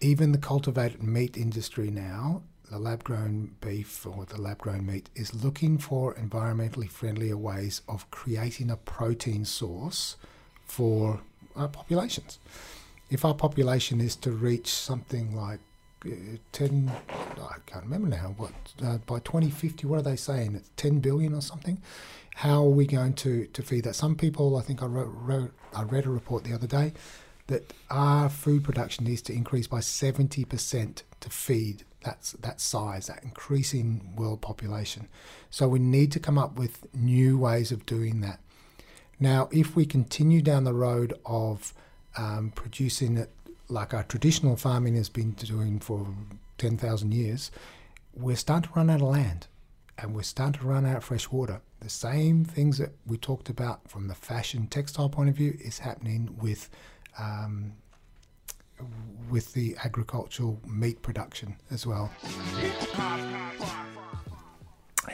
even 0.00 0.32
the 0.32 0.38
cultivated 0.38 1.02
meat 1.02 1.36
industry 1.36 1.90
now, 1.90 2.42
the 2.70 2.78
lab 2.78 3.04
grown 3.04 3.54
beef 3.60 4.06
or 4.06 4.24
the 4.24 4.40
lab 4.40 4.58
grown 4.58 4.86
meat, 4.86 5.10
is 5.14 5.44
looking 5.44 5.76
for 5.76 6.14
environmentally 6.14 6.88
friendlier 6.88 7.36
ways 7.36 7.82
of 7.88 8.10
creating 8.10 8.70
a 8.70 8.76
protein 8.76 9.44
source 9.44 10.16
for 10.64 11.20
our 11.56 11.68
populations. 11.68 12.38
If 13.10 13.24
our 13.24 13.34
population 13.34 14.00
is 14.00 14.16
to 14.16 14.30
reach 14.30 14.68
something 14.68 15.34
like 15.34 15.60
10 16.52 16.90
I 17.12 17.56
can't 17.66 17.84
remember 17.84 18.08
now 18.08 18.34
what 18.38 18.52
uh, 18.82 18.98
by 18.98 19.18
2050 19.18 19.86
what 19.86 19.98
are 19.98 20.02
they 20.02 20.16
saying 20.16 20.54
it's 20.54 20.70
10 20.76 21.00
billion 21.00 21.34
or 21.34 21.42
something? 21.42 21.80
How 22.36 22.64
are 22.64 22.70
we 22.70 22.86
going 22.86 23.12
to, 23.14 23.46
to 23.46 23.62
feed 23.62 23.84
that? 23.84 23.94
Some 23.94 24.14
people 24.14 24.56
I 24.56 24.62
think 24.62 24.82
I 24.82 24.86
wrote, 24.86 25.12
wrote 25.12 25.52
I 25.74 25.82
read 25.82 26.06
a 26.06 26.10
report 26.10 26.44
the 26.44 26.54
other 26.54 26.66
day 26.66 26.94
that 27.48 27.72
our 27.90 28.28
food 28.28 28.64
production 28.64 29.04
needs 29.04 29.20
to 29.22 29.32
increase 29.32 29.66
by 29.66 29.80
70% 29.80 31.02
to 31.20 31.30
feed 31.30 31.84
that's 32.02 32.32
that 32.32 32.62
size 32.62 33.08
that 33.08 33.22
increasing 33.22 34.14
world 34.16 34.40
population. 34.40 35.06
So 35.50 35.68
we 35.68 35.80
need 35.80 36.12
to 36.12 36.20
come 36.20 36.38
up 36.38 36.56
with 36.58 36.86
new 36.94 37.36
ways 37.36 37.72
of 37.72 37.84
doing 37.84 38.22
that. 38.22 38.40
Now 39.18 39.50
if 39.52 39.76
we 39.76 39.84
continue 39.84 40.40
down 40.40 40.64
the 40.64 40.72
road 40.72 41.12
of 41.26 41.74
um, 42.16 42.52
producing 42.54 43.18
it 43.18 43.30
like 43.70 43.94
our 43.94 44.02
traditional 44.04 44.56
farming 44.56 44.96
has 44.96 45.08
been 45.08 45.32
doing 45.32 45.78
for 45.78 46.06
10,000 46.58 47.12
years, 47.12 47.50
we're 48.14 48.36
starting 48.36 48.70
to 48.70 48.76
run 48.76 48.90
out 48.90 49.00
of 49.00 49.08
land 49.08 49.46
and 49.98 50.14
we're 50.14 50.22
starting 50.22 50.60
to 50.60 50.66
run 50.66 50.86
out 50.86 50.98
of 50.98 51.04
fresh 51.04 51.30
water. 51.30 51.60
The 51.80 51.90
same 51.90 52.44
things 52.44 52.78
that 52.78 52.92
we 53.06 53.16
talked 53.16 53.48
about 53.48 53.88
from 53.88 54.08
the 54.08 54.14
fashion 54.14 54.66
textile 54.66 55.08
point 55.08 55.28
of 55.30 55.36
view 55.36 55.56
is 55.60 55.78
happening 55.78 56.36
with 56.40 56.68
um, 57.18 57.72
with 59.28 59.52
the 59.52 59.76
agricultural 59.84 60.58
meat 60.66 61.02
production 61.02 61.56
as 61.70 61.86
well. 61.86 62.10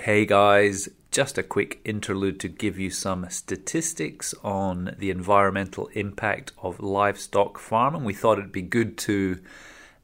Hey 0.05 0.25
guys, 0.25 0.89
just 1.11 1.37
a 1.37 1.43
quick 1.43 1.81
interlude 1.85 2.39
to 2.41 2.49
give 2.49 2.79
you 2.79 2.91
some 2.91 3.29
statistics 3.29 4.35
on 4.45 4.95
the 4.99 5.11
environmental 5.11 5.89
impact 5.95 6.53
of 6.63 6.79
livestock 6.79 7.59
farming. 7.59 8.05
We 8.05 8.15
thought 8.15 8.39
it'd 8.39 8.53
be 8.53 8.63
good 8.63 8.97
to 8.99 9.41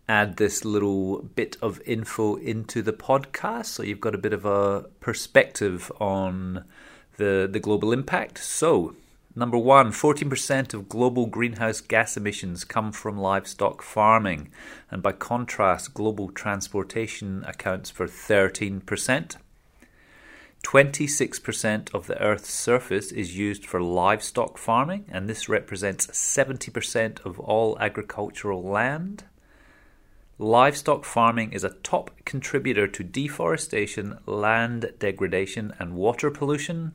add 0.09 0.39
this 0.39 0.65
little 0.65 1.23
bit 1.23 1.57
of 1.63 1.81
info 1.87 2.35
into 2.35 2.83
the 2.83 2.93
podcast 2.93 3.67
so 3.67 3.85
you've 3.85 4.01
got 4.01 4.17
a 4.17 4.19
bit 4.19 4.33
of 4.33 4.45
a 4.45 4.87
perspective 4.99 5.93
on 6.01 6.65
the, 7.17 7.49
the 7.49 7.61
global 7.61 7.93
impact. 7.93 8.39
So, 8.39 8.97
number 9.37 9.59
one 9.59 9.93
14% 9.93 10.75
of 10.75 10.89
global 10.89 11.27
greenhouse 11.27 11.81
gas 11.81 12.17
emissions 12.17 12.65
come 12.65 12.91
from 12.91 13.19
livestock 13.19 13.83
farming, 13.83 14.51
and 14.91 15.01
by 15.01 15.13
contrast, 15.13 15.95
global 15.95 16.31
transportation 16.31 17.45
accounts 17.47 17.89
for 17.89 18.09
13%. 18.09 19.37
26% 20.63 21.93
of 21.93 22.07
the 22.07 22.21
Earth's 22.21 22.53
surface 22.53 23.11
is 23.11 23.37
used 23.37 23.67
for 23.67 23.83
livestock 23.83 24.57
farming, 24.57 25.07
and 25.11 25.29
this 25.29 25.49
represents 25.49 26.07
70% 26.07 27.25
of 27.27 27.41
all 27.41 27.77
agricultural 27.81 28.63
land. 28.63 29.25
Livestock 30.39 31.05
farming 31.05 31.53
is 31.53 31.65
a 31.65 31.77
top 31.83 32.11
contributor 32.25 32.87
to 32.89 33.05
deforestation, 33.05 34.19
land 34.25 34.93
degradation, 34.99 35.75
and 35.79 35.95
water 35.95 36.31
pollution. 36.31 36.93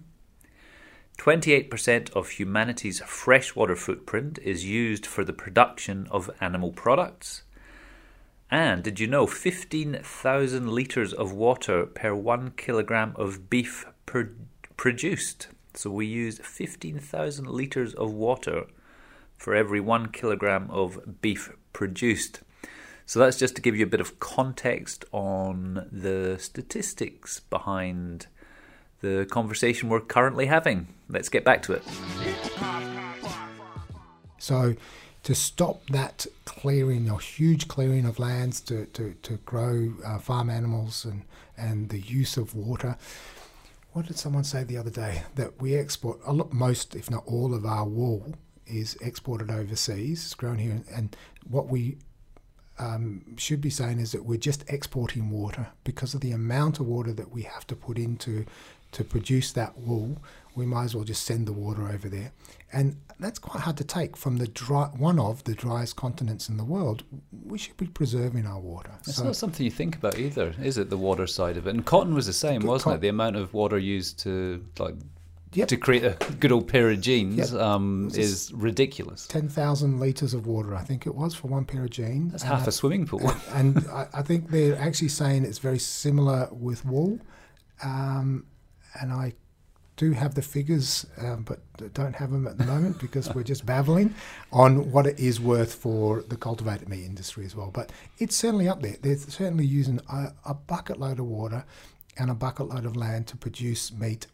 28% 1.17 2.11
of 2.11 2.29
humanity's 2.29 2.99
freshwater 3.01 3.75
footprint 3.75 4.39
is 4.43 4.65
used 4.65 5.05
for 5.05 5.23
the 5.23 5.33
production 5.33 6.07
of 6.09 6.29
animal 6.39 6.71
products. 6.71 7.43
And 8.49 8.81
did 8.83 8.99
you 8.99 9.07
know 9.07 9.27
15,000 9.27 10.67
litres 10.67 11.13
of 11.13 11.33
water 11.33 11.85
per 11.85 12.15
one 12.15 12.51
kilogram 12.51 13.13
of 13.17 13.49
beef 13.49 13.85
per- 14.05 14.31
produced? 14.77 15.49
So 15.73 15.89
we 15.89 16.05
use 16.05 16.39
15,000 16.39 17.47
litres 17.47 17.93
of 17.93 18.13
water 18.13 18.65
for 19.35 19.53
every 19.53 19.79
one 19.79 20.09
kilogram 20.09 20.69
of 20.71 21.21
beef 21.21 21.51
produced. 21.73 22.41
So 23.05 23.19
that's 23.19 23.37
just 23.37 23.55
to 23.57 23.61
give 23.61 23.75
you 23.75 23.85
a 23.85 23.89
bit 23.89 24.01
of 24.01 24.19
context 24.19 25.05
on 25.11 25.87
the 25.91 26.37
statistics 26.39 27.41
behind 27.41 28.27
the 29.01 29.27
conversation 29.29 29.89
we're 29.89 30.01
currently 30.01 30.47
having. 30.47 30.87
Let's 31.07 31.29
get 31.29 31.43
back 31.43 31.61
to 31.63 31.73
it. 31.73 31.83
So, 34.39 34.75
to 35.27 35.35
stop 35.35 35.85
that 35.87 36.25
clearing, 36.45 37.09
a 37.09 37.17
huge 37.17 37.67
clearing 37.67 38.05
of 38.05 38.17
lands 38.17 38.61
to, 38.61 38.85
to, 38.85 39.13
to 39.23 39.33
grow 39.39 39.93
uh, 40.05 40.17
farm 40.19 40.49
animals 40.49 41.03
and, 41.03 41.23
and 41.57 41.89
the 41.89 41.99
use 41.99 42.37
of 42.37 42.55
water, 42.55 42.95
what 43.91 44.05
did 44.05 44.17
someone 44.17 44.45
say 44.45 44.63
the 44.63 44.77
other 44.77 44.89
day? 44.89 45.23
That 45.35 45.61
we 45.61 45.75
export 45.75 46.21
a 46.25 46.31
lot, 46.31 46.53
most, 46.53 46.95
if 46.95 47.11
not 47.11 47.23
all, 47.25 47.53
of 47.53 47.65
our 47.65 47.83
wool 47.83 48.35
is 48.65 48.95
exported 49.01 49.51
overseas. 49.51 50.23
It's 50.23 50.33
grown 50.33 50.59
here, 50.59 50.81
and 50.95 51.13
what 51.49 51.67
we 51.67 51.97
um, 52.79 53.35
should 53.35 53.59
be 53.59 53.69
saying 53.69 53.99
is 53.99 54.13
that 54.13 54.23
we're 54.23 54.37
just 54.37 54.63
exporting 54.69 55.29
water 55.29 55.67
because 55.83 56.13
of 56.13 56.21
the 56.21 56.31
amount 56.31 56.79
of 56.79 56.87
water 56.87 57.11
that 57.11 57.33
we 57.33 57.41
have 57.41 57.67
to 57.67 57.75
put 57.75 57.97
into 57.97 58.45
to 58.93 59.03
produce 59.03 59.51
that 59.51 59.77
wool. 59.77 60.21
We 60.57 60.65
might 60.65 60.85
as 60.85 60.95
well 60.95 61.03
just 61.03 61.23
send 61.23 61.47
the 61.47 61.53
water 61.53 61.87
over 61.87 62.09
there, 62.09 62.31
and 62.73 62.97
that's 63.19 63.39
quite 63.39 63.61
hard 63.61 63.77
to 63.77 63.83
take 63.83 64.17
from 64.17 64.37
the 64.37 64.47
dry 64.47 64.85
one 64.97 65.19
of 65.19 65.43
the 65.43 65.53
driest 65.53 65.95
continents 65.95 66.49
in 66.49 66.57
the 66.57 66.65
world. 66.65 67.03
We 67.45 67.57
should 67.57 67.77
be 67.77 67.85
preserving 67.85 68.45
our 68.47 68.59
water. 68.59 68.91
It's 69.01 69.15
so, 69.15 69.23
not 69.23 69.35
something 69.35 69.63
you 69.63 69.71
think 69.71 69.95
about 69.95 70.17
either, 70.17 70.55
is 70.61 70.77
it? 70.77 70.89
The 70.89 70.97
water 70.97 71.27
side 71.27 71.57
of 71.57 71.67
it, 71.67 71.75
and 71.75 71.85
cotton 71.85 72.13
was 72.13 72.25
the 72.25 72.33
same, 72.33 72.65
wasn't 72.65 72.95
it? 72.95 73.01
The 73.01 73.07
amount 73.07 73.35
of 73.35 73.53
water 73.53 73.77
used 73.77 74.19
to 74.19 74.65
like 74.79 74.95
Yep. 75.53 75.69
to 75.69 75.77
create 75.77 76.03
a 76.03 76.17
good 76.39 76.51
old 76.51 76.67
pair 76.67 76.91
of 76.91 76.99
jeans 76.99 77.51
yep. 77.51 77.61
um, 77.61 78.11
is 78.13 78.51
ridiculous. 78.53 79.25
10,000 79.27 79.97
litres 79.97 80.33
of 80.33 80.45
water, 80.45 80.75
I 80.75 80.83
think 80.83 81.07
it 81.07 81.15
was, 81.15 81.33
for 81.33 81.47
one 81.47 81.63
pair 81.63 81.85
of 81.85 81.89
jeans. 81.89 82.33
That's 82.33 82.43
and 82.43 82.51
half 82.51 82.63
I, 82.63 82.67
a 82.67 82.71
swimming 82.71 83.07
pool. 83.07 83.21
and, 83.53 83.77
and 83.77 83.87
I, 83.87 84.07
I, 84.13 84.21
think 84.23 84.51
they're 84.51 84.77
actually 84.77 85.07
saying 85.07 85.45
it's 85.45 85.59
very 85.59 85.79
similar 85.79 86.49
with 86.51 86.83
wool. 86.85 87.19
Um, 87.81 88.45
and 88.99 89.13
I 89.13 89.33
do 89.97 90.11
have 90.11 90.35
the 90.35 90.41
figures, 90.41 91.05
um, 91.17 91.43
but 91.43 91.59
don't 91.93 92.15
have 92.15 92.31
them 92.31 92.47
at 92.47 92.57
the 92.57 92.65
moment 92.65 92.99
because 93.01 93.33
we're 93.33 93.43
just 93.43 93.65
babbling 93.65 94.13
on 94.53 94.91
what 94.91 95.05
it 95.05 95.19
is 95.19 95.41
worth 95.41 95.75
for 95.75 96.21
the 96.21 96.37
cultivated 96.37 96.87
meat 96.87 97.03
industry 97.03 97.45
as 97.45 97.55
well. 97.55 97.71
But 97.71 97.91
it's 98.19 98.35
certainly 98.35 98.69
up 98.69 98.81
there. 98.81 98.95
They're 99.01 99.17
certainly 99.17 99.65
using 99.65 99.99
a, 100.09 100.31
a 100.45 100.53
bucket 100.53 100.99
load 100.99 101.19
of 101.19 101.25
water 101.25 101.65
and 102.17 102.29
a 102.29 102.35
bucket 102.35 102.69
load 102.69 102.85
of 102.85 102.95
land 102.95 103.27
to 103.27 103.37
produce 103.37 103.91
meat 103.91 104.27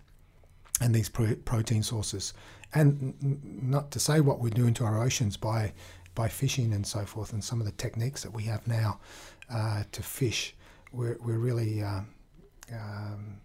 and 0.82 0.93
these 0.93 1.09
pro- 1.09 1.36
protein 1.36 1.82
sources. 1.82 2.34
And 2.74 3.14
n- 3.24 3.59
not 3.64 3.89
to 3.91 3.99
say 3.99 4.20
what 4.20 4.39
we're 4.39 4.49
doing 4.49 4.74
to 4.76 4.84
our 4.84 5.01
oceans 5.01 5.38
by 5.38 5.74
by 6.16 6.28
fishing 6.28 6.74
and 6.74 6.86
so 6.86 7.05
forth, 7.05 7.34
and 7.34 7.43
some 7.43 7.59
of 7.59 7.66
the 7.66 7.72
techniques 7.72 8.22
that 8.22 8.32
we 8.32 8.43
have 8.43 8.68
now 8.68 8.99
uh, 9.49 9.84
to 9.91 10.03
fish, 10.03 10.53
we're, 10.91 11.18
we're 11.20 11.39
really 11.39 11.82
uh, 11.82 12.01
um, 12.72 13.38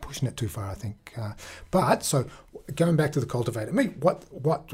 pushing 0.00 0.28
it 0.28 0.36
too 0.36 0.48
far, 0.48 0.70
I 0.70 0.74
think. 0.74 1.12
Uh, 1.16 1.32
but 1.70 2.04
so 2.04 2.26
going 2.74 2.96
back 2.96 3.12
to 3.12 3.20
the 3.20 3.26
cultivated 3.26 3.74
meat, 3.74 3.96
what 3.98 4.24
what 4.32 4.72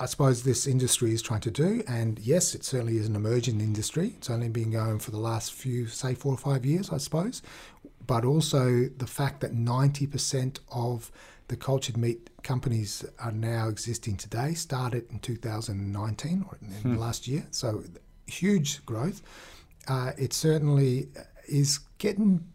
I 0.00 0.06
suppose 0.06 0.42
this 0.42 0.66
industry 0.66 1.12
is 1.12 1.22
trying 1.22 1.42
to 1.42 1.50
do, 1.50 1.82
and 1.86 2.18
yes, 2.18 2.54
it 2.54 2.64
certainly 2.64 2.96
is 2.96 3.06
an 3.06 3.14
emerging 3.14 3.60
industry. 3.60 4.14
It's 4.16 4.30
only 4.30 4.48
been 4.48 4.70
going 4.72 4.98
for 4.98 5.12
the 5.12 5.18
last 5.18 5.52
few, 5.52 5.86
say, 5.86 6.14
four 6.14 6.32
or 6.32 6.38
five 6.38 6.64
years, 6.64 6.90
I 6.90 6.96
suppose 6.96 7.42
but 8.06 8.24
also 8.24 8.88
the 8.96 9.06
fact 9.06 9.40
that 9.40 9.54
90% 9.54 10.58
of 10.70 11.10
the 11.48 11.56
cultured 11.56 11.96
meat 11.96 12.30
companies 12.42 13.04
are 13.18 13.32
now 13.32 13.68
existing 13.68 14.16
today 14.16 14.54
started 14.54 15.10
in 15.10 15.18
2019 15.18 16.44
or 16.48 16.58
in 16.60 16.68
hmm. 16.68 16.96
last 16.96 17.28
year. 17.28 17.46
So 17.50 17.84
huge 18.26 18.84
growth. 18.86 19.22
Uh, 19.88 20.12
it 20.16 20.32
certainly 20.32 21.08
is 21.46 21.80
getting 21.98 22.46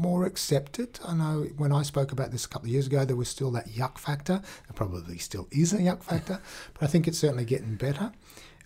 more 0.00 0.24
accepted. 0.24 0.98
I 1.06 1.14
know 1.14 1.46
when 1.56 1.72
I 1.72 1.82
spoke 1.82 2.12
about 2.12 2.30
this 2.30 2.44
a 2.44 2.48
couple 2.48 2.66
of 2.66 2.72
years 2.72 2.86
ago, 2.86 3.04
there 3.04 3.16
was 3.16 3.28
still 3.28 3.50
that 3.52 3.68
yuck 3.68 3.98
factor. 3.98 4.40
There 4.66 4.74
probably 4.74 5.18
still 5.18 5.48
is 5.50 5.72
a 5.72 5.78
yuck 5.78 6.02
factor, 6.02 6.40
but 6.74 6.82
I 6.82 6.86
think 6.86 7.06
it's 7.06 7.18
certainly 7.18 7.44
getting 7.44 7.76
better. 7.76 8.12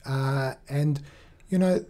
Uh, 0.04 0.54
and 0.68 1.00
you 1.48 1.58
know, 1.58 1.84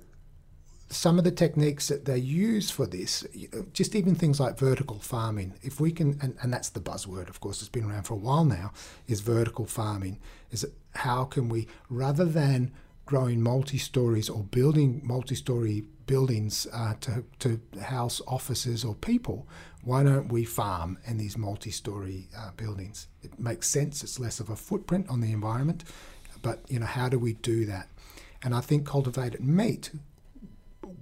some 0.88 1.18
of 1.18 1.24
the 1.24 1.30
techniques 1.30 1.88
that 1.88 2.04
they 2.04 2.18
use 2.18 2.70
for 2.70 2.86
this, 2.86 3.26
just 3.72 3.94
even 3.94 4.14
things 4.14 4.38
like 4.38 4.58
vertical 4.58 4.98
farming, 4.98 5.54
if 5.62 5.80
we 5.80 5.90
can, 5.90 6.18
and, 6.20 6.36
and 6.42 6.52
that's 6.52 6.68
the 6.68 6.80
buzzword, 6.80 7.28
of 7.28 7.40
course, 7.40 7.60
it's 7.60 7.68
been 7.68 7.84
around 7.84 8.04
for 8.04 8.14
a 8.14 8.18
while 8.18 8.44
now, 8.44 8.72
is 9.06 9.20
vertical 9.20 9.66
farming. 9.66 10.20
Is 10.50 10.66
how 10.94 11.24
can 11.24 11.48
we, 11.48 11.66
rather 11.88 12.24
than 12.24 12.72
growing 13.06 13.40
multi 13.40 13.78
stories 13.78 14.28
or 14.28 14.42
building 14.44 15.00
multi 15.04 15.34
story 15.34 15.84
buildings 16.06 16.66
uh, 16.72 16.94
to, 17.00 17.24
to 17.38 17.60
house 17.82 18.20
offices 18.26 18.84
or 18.84 18.94
people, 18.94 19.46
why 19.82 20.02
don't 20.02 20.28
we 20.28 20.44
farm 20.44 20.98
in 21.06 21.18
these 21.18 21.36
multi 21.36 21.70
story 21.70 22.28
uh, 22.36 22.50
buildings? 22.56 23.08
It 23.22 23.38
makes 23.38 23.68
sense, 23.68 24.02
it's 24.02 24.18
less 24.18 24.40
of 24.40 24.50
a 24.50 24.56
footprint 24.56 25.08
on 25.08 25.20
the 25.20 25.32
environment, 25.32 25.84
but 26.42 26.60
you 26.68 26.78
know, 26.78 26.86
how 26.86 27.08
do 27.08 27.18
we 27.18 27.34
do 27.34 27.66
that? 27.66 27.88
And 28.42 28.54
I 28.54 28.60
think 28.60 28.86
cultivated 28.86 29.40
meat 29.40 29.90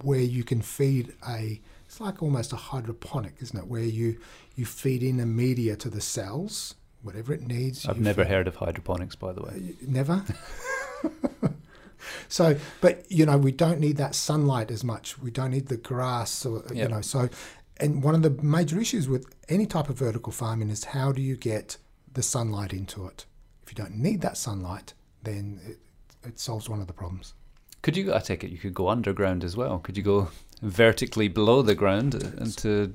where 0.03 0.21
you 0.21 0.45
can 0.45 0.63
feed 0.63 1.15
a 1.29 1.61
it's 1.87 2.01
like 2.01 2.23
almost 2.23 2.55
a 2.55 2.57
hydroponic, 2.57 3.35
isn't 3.41 3.59
it? 3.59 3.67
Where 3.67 3.83
you 3.83 4.19
you 4.57 4.65
feed 4.65 5.03
in 5.03 5.21
a 5.21 5.27
media 5.27 5.77
to 5.77 5.91
the 5.91 6.01
cells, 6.01 6.75
whatever 7.03 7.35
it 7.35 7.43
needs. 7.43 7.87
I've 7.87 8.01
never 8.01 8.25
feed. 8.25 8.31
heard 8.31 8.49
of 8.49 8.57
hydroponics, 8.57 9.15
by 9.15 9.33
the 9.33 9.43
way. 9.43 9.75
Never. 9.87 10.25
so, 12.29 12.57
but 12.81 13.11
you 13.11 13.27
know, 13.27 13.39
we 13.39 13.53
don't 13.53 13.81
need 13.81 13.97
that 13.97 14.15
sunlight 14.15 14.71
as 14.71 14.85
much. 14.85 15.19
We 15.19 15.31
don't 15.31 15.51
need 15.51 15.69
the 15.69 15.77
grass, 15.77 16.45
or 16.45 16.63
yep. 16.69 16.77
you 16.77 16.89
know. 16.89 17.01
So, 17.01 17.29
and 17.79 18.03
one 18.03 18.15
of 18.15 18.23
the 18.23 18.31
major 18.43 18.81
issues 18.81 19.09
with 19.09 19.35
any 19.49 19.67
type 19.67 19.89
of 19.89 19.99
vertical 19.99 20.33
farming 20.33 20.71
is 20.71 20.85
how 20.85 21.13
do 21.13 21.23
you 21.23 21.37
get 21.37 21.77
the 22.13 22.23
sunlight 22.23 22.73
into 22.73 23.07
it? 23.07 23.27
If 23.63 23.73
you 23.73 23.77
don't 23.77 23.97
need 23.97 24.21
that 24.23 24.37
sunlight, 24.37 24.95
then 25.23 25.61
it, 25.67 25.79
it 26.27 26.39
solves 26.39 26.69
one 26.69 26.81
of 26.81 26.87
the 26.87 26.93
problems. 26.93 27.35
Could 27.83 27.97
you? 27.97 28.15
I 28.15 28.19
take 28.19 28.45
it 28.45 28.51
you 28.51 28.59
could 28.59 28.75
go 28.75 28.89
underground 28.89 29.45
as 29.45 29.57
well. 29.57 29.79
Could 29.79 29.97
you 29.97 30.03
go 30.03 30.29
vertically 30.63 31.29
below 31.29 31.63
the 31.63 31.75
ground 31.75 32.15
uh, 32.15 32.43
into? 32.43 32.95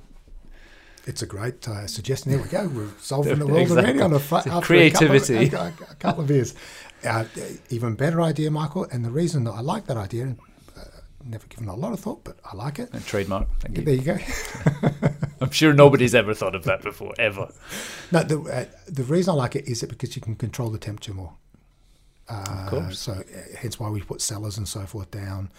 It's 1.07 1.21
a 1.21 1.25
great 1.25 1.65
uh, 1.67 1.87
suggestion. 1.87 2.31
There 2.31 2.41
we 2.41 2.49
go. 2.49 2.67
We're 2.67 2.89
solving 2.99 3.39
the 3.39 3.47
world 3.47 3.61
exactly. 3.61 4.01
already 4.01 4.01
on 4.01 4.13
a, 4.13 4.17
after 4.17 4.61
creativity. 4.61 5.35
A 5.35 5.49
couple, 5.49 5.67
of, 5.67 5.81
a, 5.81 5.91
a 5.91 5.95
couple 5.95 6.23
of 6.25 6.29
years. 6.29 6.53
Uh, 7.03 7.23
even 7.69 7.95
better 7.95 8.21
idea, 8.21 8.51
Michael. 8.51 8.87
And 8.91 9.05
the 9.05 9.09
reason 9.09 9.45
that 9.45 9.51
I 9.51 9.61
like 9.61 9.85
that 9.85 9.95
idea, 9.95 10.35
uh, 10.75 10.81
never 11.23 11.47
given 11.47 11.69
a 11.69 11.75
lot 11.75 11.93
of 11.93 12.01
thought, 12.01 12.25
but 12.25 12.37
I 12.43 12.55
like 12.55 12.79
it. 12.79 12.89
A 12.93 12.99
trademark. 12.99 13.47
Thank 13.59 13.77
you. 13.77 13.83
There 13.85 13.95
you 13.95 14.01
go. 14.01 14.17
I'm 15.41 15.51
sure 15.51 15.71
nobody's 15.71 16.13
ever 16.13 16.33
thought 16.33 16.55
of 16.55 16.65
that 16.65 16.81
before, 16.81 17.13
ever. 17.17 17.53
No, 18.11 18.23
the, 18.23 18.41
uh, 18.41 18.65
the 18.87 19.03
reason 19.03 19.31
I 19.31 19.35
like 19.35 19.55
it 19.55 19.65
is 19.65 19.79
that 19.81 19.89
because 19.89 20.15
you 20.15 20.21
can 20.21 20.35
control 20.35 20.69
the 20.69 20.77
temperature 20.77 21.13
more. 21.13 21.33
Uh, 22.27 22.89
so 22.89 23.13
uh, 23.13 23.23
hence 23.57 23.79
why 23.79 23.89
we 23.89 24.01
put 24.01 24.21
cellars 24.21 24.57
and 24.57 24.67
so 24.67 24.81
forth 24.81 25.09
down. 25.11 25.49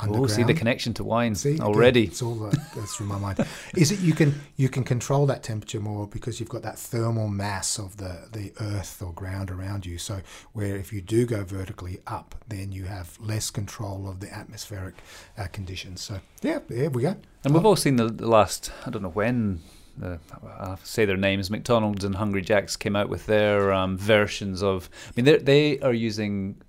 Oh, 0.00 0.26
see 0.26 0.42
the 0.42 0.54
connection 0.54 0.92
to 0.94 1.04
wine 1.04 1.34
see, 1.36 1.60
already. 1.60 2.00
Again, 2.00 2.10
it's 2.10 2.22
all 2.22 2.34
that 2.36 2.74
goes 2.74 2.92
through 2.92 3.06
my 3.06 3.18
mind. 3.18 3.38
Is 3.76 3.92
it 3.92 4.00
you 4.00 4.12
can 4.12 4.40
you 4.56 4.68
can 4.68 4.82
control 4.82 5.24
that 5.26 5.44
temperature 5.44 5.78
more 5.78 6.08
because 6.08 6.40
you've 6.40 6.48
got 6.48 6.62
that 6.62 6.78
thermal 6.78 7.28
mass 7.28 7.78
of 7.78 7.96
the 7.98 8.28
the 8.32 8.52
earth 8.60 9.00
or 9.00 9.12
ground 9.12 9.50
around 9.50 9.86
you. 9.86 9.98
So 9.98 10.20
where 10.52 10.76
if 10.76 10.92
you 10.92 11.00
do 11.00 11.26
go 11.26 11.44
vertically 11.44 12.00
up, 12.08 12.34
then 12.48 12.72
you 12.72 12.84
have 12.84 13.16
less 13.20 13.50
control 13.50 14.08
of 14.08 14.18
the 14.18 14.32
atmospheric 14.34 14.96
uh, 15.38 15.46
conditions. 15.52 16.02
So 16.02 16.20
yeah, 16.42 16.58
there 16.68 16.90
we 16.90 17.02
go. 17.02 17.16
And 17.44 17.54
we've 17.54 17.64
all 17.64 17.76
seen 17.76 17.96
the, 17.96 18.08
the 18.08 18.26
last 18.26 18.72
I 18.84 18.90
don't 18.90 19.02
know 19.02 19.10
when 19.10 19.60
uh, 20.02 20.16
I'll 20.58 20.80
say 20.82 21.04
their 21.04 21.16
names, 21.16 21.50
McDonald's 21.50 22.02
and 22.02 22.16
Hungry 22.16 22.42
Jack's 22.42 22.76
came 22.76 22.96
out 22.96 23.08
with 23.08 23.26
their 23.26 23.72
um, 23.72 23.96
versions 23.96 24.60
of. 24.60 24.90
I 25.16 25.20
mean, 25.20 25.44
they 25.44 25.78
are 25.80 25.92
using 25.92 26.60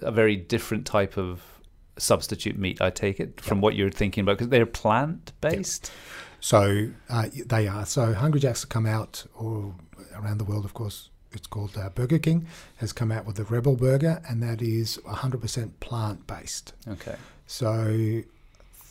a 0.00 0.10
very 0.10 0.36
different 0.36 0.86
type 0.86 1.18
of 1.18 1.42
substitute 1.96 2.58
meat. 2.58 2.80
I 2.80 2.90
take 2.90 3.20
it 3.20 3.40
from 3.40 3.60
what 3.60 3.74
you're 3.74 3.90
thinking 3.90 4.22
about 4.22 4.38
because 4.38 4.48
they're 4.48 4.66
plant 4.66 5.32
based. 5.40 5.90
So 6.40 6.90
uh, 7.08 7.28
they 7.46 7.66
are. 7.68 7.86
So 7.86 8.12
Hungry 8.12 8.40
Jack's 8.40 8.62
have 8.62 8.68
come 8.68 8.86
out, 8.86 9.24
or 9.34 9.74
around 10.14 10.38
the 10.38 10.44
world, 10.44 10.64
of 10.64 10.74
course. 10.74 11.08
It's 11.32 11.48
called 11.48 11.76
uh, 11.76 11.88
Burger 11.88 12.20
King 12.20 12.46
has 12.76 12.92
come 12.92 13.10
out 13.10 13.26
with 13.26 13.34
the 13.34 13.44
Rebel 13.44 13.74
Burger, 13.74 14.22
and 14.28 14.40
that 14.42 14.62
is 14.62 14.98
100% 15.04 15.70
plant 15.80 16.26
based. 16.28 16.74
Okay. 16.86 17.16
So 17.46 17.72
I 17.72 18.24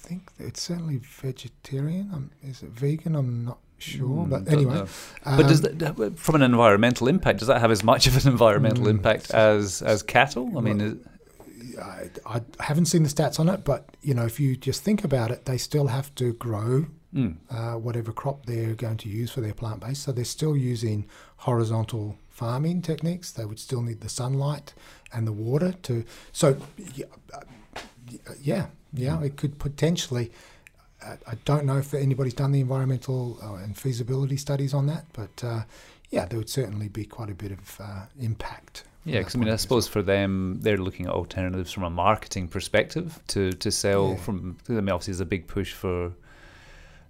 think 0.08 0.30
it's 0.40 0.62
certainly 0.62 0.98
vegetarian. 0.98 2.10
Um, 2.14 2.32
is 2.44 2.64
it 2.64 2.72
vegan? 2.72 3.16
I'm 3.16 3.46
not 3.46 3.60
sure, 3.78 4.26
mm, 4.26 4.30
but 4.30 4.52
anyway. 4.52 4.80
Um, 5.26 5.38
but 5.38 5.48
does 5.48 5.62
that, 5.62 6.14
from 6.18 6.36
an 6.36 6.42
environmental 6.42 7.08
impact, 7.08 7.40
does 7.40 7.48
that 7.48 7.62
have 7.62 7.72
as 7.72 7.84
much 7.84 8.08
of 8.08 8.18
an 8.18 8.32
environmental 8.32 8.86
mm, 8.86 8.90
impact 8.90 9.32
as 9.32 9.82
as 9.82 10.04
cattle? 10.04 10.58
I 10.58 10.62
mean, 10.62 11.08
I, 11.82 12.10
I 12.26 12.42
haven't 12.60 12.86
seen 12.86 13.04
the 13.04 13.10
stats 13.10 13.40
on 13.40 13.50
it, 13.50 13.64
but 13.64 13.90
you 14.02 14.14
know, 14.14 14.26
if 14.26 14.40
you 14.40 14.56
just 14.56 14.84
think 14.84 15.04
about 15.04 15.32
it, 15.32 15.46
they 15.46 15.58
still 15.58 15.88
have 15.88 16.14
to 16.16 16.34
grow 16.34 16.88
Mm. 17.14 17.36
uh, 17.52 17.78
whatever 17.78 18.12
crop 18.12 18.48
they're 18.48 18.74
going 18.74 18.98
to 18.98 19.08
use 19.08 19.30
for 19.30 19.40
their 19.40 19.54
plant 19.54 19.82
base. 19.82 20.00
So 20.00 20.12
they're 20.12 20.26
still 20.26 20.58
using 20.58 21.06
horizontal 21.38 22.18
farming 22.32 22.82
techniques. 22.82 23.32
They 23.32 23.46
would 23.46 23.60
still 23.60 23.84
need 23.84 24.02
the 24.02 24.10
sunlight 24.10 24.74
and 25.14 25.28
the 25.28 25.32
water 25.32 25.74
to. 25.84 26.04
So, 26.32 26.58
yeah, 26.96 27.06
uh, 27.32 27.42
yeah, 28.42 28.66
yeah 28.94 29.22
it 29.22 29.38
could 29.38 29.60
potentially. 29.60 30.32
I 31.04 31.18
I 31.28 31.36
don't 31.46 31.66
know 31.66 31.78
if 31.78 31.94
anybody's 31.94 32.34
done 32.34 32.52
the 32.52 32.62
environmental 32.62 33.38
uh, 33.44 33.64
and 33.64 33.78
feasibility 33.78 34.38
studies 34.38 34.74
on 34.74 34.88
that, 34.88 35.06
but 35.14 35.44
uh, 35.44 35.64
yeah, 36.10 36.26
there 36.26 36.40
would 36.40 36.50
certainly 36.50 36.88
be 36.88 37.06
quite 37.06 37.30
a 37.30 37.36
bit 37.36 37.52
of 37.52 37.80
uh, 37.80 38.06
impact. 38.20 38.86
Yeah, 39.06 39.20
because 39.20 39.36
I 39.36 39.40
mean, 39.40 39.50
I 39.50 39.58
suppose 39.58 39.88
for 39.88 40.02
them, 40.02 40.60
they're 40.62 40.78
looking 40.78 41.08
at 41.08 41.12
alternatives 41.12 41.72
from 41.72 41.84
a 41.84 41.90
marketing 41.90 42.48
perspective 42.48 43.20
to 43.28 43.52
to 43.52 43.70
sell. 43.72 44.12
Yeah. 44.12 44.16
From 44.18 44.58
I 44.70 44.74
mean, 44.74 44.90
obviously, 44.90 45.12
there's 45.12 45.20
a 45.22 45.26
big 45.26 45.48
push 45.48 45.74
for 45.74 46.14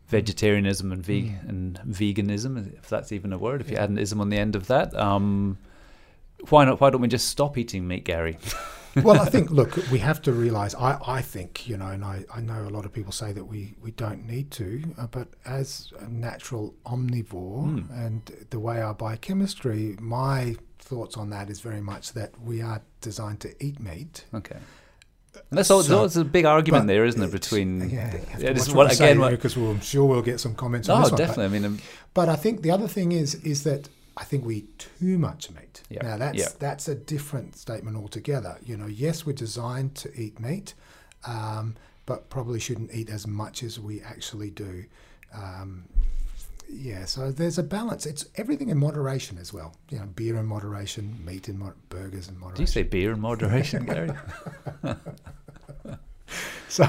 vegetarianism 0.08 0.92
and 0.92 1.04
veg 1.06 1.26
Mm. 1.26 1.50
and 1.50 1.80
veganism, 1.88 2.74
if 2.78 2.90
that's 2.90 3.12
even 3.12 3.34
a 3.34 3.38
word. 3.38 3.62
If 3.62 3.70
you 3.72 3.78
add 3.78 3.90
an 3.90 3.98
ism 3.98 4.22
on 4.22 4.30
the 4.30 4.38
end 4.38 4.56
of 4.56 4.68
that, 4.68 4.94
um, 4.96 5.58
why 6.50 6.66
not? 6.66 6.82
Why 6.82 6.90
don't 6.90 7.02
we 7.02 7.08
just 7.08 7.30
stop 7.30 7.58
eating 7.58 7.88
meat, 7.88 8.04
Gary? 8.06 8.38
well, 9.04 9.20
I 9.22 9.26
think, 9.26 9.50
look, 9.60 9.76
we 9.92 10.00
have 10.00 10.22
to 10.24 10.34
realise, 10.34 10.76
I, 10.76 11.00
I 11.08 11.22
think, 11.22 11.68
you 11.68 11.78
know, 11.78 11.88
and 11.88 12.04
I, 12.04 12.26
I 12.34 12.42
know 12.42 12.64
a 12.68 12.70
lot 12.70 12.86
of 12.86 12.92
people 12.94 13.12
say 13.14 13.32
that 13.32 13.46
we, 13.46 13.74
we 13.82 13.92
don't 13.92 14.28
need 14.28 14.52
to, 14.52 14.84
uh, 14.98 15.08
but 15.08 15.30
as 15.46 15.92
a 16.00 16.08
natural 16.10 16.76
omnivore 16.86 17.64
Mm. 17.88 18.06
and 18.06 18.32
the 18.50 18.60
way 18.60 18.82
our 18.82 18.94
biochemistry, 18.94 19.96
my 20.00 20.56
thoughts 20.84 21.18
on 21.18 21.30
that 21.32 21.50
is 21.50 21.60
very 21.62 21.82
much 21.82 22.14
that 22.14 22.32
we 22.42 22.62
are 22.62 22.82
designed 23.02 23.40
to 23.42 23.50
eat 23.66 23.80
meat. 23.80 24.26
Okay. 24.34 24.58
And 25.50 25.58
that's 25.58 25.68
So- 25.70 26.06
a 26.22 26.24
big 26.24 26.46
argument 26.46 26.86
there, 26.88 27.06
isn't 27.06 27.22
it, 27.22 27.32
between 27.32 27.90
Yeah, 27.90 28.16
Yeah, 28.38 28.52
is 28.52 28.72
what 28.74 28.94
again, 28.94 29.20
what- 29.20 29.32
because 29.32 29.58
we'll, 29.58 29.72
I'm 29.72 29.82
sure 29.82 30.06
we'll 30.06 30.22
get 30.22 30.40
some 30.40 30.54
comments 30.56 30.90
on 30.90 30.98
Oh, 30.98 31.02
this 31.04 31.12
one. 31.12 31.18
but- 31.18 31.26
definitely. 31.28 31.46
I 31.46 31.60
mean, 31.60 31.66
um, 31.66 31.80
But 32.14 32.30
I 32.30 32.36
think 32.36 32.62
the 32.62 32.72
other 32.72 32.88
thing 32.88 33.12
is 33.12 33.36
is 33.36 33.64
that 33.64 33.90
I 34.16 34.24
think 34.26 34.46
we 34.46 34.58
eat 34.58 34.88
too 35.00 35.18
much 35.18 35.50
meat. 35.50 35.82
Now 36.04 36.18
that's 36.18 36.52
that's 36.66 36.88
a 36.88 36.94
different 36.96 37.56
statement 37.58 37.98
altogether. 37.98 38.58
You 38.64 38.78
know, 38.78 38.86
yes, 38.86 39.26
we're 39.26 39.34
designed 39.48 39.96
to 40.04 40.08
eat 40.24 40.40
meat, 40.40 40.76
um, 41.26 41.76
but 42.06 42.30
probably 42.30 42.60
shouldn't 42.60 42.94
eat 42.94 43.10
as 43.10 43.26
much 43.26 43.64
as 43.64 43.80
we 43.80 44.02
actually 44.02 44.52
do. 44.52 44.86
Um, 45.34 45.86
yeah, 46.74 47.06
so 47.06 47.32
there's 47.32 47.58
a 47.58 47.64
balance. 47.64 48.06
It's 48.06 48.26
everything 48.36 48.70
in 48.70 48.78
moderation 48.78 49.38
as 49.38 49.54
well. 49.54 49.76
You 49.90 50.00
know, 50.00 50.06
beer 50.06 50.38
in 50.38 50.46
moderation, 50.46 51.24
meat 51.24 51.50
in 51.50 51.60
mo- 51.60 51.74
burgers 51.90 52.28
in 52.28 52.40
moderation. 52.40 52.56
do 52.56 52.62
you 52.64 52.68
say 52.68 52.84
beer 52.84 53.12
in 53.12 53.20
moderation, 53.20 53.86
Gary? 53.86 54.12
so? 56.70 56.88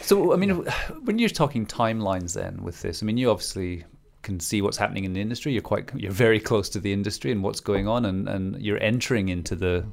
So, 0.00 0.32
I 0.32 0.36
mean, 0.36 0.66
when 1.04 1.18
you're 1.18 1.28
talking 1.28 1.66
timelines, 1.66 2.34
then 2.34 2.62
with 2.62 2.82
this, 2.82 3.02
I 3.02 3.06
mean, 3.06 3.16
you 3.16 3.30
obviously 3.30 3.84
can 4.22 4.40
see 4.40 4.62
what's 4.62 4.76
happening 4.76 5.04
in 5.04 5.12
the 5.12 5.20
industry. 5.20 5.52
You're 5.52 5.62
quite, 5.62 5.90
you're 5.94 6.12
very 6.12 6.40
close 6.40 6.68
to 6.70 6.80
the 6.80 6.92
industry 6.92 7.30
and 7.30 7.42
what's 7.42 7.60
going 7.60 7.86
on, 7.86 8.04
and, 8.04 8.28
and 8.28 8.60
you're 8.60 8.82
entering 8.82 9.28
into 9.28 9.54
the 9.54 9.84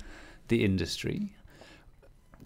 the 0.49 0.65
industry. 0.65 1.31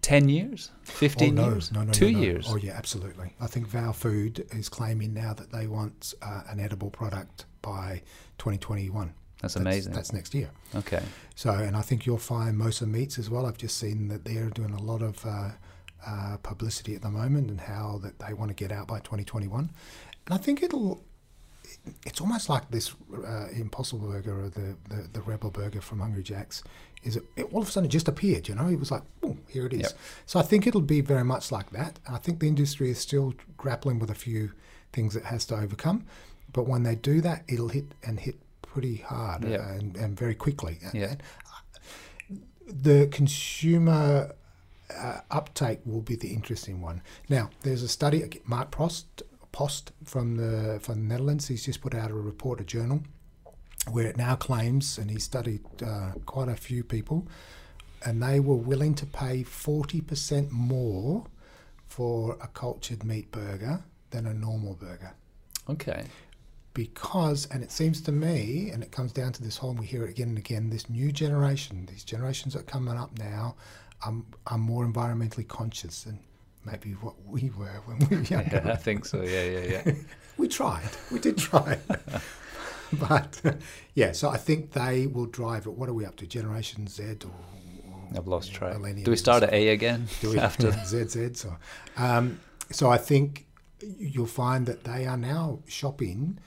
Ten 0.03 0.29
years, 0.29 0.69
fifteen 0.83 1.39
oh, 1.39 1.43
no, 1.43 1.51
years, 1.53 1.71
no, 1.71 1.83
no, 1.83 1.91
two 1.93 2.09
years. 2.09 2.45
Oh 2.49 2.57
yeah, 2.57 2.73
absolutely. 2.73 3.33
I 3.39 3.47
think 3.47 3.67
Vow 3.67 3.93
Food 3.93 4.45
is 4.51 4.69
claiming 4.69 5.13
now 5.13 5.33
that 5.33 5.51
they 5.51 5.65
want 5.65 6.13
uh, 6.21 6.43
an 6.49 6.59
edible 6.59 6.91
product 6.91 7.45
by 7.61 8.01
2021. 8.37 9.13
That's 9.41 9.55
amazing. 9.55 9.93
That's 9.93 10.13
next 10.13 10.33
year. 10.33 10.51
okay, 10.75 11.01
So, 11.35 11.51
and 11.51 11.75
I 11.75 11.81
think 11.81 12.05
you'll 12.05 12.17
find 12.17 12.57
Mosa 12.57 12.85
Meats 12.87 13.17
as 13.17 13.29
well. 13.29 13.45
I've 13.45 13.57
just 13.57 13.77
seen 13.77 14.07
that 14.09 14.23
they're 14.23 14.49
doing 14.49 14.73
a 14.73 14.81
lot 14.81 15.01
of 15.01 15.25
uh, 15.25 15.49
uh, 16.05 16.37
publicity 16.43 16.95
at 16.95 17.01
the 17.01 17.09
moment 17.09 17.49
and 17.49 17.59
how 17.59 17.99
that 18.03 18.19
they 18.19 18.33
want 18.33 18.49
to 18.51 18.55
get 18.55 18.71
out 18.71 18.87
by 18.87 18.99
2021. 18.99 19.69
And 20.25 20.33
I 20.33 20.37
think 20.37 20.63
it'll. 20.63 21.03
It's 22.05 22.21
almost 22.21 22.49
like 22.49 22.69
this 22.71 22.93
uh, 23.25 23.47
Impossible 23.53 24.07
Burger 24.07 24.43
or 24.45 24.49
the, 24.49 24.75
the, 24.89 25.07
the 25.13 25.21
Rebel 25.21 25.49
Burger 25.51 25.81
from 25.81 25.99
Hungry 25.99 26.23
Jack's. 26.23 26.63
Is 27.03 27.17
it, 27.17 27.23
it 27.35 27.53
all 27.53 27.61
of 27.61 27.67
a 27.67 27.71
sudden 27.71 27.87
it 27.89 27.91
just 27.91 28.07
appeared? 28.07 28.47
You 28.47 28.55
know, 28.55 28.67
it 28.67 28.79
was 28.79 28.91
like, 28.91 29.03
boom, 29.21 29.41
here 29.47 29.65
it 29.65 29.73
is. 29.73 29.81
Yep. 29.81 29.91
So 30.25 30.39
I 30.39 30.43
think 30.43 30.65
it'll 30.67 30.81
be 30.81 31.01
very 31.01 31.23
much 31.23 31.51
like 31.51 31.69
that. 31.71 31.99
I 32.09 32.17
think 32.17 32.39
the 32.39 32.47
industry 32.47 32.89
is 32.89 32.97
still 32.97 33.33
grappling 33.57 33.99
with 33.99 34.09
a 34.09 34.15
few 34.15 34.51
things 34.93 35.15
it 35.15 35.25
has 35.25 35.45
to 35.45 35.55
overcome, 35.55 36.05
but 36.53 36.67
when 36.67 36.83
they 36.83 36.95
do 36.95 37.19
that, 37.21 37.43
it'll 37.47 37.69
hit 37.69 37.85
and 38.05 38.19
hit 38.19 38.35
pretty 38.61 38.97
hard 38.97 39.43
Yep. 39.43 39.59
and, 39.59 39.97
and 39.97 40.17
very 40.17 40.35
quickly. 40.35 40.79
Yeah. 40.93 41.11
And 41.11 41.23
the 42.67 43.07
consumer 43.11 44.33
uh, 44.95 45.19
uptake 45.31 45.79
will 45.85 46.01
be 46.01 46.15
the 46.15 46.33
interesting 46.33 46.81
one. 46.81 47.01
Now, 47.29 47.49
there's 47.63 47.83
a 47.83 47.87
study, 47.87 48.23
Mark 48.45 48.71
Prost, 48.71 49.05
Post 49.53 49.93
from 50.03 50.35
the 50.35 50.79
from 50.81 50.95
the 50.95 51.13
Netherlands. 51.13 51.47
He's 51.47 51.63
just 51.63 51.79
put 51.79 51.95
out 51.95 52.11
a 52.11 52.13
report, 52.13 52.59
a 52.59 52.65
journal, 52.65 53.03
where 53.89 54.05
it 54.05 54.17
now 54.17 54.35
claims, 54.35 54.97
and 54.97 55.09
he 55.09 55.19
studied 55.19 55.61
uh, 55.81 56.11
quite 56.25 56.49
a 56.49 56.55
few 56.55 56.83
people, 56.83 57.25
and 58.05 58.21
they 58.21 58.41
were 58.41 58.55
willing 58.55 58.93
to 58.95 59.05
pay 59.05 59.43
forty 59.43 60.01
percent 60.01 60.51
more 60.51 61.25
for 61.87 62.37
a 62.41 62.47
cultured 62.47 63.05
meat 63.05 63.31
burger 63.31 63.81
than 64.09 64.25
a 64.27 64.33
normal 64.33 64.73
burger 64.73 65.13
okay, 65.69 66.05
because, 66.73 67.47
and 67.51 67.63
it 67.63 67.71
seems 67.71 68.01
to 68.01 68.11
me, 68.11 68.69
and 68.71 68.83
it 68.83 68.91
comes 68.91 69.11
down 69.11 69.31
to 69.33 69.43
this 69.43 69.57
whole, 69.57 69.71
and 69.71 69.79
we 69.79 69.85
hear 69.85 70.05
it 70.05 70.09
again 70.09 70.29
and 70.29 70.37
again, 70.37 70.69
this 70.69 70.89
new 70.89 71.11
generation, 71.11 71.85
these 71.85 72.03
generations 72.03 72.53
that 72.53 72.61
are 72.61 72.63
coming 72.63 72.97
up 72.97 73.17
now, 73.17 73.55
um, 74.05 74.25
are 74.47 74.57
more 74.57 74.85
environmentally 74.85 75.47
conscious 75.47 76.03
than 76.03 76.19
maybe 76.65 76.91
what 76.91 77.15
we 77.25 77.51
were 77.57 77.81
when 77.85 77.99
we 77.99 78.17
were 78.17 78.23
younger. 78.35 78.61
yeah, 78.65 78.71
I 78.73 78.75
think 78.75 79.05
so. 79.05 79.21
Yeah, 79.21 79.43
yeah, 79.43 79.81
yeah. 79.85 79.93
We 80.37 80.47
tried, 80.47 80.89
we 81.11 81.19
did 81.19 81.37
try. 81.37 81.77
but 82.93 83.39
yeah, 83.93 84.13
so 84.13 84.29
I 84.29 84.37
think 84.37 84.71
they 84.71 85.05
will 85.05 85.27
drive 85.27 85.67
it. 85.67 85.73
What 85.73 85.89
are 85.89 85.93
we 85.93 86.05
up 86.05 86.15
to? 86.17 86.25
Generation 86.25 86.87
Z 86.87 87.03
or, 87.23 87.29
or 87.91 88.17
I've 88.17 88.27
lost 88.27 88.51
track. 88.51 88.75
Do 89.03 89.11
we 89.11 89.17
start 89.17 89.43
at 89.43 89.53
A 89.53 89.69
again 89.69 90.07
do 90.21 90.31
we 90.31 90.39
after? 90.39 90.71
ZZ? 90.71 91.39
So, 91.39 91.55
um, 91.97 92.39
so 92.71 92.89
I 92.89 92.97
think 92.97 93.45
you'll 93.99 94.25
find 94.25 94.65
that 94.65 94.85
they 94.85 95.05
are 95.05 95.17
now 95.17 95.59
shopping, 95.67 96.39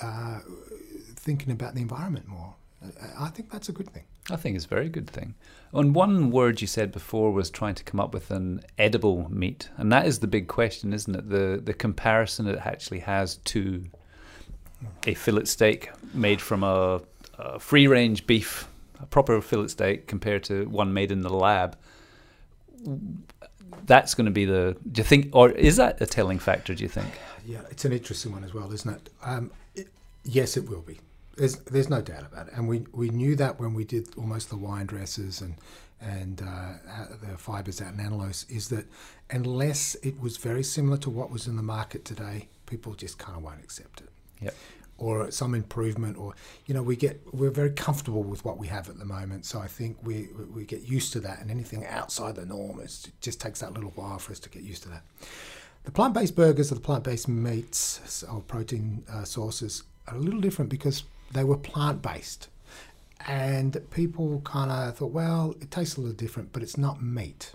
uh, 0.00 0.40
thinking 1.14 1.52
about 1.52 1.74
the 1.76 1.80
environment 1.80 2.26
more. 2.26 2.54
I 3.18 3.28
think 3.28 3.50
that's 3.52 3.68
a 3.68 3.72
good 3.72 3.90
thing. 3.90 4.04
I 4.30 4.36
think 4.36 4.56
it's 4.56 4.66
a 4.66 4.68
very 4.68 4.88
good 4.88 5.08
thing. 5.08 5.34
And 5.72 5.94
one 5.94 6.30
word 6.30 6.60
you 6.60 6.66
said 6.66 6.92
before 6.92 7.32
was 7.32 7.50
trying 7.50 7.74
to 7.74 7.84
come 7.84 8.00
up 8.00 8.14
with 8.14 8.30
an 8.30 8.62
edible 8.78 9.30
meat, 9.30 9.68
and 9.76 9.92
that 9.92 10.06
is 10.06 10.18
the 10.18 10.26
big 10.26 10.48
question, 10.48 10.92
isn't 10.92 11.14
it? 11.14 11.28
The 11.28 11.60
the 11.62 11.74
comparison 11.74 12.46
it 12.46 12.58
actually 12.64 13.00
has 13.00 13.36
to 13.36 13.84
a 15.06 15.14
fillet 15.14 15.44
steak 15.44 15.90
made 16.14 16.40
from 16.40 16.62
a, 16.62 17.00
a 17.38 17.58
free 17.58 17.86
range 17.86 18.26
beef, 18.26 18.68
a 19.00 19.06
proper 19.06 19.40
fillet 19.40 19.68
steak, 19.68 20.06
compared 20.06 20.44
to 20.44 20.68
one 20.68 20.92
made 20.92 21.12
in 21.12 21.20
the 21.20 21.30
lab. 21.30 21.76
That's 23.84 24.14
going 24.14 24.26
to 24.26 24.30
be 24.30 24.44
the. 24.44 24.76
Do 24.90 25.00
you 25.00 25.04
think, 25.04 25.30
or 25.32 25.50
is 25.50 25.76
that 25.76 26.00
a 26.00 26.06
telling 26.06 26.38
factor? 26.38 26.74
Do 26.74 26.82
you 26.82 26.88
think? 26.88 27.08
Yeah, 27.44 27.60
it's 27.70 27.84
an 27.84 27.92
interesting 27.92 28.32
one 28.32 28.44
as 28.44 28.54
well, 28.54 28.72
isn't 28.72 28.90
it? 28.90 29.10
Um, 29.22 29.50
it 29.74 29.88
yes, 30.24 30.56
it 30.56 30.68
will 30.68 30.82
be. 30.82 31.00
There's, 31.38 31.56
there's 31.60 31.88
no 31.88 32.02
doubt 32.02 32.24
about 32.30 32.48
it, 32.48 32.54
and 32.54 32.68
we, 32.68 32.84
we 32.92 33.10
knew 33.10 33.36
that 33.36 33.60
when 33.60 33.72
we 33.72 33.84
did 33.84 34.08
almost 34.16 34.50
the 34.50 34.56
wine 34.56 34.86
dresses 34.86 35.40
and 35.40 35.54
and 36.00 36.42
uh, 36.42 37.06
the 37.20 37.36
fibers 37.36 37.82
out 37.82 37.94
in 37.94 38.30
is 38.48 38.68
that 38.68 38.86
unless 39.30 39.96
it 39.96 40.20
was 40.20 40.36
very 40.36 40.62
similar 40.62 40.96
to 40.98 41.10
what 41.10 41.30
was 41.30 41.46
in 41.46 41.56
the 41.56 41.62
market 41.62 42.04
today, 42.04 42.48
people 42.66 42.94
just 42.94 43.18
kind 43.18 43.36
of 43.36 43.42
won't 43.42 43.60
accept 43.60 44.02
it. 44.02 44.08
Yep. 44.40 44.54
Or 44.98 45.30
some 45.30 45.54
improvement, 45.54 46.16
or 46.16 46.34
you 46.66 46.74
know, 46.74 46.82
we 46.82 46.96
get 46.96 47.20
we're 47.32 47.50
very 47.50 47.70
comfortable 47.70 48.22
with 48.22 48.44
what 48.44 48.58
we 48.58 48.66
have 48.68 48.88
at 48.88 48.98
the 48.98 49.04
moment. 49.04 49.46
So 49.46 49.60
I 49.60 49.68
think 49.68 49.96
we 50.02 50.28
we 50.52 50.64
get 50.64 50.82
used 50.82 51.12
to 51.12 51.20
that, 51.20 51.40
and 51.40 51.50
anything 51.50 51.86
outside 51.86 52.34
the 52.34 52.46
norm, 52.46 52.80
it 52.80 53.10
just 53.20 53.40
takes 53.40 53.60
that 53.60 53.72
little 53.74 53.90
while 53.90 54.18
for 54.18 54.32
us 54.32 54.40
to 54.40 54.48
get 54.48 54.62
used 54.62 54.82
to 54.84 54.88
that. 54.88 55.02
The 55.84 55.92
plant-based 55.92 56.34
burgers 56.34 56.72
or 56.72 56.74
the 56.74 56.80
plant-based 56.80 57.28
meats 57.28 58.24
or 58.24 58.40
protein 58.40 59.04
uh, 59.10 59.24
sources 59.24 59.84
are 60.08 60.16
a 60.16 60.20
little 60.20 60.40
different 60.40 60.68
because 60.70 61.04
they 61.32 61.44
were 61.44 61.56
plant-based, 61.56 62.48
and 63.26 63.76
people 63.90 64.40
kind 64.44 64.70
of 64.70 64.96
thought, 64.96 65.12
well, 65.12 65.54
it 65.60 65.70
tastes 65.70 65.96
a 65.96 66.00
little 66.00 66.16
different, 66.16 66.52
but 66.52 66.62
it's 66.62 66.78
not 66.78 67.02
meat. 67.02 67.52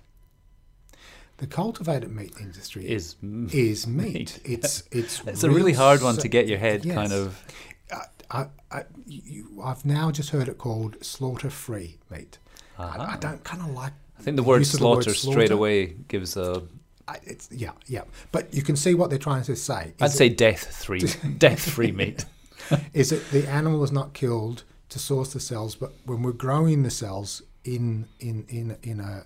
The 1.37 1.47
cultivated 1.47 2.11
meat 2.11 2.33
industry 2.39 2.87
Is 2.89 3.15
is 3.51 3.87
meat. 3.87 4.03
meat. 4.13 4.39
It's 4.45 4.83
it's 4.91 5.21
it's 5.27 5.43
a 5.43 5.49
really 5.49 5.73
hard 5.73 6.01
one 6.01 6.15
so- 6.15 6.21
to 6.21 6.27
get 6.27 6.47
your 6.47 6.59
head 6.59 6.85
Yes. 6.85 6.95
kind 6.95 7.11
of. 7.11 7.43
I, 7.91 8.05
I, 8.31 8.47
I, 8.71 8.83
you, 9.05 9.61
I've 9.63 9.85
now 9.85 10.09
just 10.09 10.29
heard 10.29 10.47
it 10.47 10.57
called 10.57 11.03
slaughter-free 11.03 11.97
meat. 12.09 12.37
I, 12.79 12.83
uh-huh. 12.83 13.07
I 13.11 13.17
don't 13.17 13.43
kind 13.43 13.61
of 13.61 13.69
like. 13.71 13.93
I 14.17 14.21
think 14.21 14.37
the 14.37 14.43
word 14.43 14.61
of 14.61 14.71
the 14.71 14.77
word 14.87 15.03
slaughter 15.03 15.13
straight 15.13 15.51
away 15.51 15.95
gives 16.07 16.37
a 16.37 16.63
I, 17.07 17.17
it's 17.23 17.49
yeah, 17.51 17.71
yeah. 17.87 18.03
But 18.31 18.53
you 18.53 18.61
can 18.61 18.75
see 18.75 18.93
what 18.93 19.09
they're 19.09 19.19
trying 19.19 19.43
to 19.43 19.55
say. 19.55 19.93
I'd 19.99 20.05
Is 20.05 20.13
say 20.13 20.29
death 20.29 20.83
free, 20.85 21.01
death 21.37 21.69
free 21.69 21.91
meat. 21.91 22.25
is 22.93 23.09
that 23.09 23.29
the 23.31 23.47
animal 23.47 23.83
is 23.83 23.91
not 23.91 24.13
killed 24.13 24.63
to 24.89 24.99
source 24.99 25.33
the 25.33 25.39
cells, 25.39 25.75
but 25.75 25.91
when 26.05 26.21
we're 26.21 26.31
growing 26.31 26.83
the 26.83 26.91
cells, 26.91 27.41
in 27.63 28.07
in 28.19 28.45
in 28.49 28.77
in 28.83 28.99
a, 28.99 29.23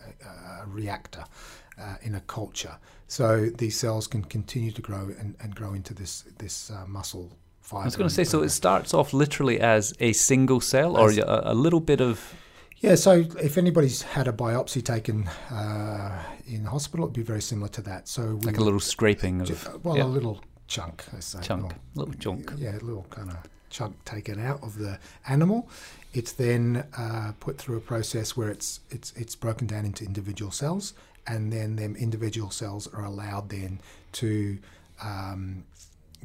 a 0.64 0.68
reactor, 0.68 1.24
uh, 1.80 1.96
in 2.02 2.16
a 2.16 2.22
culture. 2.22 2.78
So 3.08 3.50
these 3.58 3.78
cells 3.78 4.08
can 4.08 4.24
continue 4.24 4.72
to 4.72 4.82
grow 4.82 5.10
and, 5.20 5.36
and 5.42 5.56
grow 5.56 5.74
into 5.74 5.94
this 5.94 6.24
this 6.38 6.72
uh, 6.72 6.86
muscle 6.88 7.32
fiber. 7.62 7.84
I 7.84 7.86
was 7.86 7.96
going 7.96 8.10
to 8.10 8.14
say, 8.14 8.24
so 8.24 8.44
it 8.44 8.50
starts 8.50 8.94
off 8.94 9.14
literally 9.14 9.60
as 9.60 9.94
a 10.00 10.14
single 10.14 10.62
cell 10.62 10.98
or 10.98 11.12
a, 11.12 11.52
a 11.52 11.54
little 11.54 11.80
bit 11.80 12.02
of. 12.02 12.36
Yeah, 12.80 12.94
so 12.94 13.26
if 13.42 13.58
anybody's 13.58 14.04
had 14.04 14.28
a 14.28 14.32
biopsy 14.32 14.86
taken 14.86 15.28
uh, 15.50 16.24
in 16.46 16.66
hospital, 16.66 17.06
it'd 17.06 17.16
be 17.16 17.24
very 17.24 17.42
similar 17.42 17.70
to 17.70 17.82
that. 17.82 18.08
So 18.08 18.36
we, 18.36 18.46
Like 18.46 18.58
a 18.58 18.64
little 18.64 18.80
scraping 18.80 19.42
of 19.42 19.84
well, 19.84 19.98
yeah. 19.98 20.04
a 20.04 20.06
little 20.06 20.44
chunk, 20.68 21.04
let's 21.14 21.28
say, 21.28 21.40
chunk, 21.42 21.66
or- 21.74 21.76
little 21.96 22.14
chunk. 22.16 22.52
Yeah, 22.58 22.74
a 22.78 22.84
little 22.84 23.06
kind 23.10 23.30
of 23.30 23.38
chunk 23.70 24.04
taken 24.06 24.40
out 24.40 24.62
of 24.64 24.78
the 24.78 25.00
animal. 25.28 25.70
It's 26.14 26.32
then 26.32 26.86
uh, 26.98 27.34
put 27.40 27.58
through 27.58 27.78
a 27.78 27.82
process 27.82 28.36
where 28.38 28.50
it's 28.50 28.80
it's 28.90 29.12
it's 29.16 29.36
broken 29.36 29.68
down 29.68 29.86
into 29.86 30.06
individual 30.06 30.52
cells, 30.52 30.94
and 31.28 31.52
then 31.52 31.76
them 31.76 31.96
individual 31.96 32.50
cells 32.52 32.88
are 32.94 33.04
allowed 33.06 33.50
then 33.50 33.80
to 34.14 34.58
um, 35.04 35.64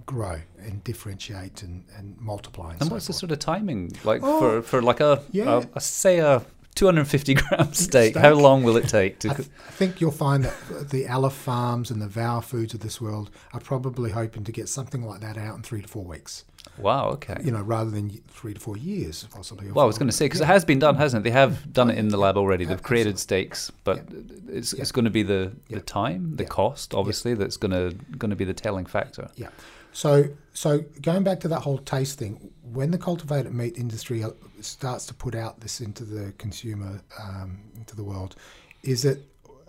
grow 0.06 0.38
and 0.58 0.82
differentiate 0.84 1.62
and, 1.62 1.84
and 1.98 2.18
multiply. 2.20 2.72
And, 2.72 2.80
And 2.80 2.88
so 2.88 2.94
what's 2.94 3.06
the 3.08 3.12
sort 3.12 3.30
of 3.32 3.38
timing 3.40 3.92
like 4.04 4.20
Oh, 4.24 4.38
for, 4.40 4.62
for 4.62 4.82
like 4.82 5.00
a, 5.00 5.22
yeah. 5.32 5.62
a, 5.74 5.76
a 5.76 5.80
say 5.80 6.18
a 6.20 6.42
250 6.74 7.34
gram 7.34 7.72
steak? 7.72 8.12
Steak. 8.12 8.16
How 8.16 8.32
long 8.34 8.62
will 8.62 8.76
it 8.76 8.88
take 8.88 9.18
to? 9.20 9.30
I, 9.30 9.34
th- 9.34 9.48
I 9.68 9.70
think 9.72 10.00
you'll 10.00 10.10
find 10.10 10.44
that 10.44 10.90
the 10.90 11.06
Aleph 11.08 11.32
Farms 11.34 11.90
and 11.90 12.00
the 12.00 12.08
Vow 12.08 12.40
Foods 12.40 12.74
of 12.74 12.80
this 12.80 13.00
world 13.00 13.30
are 13.52 13.60
probably 13.60 14.10
hoping 14.10 14.44
to 14.44 14.52
get 14.52 14.68
something 14.68 15.02
like 15.04 15.20
that 15.20 15.36
out 15.36 15.56
in 15.56 15.62
three 15.62 15.82
to 15.82 15.88
four 15.88 16.04
weeks. 16.04 16.44
wow. 16.78 17.08
Okay. 17.10 17.36
You 17.44 17.50
know, 17.50 17.60
rather 17.60 17.90
than 17.90 18.10
three 18.28 18.54
to 18.54 18.60
four 18.60 18.76
years, 18.76 19.26
possibly. 19.30 19.70
Well, 19.70 19.84
I 19.84 19.86
was 19.86 19.98
going 19.98 20.08
to 20.08 20.16
say 20.16 20.26
because 20.26 20.40
Yeah. 20.40 20.46
it 20.46 20.54
has 20.54 20.64
been 20.64 20.78
done, 20.78 20.96
hasn't 20.96 21.20
it? 21.20 21.24
They 21.28 21.34
have 21.34 21.72
done 21.72 21.90
it 21.90 21.98
in 21.98 22.08
the 22.08 22.16
lab 22.16 22.36
already. 22.38 22.64
They've 22.64 22.82
created 22.82 23.18
steaks, 23.18 23.70
but 23.84 24.04
it's, 24.48 24.72
it's 24.72 24.92
going 24.92 25.04
to 25.04 25.10
be 25.10 25.22
the, 25.22 25.52
Yeah. 25.68 25.78
the 25.78 25.82
time, 25.84 26.36
the 26.36 26.44
Yeah. 26.44 26.48
cost, 26.48 26.94
obviously, 26.94 27.34
that's 27.34 27.56
going 27.56 27.72
to 27.72 27.96
going 28.16 28.30
to 28.30 28.36
be 28.36 28.44
the 28.44 28.54
telling 28.54 28.86
factor. 28.86 29.28
Yeah. 29.36 29.48
So, 29.92 30.28
so 30.54 30.80
going 31.00 31.22
back 31.22 31.40
to 31.40 31.48
that 31.48 31.60
whole 31.60 31.78
taste 31.78 32.18
thing, 32.18 32.50
when 32.62 32.90
the 32.90 32.98
cultivated 32.98 33.52
meat 33.52 33.76
industry 33.76 34.24
uh, 34.24 34.30
starts 34.60 35.06
to 35.06 35.14
put 35.14 35.34
out 35.34 35.60
this 35.60 35.80
into 35.80 36.04
the 36.04 36.32
consumer, 36.38 37.00
um, 37.22 37.60
into 37.76 37.94
the 37.94 38.02
world, 38.02 38.34
is 38.82 39.02
that 39.02 39.18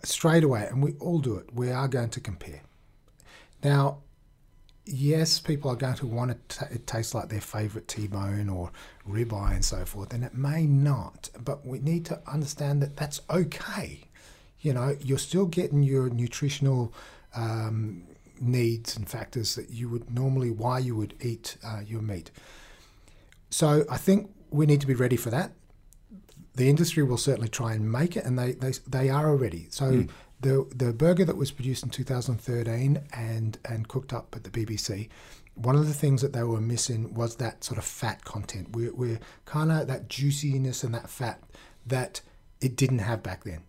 straight 0.03 0.43
away, 0.43 0.67
and 0.69 0.82
we 0.82 0.93
all 0.99 1.19
do 1.19 1.36
it, 1.36 1.53
we 1.53 1.69
are 1.71 1.88
going 1.88 2.09
to 2.09 2.19
compare. 2.19 2.61
Now, 3.63 3.99
yes, 4.86 5.39
people 5.39 5.71
are 5.71 5.76
going 5.76 5.95
to 5.95 6.07
want 6.07 6.49
to 6.49 6.67
it 6.71 6.88
taste 6.88 7.13
like 7.13 7.30
their 7.30 7.41
favourite 7.41 7.88
T-bone 7.88 8.49
or 8.49 8.71
ribeye 9.09 9.53
and 9.53 9.63
so 9.63 9.86
forth, 9.86 10.13
and 10.13 10.24
it 10.24 10.34
may 10.34 10.65
not, 10.65 11.30
but 11.43 11.65
we 11.65 11.80
need 11.80 12.05
to 12.05 12.21
understand 12.28 12.82
that 12.82 12.95
that's 12.95 13.21
okay. 13.30 14.01
You 14.61 14.74
know, 14.74 14.95
you're 15.01 15.17
still 15.17 15.45
getting 15.45 15.84
your 15.84 16.09
nutritional 16.09 16.93
um, 17.36 18.03
needs 18.44 18.96
and 18.96 19.10
factors 19.10 19.56
that 19.56 19.70
you 19.70 19.89
would 19.89 20.14
normally 20.14 20.52
why 20.52 20.80
you 20.80 20.96
would 20.96 21.16
eat 21.22 21.58
uh, 21.66 21.82
your 21.86 22.02
meat. 22.02 22.32
So 23.50 23.86
I 23.89 23.98
think 23.98 24.32
we 24.50 24.66
need 24.66 24.82
to 24.82 24.88
be 24.88 24.96
ready 24.96 25.16
for 25.18 25.30
that. 25.30 25.52
The 26.56 26.70
industry 26.70 27.04
will 27.04 27.18
certainly 27.18 27.50
try 27.50 27.74
and 27.74 27.91
make 27.91 28.16
it, 28.16 28.26
and 28.26 28.38
they 28.38 28.54
they, 28.54 28.74
they 28.88 29.10
are 29.10 29.30
already. 29.30 29.68
So 29.70 30.06
the 30.41 30.68
the 30.76 30.94
burger 30.94 31.26
that 31.26 31.38
was 31.38 31.52
produced 31.52 31.84
in 31.84 31.89
2013 31.89 33.02
and 33.14 33.58
and 33.66 33.88
cooked 33.88 34.14
up 34.14 34.36
at 34.36 34.44
the 34.44 34.50
BBC, 34.52 35.10
one 35.56 35.76
of 35.76 35.88
the 35.88 35.94
things 35.94 36.22
that 36.22 36.34
they 36.34 36.44
were 36.44 36.62
missing 36.62 37.14
was 37.14 37.38
that 37.38 37.64
sort 37.64 37.78
of 37.78 37.86
fat 37.86 38.24
content. 38.26 38.76
We're, 38.76 38.94
we're 38.94 39.20
kind 39.46 39.72
of 39.72 39.88
that 39.88 40.10
juiciness 40.10 40.84
and 40.84 40.94
that 40.94 41.10
fat 41.10 41.41
that 41.86 42.22
it 42.62 42.76
didn't 42.76 43.00
have 43.00 43.24
back 43.24 43.44
then. 43.44 43.62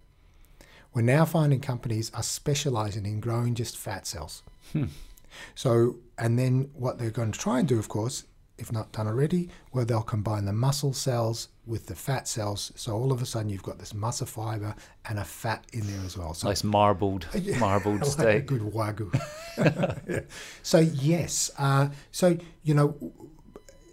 We're 0.95 1.03
now 1.03 1.25
finding 1.25 1.61
companies 1.61 2.11
are 2.15 2.23
specializing 2.23 3.05
in 3.05 3.21
growing 3.21 3.55
just 3.55 3.77
fat 3.77 4.07
cells. 4.07 4.43
So, 5.55 5.97
and 6.17 6.39
then 6.39 6.71
what 6.75 6.99
they're 6.99 7.11
going 7.11 7.33
to 7.33 7.39
try 7.39 7.59
and 7.59 7.67
do, 7.69 7.79
of 7.79 7.89
course, 7.89 8.25
if 8.57 8.71
not 8.71 8.93
done 8.93 9.09
already, 9.09 9.49
where 9.73 9.85
they'll 9.85 10.03
combine 10.03 10.45
the 10.45 10.53
muscle 10.53 10.93
cells 10.93 11.49
with 11.67 11.87
the 11.87 11.95
fat 11.95 12.29
cells. 12.29 12.73
So 12.77 12.95
all 12.95 13.11
of 13.11 13.21
a 13.21 13.27
sudden 13.27 13.49
you've 13.49 13.65
got 13.65 13.79
this 13.79 13.93
muscle 13.93 14.27
fiber 14.27 14.77
and 15.09 15.19
a 15.19 15.25
fat 15.25 15.65
in 15.73 15.81
there 15.87 16.05
as 16.05 16.17
well. 16.17 16.35
So 16.35 16.49
Nice 16.49 16.63
marbled, 16.63 17.27
Yeah, 17.35 17.59
marbled 17.59 18.03
like 18.19 18.29
a 18.29 18.41
good 18.41 18.63
wagyu. 18.63 19.11
Yeah. 20.09 20.21
So 20.63 20.79
yes, 20.79 21.51
uh, 21.59 21.89
so 22.13 22.39
you 22.63 22.75
know, 22.75 22.97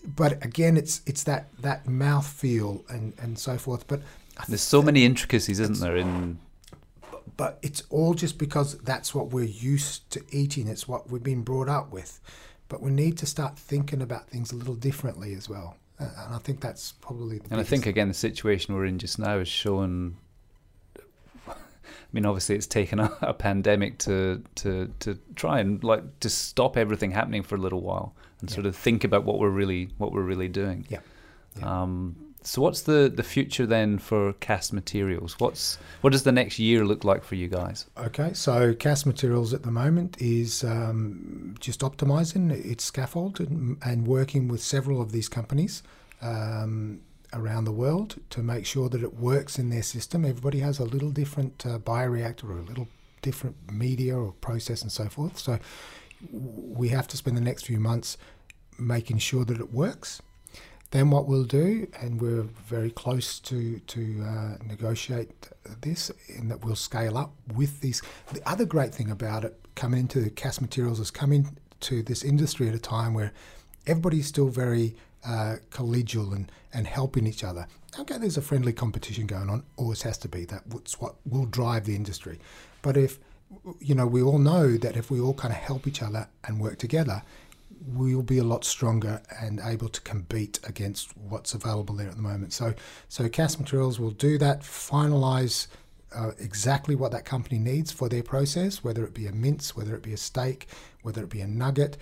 but 0.03 0.43
again, 0.43 0.77
it's 0.77 1.01
it's 1.05 1.23
that 1.23 1.47
that 1.61 1.87
mouth 1.87 2.27
feel 2.27 2.83
and 2.89 3.13
and 3.19 3.37
so 3.37 3.57
forth. 3.57 3.87
But 3.87 4.01
I 4.37 4.45
There's 4.47 4.61
so 4.61 4.81
many 4.81 5.05
intricacies, 5.05 5.59
isn't 5.59 5.79
there? 5.79 5.97
In 5.97 6.39
but 7.37 7.59
it's 7.61 7.83
all 7.89 8.13
just 8.13 8.37
because 8.37 8.77
that's 8.79 9.13
what 9.15 9.27
we're 9.31 9.45
used 9.45 10.09
to 10.11 10.21
eating. 10.31 10.67
It's 10.67 10.87
what 10.87 11.09
we've 11.09 11.23
been 11.23 11.41
brought 11.43 11.69
up 11.69 11.91
with. 11.91 12.19
But 12.69 12.81
we 12.81 12.91
need 12.91 13.17
to 13.17 13.25
start 13.25 13.57
thinking 13.59 14.01
about 14.01 14.29
things 14.29 14.51
a 14.51 14.55
little 14.55 14.75
differently 14.75 15.33
as 15.33 15.49
well. 15.49 15.75
And 15.99 16.33
I 16.33 16.37
think 16.39 16.61
that's 16.61 16.93
probably 16.93 17.37
the 17.39 17.51
and 17.51 17.59
I 17.59 17.63
think 17.63 17.85
again 17.85 18.07
the 18.07 18.13
situation 18.13 18.73
we're 18.73 18.85
in 18.85 18.97
just 18.97 19.19
now 19.19 19.37
is 19.37 19.47
showing. 19.47 20.17
I 21.47 21.53
mean, 22.11 22.25
obviously, 22.25 22.55
it's 22.55 22.67
taken 22.67 22.99
a, 23.07 23.11
a 23.21 23.33
pandemic 23.33 23.99
to 23.99 24.41
to 24.55 24.91
to 24.99 25.19
try 25.35 25.59
and 25.59 25.83
like 25.83 26.19
to 26.21 26.29
stop 26.29 26.75
everything 26.77 27.11
happening 27.11 27.43
for 27.43 27.55
a 27.55 27.59
little 27.59 27.81
while 27.81 28.15
and 28.39 28.49
Yeah. 28.49 28.55
sort 28.55 28.65
of 28.65 28.75
think 28.75 29.03
about 29.03 29.23
what 29.25 29.37
we're 29.39 29.49
really 29.49 29.89
what 29.97 30.11
we're 30.11 30.23
really 30.23 30.47
doing. 30.47 30.85
Yeah. 30.89 30.99
Yeah. 31.59 31.81
Um, 31.83 32.15
so, 32.43 32.61
what's 32.61 32.81
the 32.81 33.11
the 33.13 33.23
future 33.23 33.65
then 33.65 33.99
for 33.99 34.33
Cass 34.33 34.71
materials? 34.71 35.39
What's 35.39 35.77
what 36.01 36.11
does 36.11 36.23
the 36.23 36.31
next 36.31 36.57
year 36.59 36.85
look 36.85 37.03
like 37.03 37.23
for 37.23 37.35
you 37.35 37.47
guys? 37.47 37.85
Okay, 37.97 38.33
so 38.33 38.73
Cass 38.73 39.05
materials 39.05 39.53
at 39.53 39.63
the 39.63 39.71
moment 39.71 40.19
is 40.19 40.63
um, 40.63 41.55
just 41.59 41.81
optimizing 41.81 42.51
its 42.51 42.83
scaffold 42.83 43.39
and, 43.39 43.77
and 43.83 44.07
working 44.07 44.47
with 44.47 44.61
several 44.61 45.01
of 45.01 45.11
these 45.11 45.29
companies 45.29 45.83
um, 46.21 47.01
around 47.33 47.65
the 47.65 47.71
world 47.71 48.19
to 48.31 48.41
make 48.41 48.65
sure 48.65 48.89
that 48.89 49.03
it 49.03 49.13
works 49.15 49.59
in 49.59 49.69
their 49.69 49.83
system. 49.83 50.25
Everybody 50.25 50.59
has 50.59 50.79
a 50.79 50.85
little 50.85 51.11
different 51.11 51.65
uh, 51.65 51.77
bioreactor 51.77 52.45
or 52.45 52.57
a 52.57 52.63
little 52.63 52.87
different 53.21 53.71
media 53.71 54.17
or 54.17 54.33
process 54.33 54.81
and 54.81 54.91
so 54.91 55.07
forth. 55.07 55.37
So 55.37 55.59
we 56.31 56.89
have 56.89 57.07
to 57.09 57.17
spend 57.17 57.37
the 57.37 57.41
next 57.41 57.65
few 57.65 57.79
months 57.79 58.17
making 58.79 59.19
sure 59.19 59.45
that 59.45 59.59
it 59.59 59.71
works. 59.71 60.21
Then 60.91 61.09
what 61.09 61.25
we'll 61.25 61.45
do, 61.45 61.87
and 62.01 62.21
we're 62.21 62.43
very 62.67 62.91
close 62.91 63.39
to 63.39 63.79
to 63.79 64.23
uh, 64.27 64.63
negotiate 64.67 65.49
this, 65.81 66.11
in 66.27 66.49
that 66.49 66.63
we'll 66.63 66.75
scale 66.75 67.17
up 67.17 67.33
with 67.55 67.79
these. 67.79 68.01
The 68.33 68.47
other 68.47 68.65
great 68.65 68.93
thing 68.93 69.09
about 69.09 69.45
it 69.45 69.57
coming 69.75 70.01
into 70.01 70.29
Cass 70.31 70.59
materials 70.59 70.99
is 70.99 71.09
coming 71.09 71.57
to 71.81 72.03
this 72.03 72.23
industry 72.23 72.67
at 72.67 72.75
a 72.75 72.79
time 72.79 73.13
where 73.13 73.31
everybody's 73.87 74.27
still 74.27 74.49
very 74.49 74.95
uh, 75.25 75.55
collegial 75.71 76.35
and, 76.35 76.51
and 76.73 76.87
helping 76.87 77.25
each 77.25 77.43
other. 77.43 77.67
Okay, 77.97 78.17
there's 78.17 78.37
a 78.37 78.41
friendly 78.41 78.73
competition 78.73 79.27
going 79.27 79.49
on, 79.49 79.63
always 79.77 80.01
has 80.01 80.17
to 80.19 80.27
be. 80.27 80.45
That's 80.45 80.99
what 80.99 81.15
will 81.25 81.45
drive 81.45 81.85
the 81.85 81.95
industry. 81.95 82.39
But 82.81 82.97
if 82.97 83.17
you 83.79 83.95
know, 83.95 84.07
we 84.07 84.21
all 84.21 84.39
know 84.39 84.77
that 84.77 84.95
if 84.95 85.11
we 85.11 85.19
all 85.19 85.33
kind 85.33 85.53
of 85.53 85.59
help 85.59 85.87
each 85.87 86.01
other 86.01 86.27
and 86.45 86.59
work 86.59 86.77
together, 86.77 87.23
we'll 87.85 88.21
be 88.21 88.37
a 88.37 88.43
lot 88.43 88.63
stronger 88.63 89.21
and 89.41 89.59
able 89.63 89.89
to 89.89 90.01
compete 90.01 90.59
against 90.63 91.15
what's 91.17 91.53
available 91.53 91.95
there 91.95 92.09
at 92.09 92.15
the 92.15 92.21
moment. 92.21 92.53
So, 92.53 92.73
so 93.09 93.27
Cass 93.27 93.59
materials 93.59 93.99
will 93.99 94.11
do 94.11 94.37
that, 94.37 94.61
finalize 94.61 95.67
uh, 96.13 96.31
exactly 96.39 96.95
what 96.95 97.11
that 97.11 97.25
company 97.25 97.57
needs 97.57 97.91
for 97.91 98.09
their 98.09 98.23
process, 98.23 98.83
whether 98.83 99.03
it 99.03 99.13
be 99.13 99.27
a 99.27 99.31
mince, 99.31 99.75
whether 99.75 99.95
it 99.95 100.03
be 100.03 100.13
a 100.13 100.17
steak, 100.17 100.67
whether 101.03 101.23
it 101.23 101.29
be 101.29 101.41
a 101.41 101.47
nugget. 101.47 101.97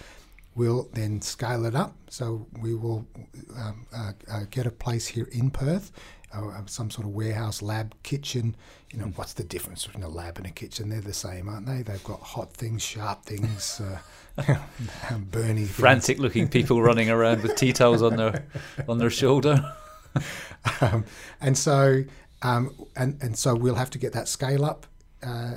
We'll 0.56 0.90
then 0.94 1.22
scale 1.22 1.66
it 1.66 1.76
up. 1.76 1.96
So 2.10 2.48
we 2.60 2.74
will 2.76 3.08
um, 3.56 3.86
uh, 3.94 4.12
uh, 4.30 4.44
get 4.50 4.66
a 4.66 4.72
place 4.72 5.08
here 5.08 5.30
in 5.32 5.52
Perth, 5.52 5.92
uh, 6.34 6.66
some 6.66 6.90
sort 6.90 7.08
of 7.08 7.14
warehouse, 7.14 7.62
lab, 7.62 7.96
kitchen. 8.04 8.56
You 8.92 9.00
know, 9.00 9.06
what's 9.16 9.34
the 9.34 9.44
difference 9.44 9.86
between 9.86 10.04
a 10.04 10.10
lab 10.10 10.38
and 10.38 10.48
a 10.48 10.52
kitchen? 10.52 10.90
They're 10.90 11.02
the 11.02 11.14
same, 11.14 11.48
aren't 11.48 11.68
they? 11.68 11.84
They've 11.84 12.04
got 12.04 12.22
hot 12.22 12.52
things, 12.54 12.82
sharp 12.82 13.24
things, 13.24 13.80
uh, 13.80 14.00
things. 15.66 15.80
Frantic 15.80 16.20
looking 16.20 16.48
people 16.48 16.82
running 16.82 17.10
around 17.10 17.44
with 17.44 17.56
tea 17.56 17.74
towels 17.74 18.02
on 18.02 18.16
their 18.16 18.46
on 18.88 18.98
their 18.98 19.10
shoulder. 19.10 19.74
um, 20.82 21.06
and 21.42 21.58
so 21.58 22.04
um, 22.42 22.74
and 22.96 23.18
and 23.22 23.38
so 23.38 23.56
we'll 23.56 23.76
have 23.76 23.90
to 23.92 23.98
get 23.98 24.14
that 24.14 24.28
scale 24.28 24.66
up. 24.66 24.86
Uh, 25.22 25.56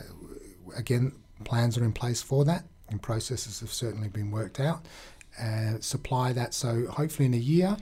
again, 0.76 1.12
plans 1.44 1.78
are 1.78 1.84
in 1.84 1.92
place 1.92 2.22
for 2.22 2.44
that, 2.44 2.64
and 2.88 3.00
processes 3.00 3.60
have 3.60 3.72
certainly 3.72 4.08
been 4.08 4.30
worked 4.30 4.60
out. 4.60 4.84
Uh, 5.40 5.80
supply 5.80 6.32
that. 6.32 6.54
So 6.54 6.86
hopefully 6.86 7.26
in 7.26 7.34
a 7.34 7.38
year, 7.38 7.76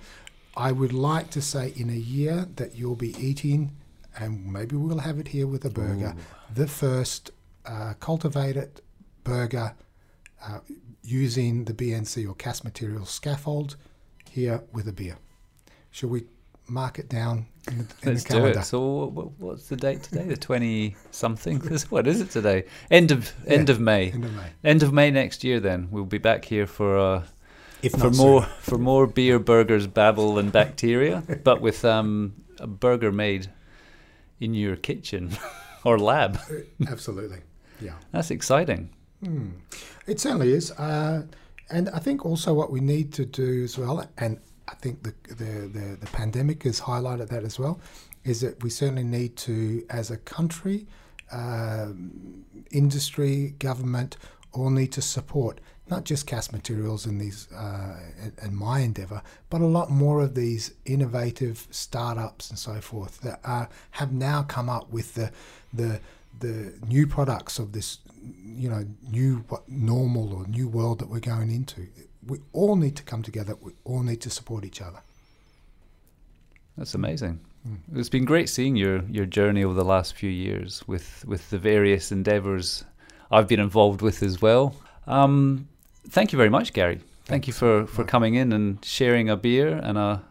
I 0.56 0.72
would 0.72 0.92
like 0.92 1.30
to 1.30 1.42
say 1.42 1.72
in 1.76 1.90
a 1.90 1.94
year 1.94 2.46
that 2.56 2.76
you'll 2.76 2.96
be 2.96 3.16
eating, 3.18 3.72
and 4.18 4.52
maybe 4.52 4.76
we'll 4.76 4.98
have 4.98 5.18
it 5.18 5.28
here 5.28 5.46
with 5.46 5.64
a 5.64 5.70
burger, 5.70 6.14
the 6.54 6.68
first 6.68 7.30
uh, 7.66 7.94
cultivated 7.98 8.80
burger 9.24 9.74
uh, 10.46 10.60
using 11.02 11.64
the 11.64 11.72
BNC 11.74 12.28
or 12.28 12.34
Cass 12.34 12.64
material 12.64 13.04
scaffold 13.06 13.76
here 14.30 14.62
with 14.72 14.88
a 14.88 14.92
beer. 14.92 15.16
Shall 15.90 16.08
we 16.10 16.24
mark 16.68 16.98
it 17.00 17.08
down 17.08 17.46
in 17.68 17.78
the, 17.78 17.84
in 18.02 18.12
Let's 18.12 18.22
the 18.24 18.28
do 18.28 18.34
calendar. 18.38 18.60
it. 18.60 18.64
So, 18.64 19.06
what's 19.38 19.68
the 19.68 19.76
date 19.76 20.02
today? 20.04 20.24
The 20.24 20.36
twenty 20.36 20.96
something. 21.10 21.58
what 21.90 22.06
is 22.06 22.20
it 22.20 22.30
today? 22.30 22.64
End 22.90 23.10
of 23.10 23.32
end 23.46 23.68
Yeah, 23.68 23.74
of 23.74 23.80
May. 23.80 24.10
End 24.12 24.24
of 24.24 24.34
May. 24.34 24.46
End 24.64 24.82
of 24.82 24.92
May 24.92 25.10
next 25.10 25.42
year. 25.44 25.58
Then 25.60 25.88
we'll 25.90 26.04
be 26.04 26.18
back 26.18 26.44
here 26.44 26.66
for 26.66 26.96
uh, 26.98 27.22
If 27.82 27.92
for 27.92 28.10
more 28.10 28.42
sooner. 28.42 28.54
for 28.60 28.78
more 28.78 29.06
beer, 29.08 29.38
burgers, 29.40 29.86
babble, 29.88 30.38
and 30.38 30.52
bacteria, 30.52 31.22
but 31.44 31.60
with 31.60 31.84
um, 31.84 32.34
a 32.60 32.66
burger 32.68 33.10
made 33.10 33.48
in 34.38 34.54
your 34.54 34.76
kitchen 34.76 35.36
or 35.84 35.98
lab. 35.98 36.38
Absolutely. 36.88 37.38
Yeah. 37.80 37.94
That's 38.12 38.30
exciting. 38.30 38.90
Hmm. 39.24 39.48
It 40.10 40.18
certainly 40.18 40.52
is. 40.52 40.72
Uh, 40.72 41.22
and 41.70 41.88
I 41.90 42.00
think 42.00 42.26
also 42.26 42.52
what 42.52 42.72
we 42.72 42.80
need 42.80 43.12
to 43.12 43.24
do 43.24 43.62
as 43.62 43.78
well, 43.78 44.04
and 44.18 44.40
I 44.66 44.74
think 44.74 45.04
the, 45.04 45.14
the, 45.32 45.68
the, 45.68 45.96
the 46.00 46.06
pandemic 46.06 46.64
has 46.64 46.80
highlighted 46.80 47.28
that 47.28 47.44
as 47.44 47.60
well, 47.60 47.80
is 48.24 48.40
that 48.40 48.60
we 48.60 48.70
certainly 48.70 49.04
need 49.04 49.36
to, 49.36 49.86
as 49.88 50.10
a 50.10 50.16
country, 50.16 50.88
um, 51.30 52.44
industry, 52.72 53.54
government, 53.60 54.16
all 54.52 54.70
need 54.70 54.90
to 54.92 55.02
support 55.02 55.60
not 55.88 56.04
just 56.04 56.26
Cass 56.26 56.52
materials 56.52 57.04
in 57.06 57.18
these 57.18 57.50
uh, 57.52 57.98
in, 58.42 58.54
my 58.54 58.80
endeavour, 58.80 59.22
but 59.48 59.60
a 59.60 59.66
lot 59.66 59.90
more 59.90 60.20
of 60.20 60.36
these 60.36 60.72
innovative 60.84 61.66
startups 61.70 62.48
and 62.48 62.58
so 62.58 62.80
forth 62.80 63.20
that 63.22 63.40
have 63.92 64.12
now 64.12 64.42
come 64.42 64.68
up 64.70 64.90
with 64.92 65.14
the 65.14 65.32
the 65.72 66.00
the 66.38 66.72
new 66.86 67.06
products 67.06 67.58
of 67.58 67.72
this 67.72 67.98
you 68.22 68.68
know 68.68 68.84
new 69.10 69.44
normal 69.68 70.34
or 70.34 70.46
new 70.46 70.68
world 70.68 70.98
that 71.00 71.08
we're 71.08 71.20
going 71.20 71.50
into. 71.50 71.86
We 72.26 72.38
all 72.52 72.76
need 72.76 72.96
to 72.96 73.02
come 73.02 73.22
together. 73.22 73.56
We 73.60 73.72
all 73.84 74.02
need 74.02 74.20
to 74.22 74.30
support 74.30 74.64
each 74.64 74.82
other. 74.82 75.00
That's 76.76 76.94
amazing. 76.94 77.40
Mm. 77.66 77.78
It's 77.94 78.08
been 78.08 78.24
great 78.24 78.48
seeing 78.48 78.76
your, 78.76 79.02
your 79.04 79.26
journey 79.26 79.64
over 79.64 79.74
the 79.74 79.84
last 79.84 80.14
few 80.14 80.30
years 80.30 80.82
with, 80.86 81.24
with 81.26 81.50
the 81.50 81.58
various 81.58 82.12
endeavours 82.12 82.84
I've 83.30 83.48
been 83.48 83.60
involved 83.60 84.02
with 84.02 84.22
as 84.22 84.40
well. 84.40 84.74
Um, 85.06 85.68
thank 86.08 86.32
you 86.32 86.36
very 86.36 86.48
much, 86.48 86.72
Gary. 86.72 87.00
Thank 87.24 87.46
you 87.46 87.52
for, 87.52 87.86
for 87.86 88.04
coming 88.04 88.34
in 88.34 88.52
and 88.52 88.84
sharing 88.84 89.28
a 89.28 89.36
beer 89.36 89.76
and 89.76 89.96
a 89.96 90.22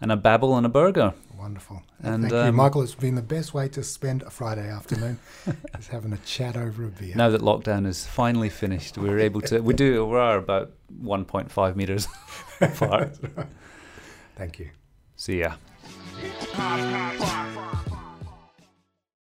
and 0.00 0.12
a 0.12 0.16
babble 0.16 0.56
and 0.56 0.66
a 0.66 0.68
burger. 0.68 1.14
Wonderful. 1.46 1.84
And, 2.02 2.22
Thank 2.24 2.32
you, 2.32 2.40
um, 2.40 2.56
Michael. 2.56 2.82
It's 2.82 2.96
been 2.96 3.14
the 3.14 3.22
best 3.22 3.54
way 3.54 3.68
to 3.68 3.84
spend 3.84 4.22
a 4.22 4.30
Friday 4.30 4.68
afternoon, 4.68 5.20
is 5.78 5.86
having 5.86 6.12
a 6.12 6.16
chat 6.18 6.56
over 6.56 6.86
a 6.86 6.88
beer. 6.88 7.14
Now 7.14 7.28
that 7.28 7.40
lockdown 7.40 7.86
is 7.86 8.04
finally 8.04 8.48
finished, 8.48 8.98
we're 8.98 9.20
able 9.20 9.40
to 9.42 9.60
we 9.60 9.72
do 9.72 10.04
we 10.06 10.16
are 10.16 10.38
about 10.38 10.72
1.5 11.00 11.76
meters 11.76 12.08
apart. 12.60 13.16
Thank 14.36 14.58
you. 14.58 14.70
See 15.14 15.38
ya. 15.38 15.54
Pop 16.52 17.55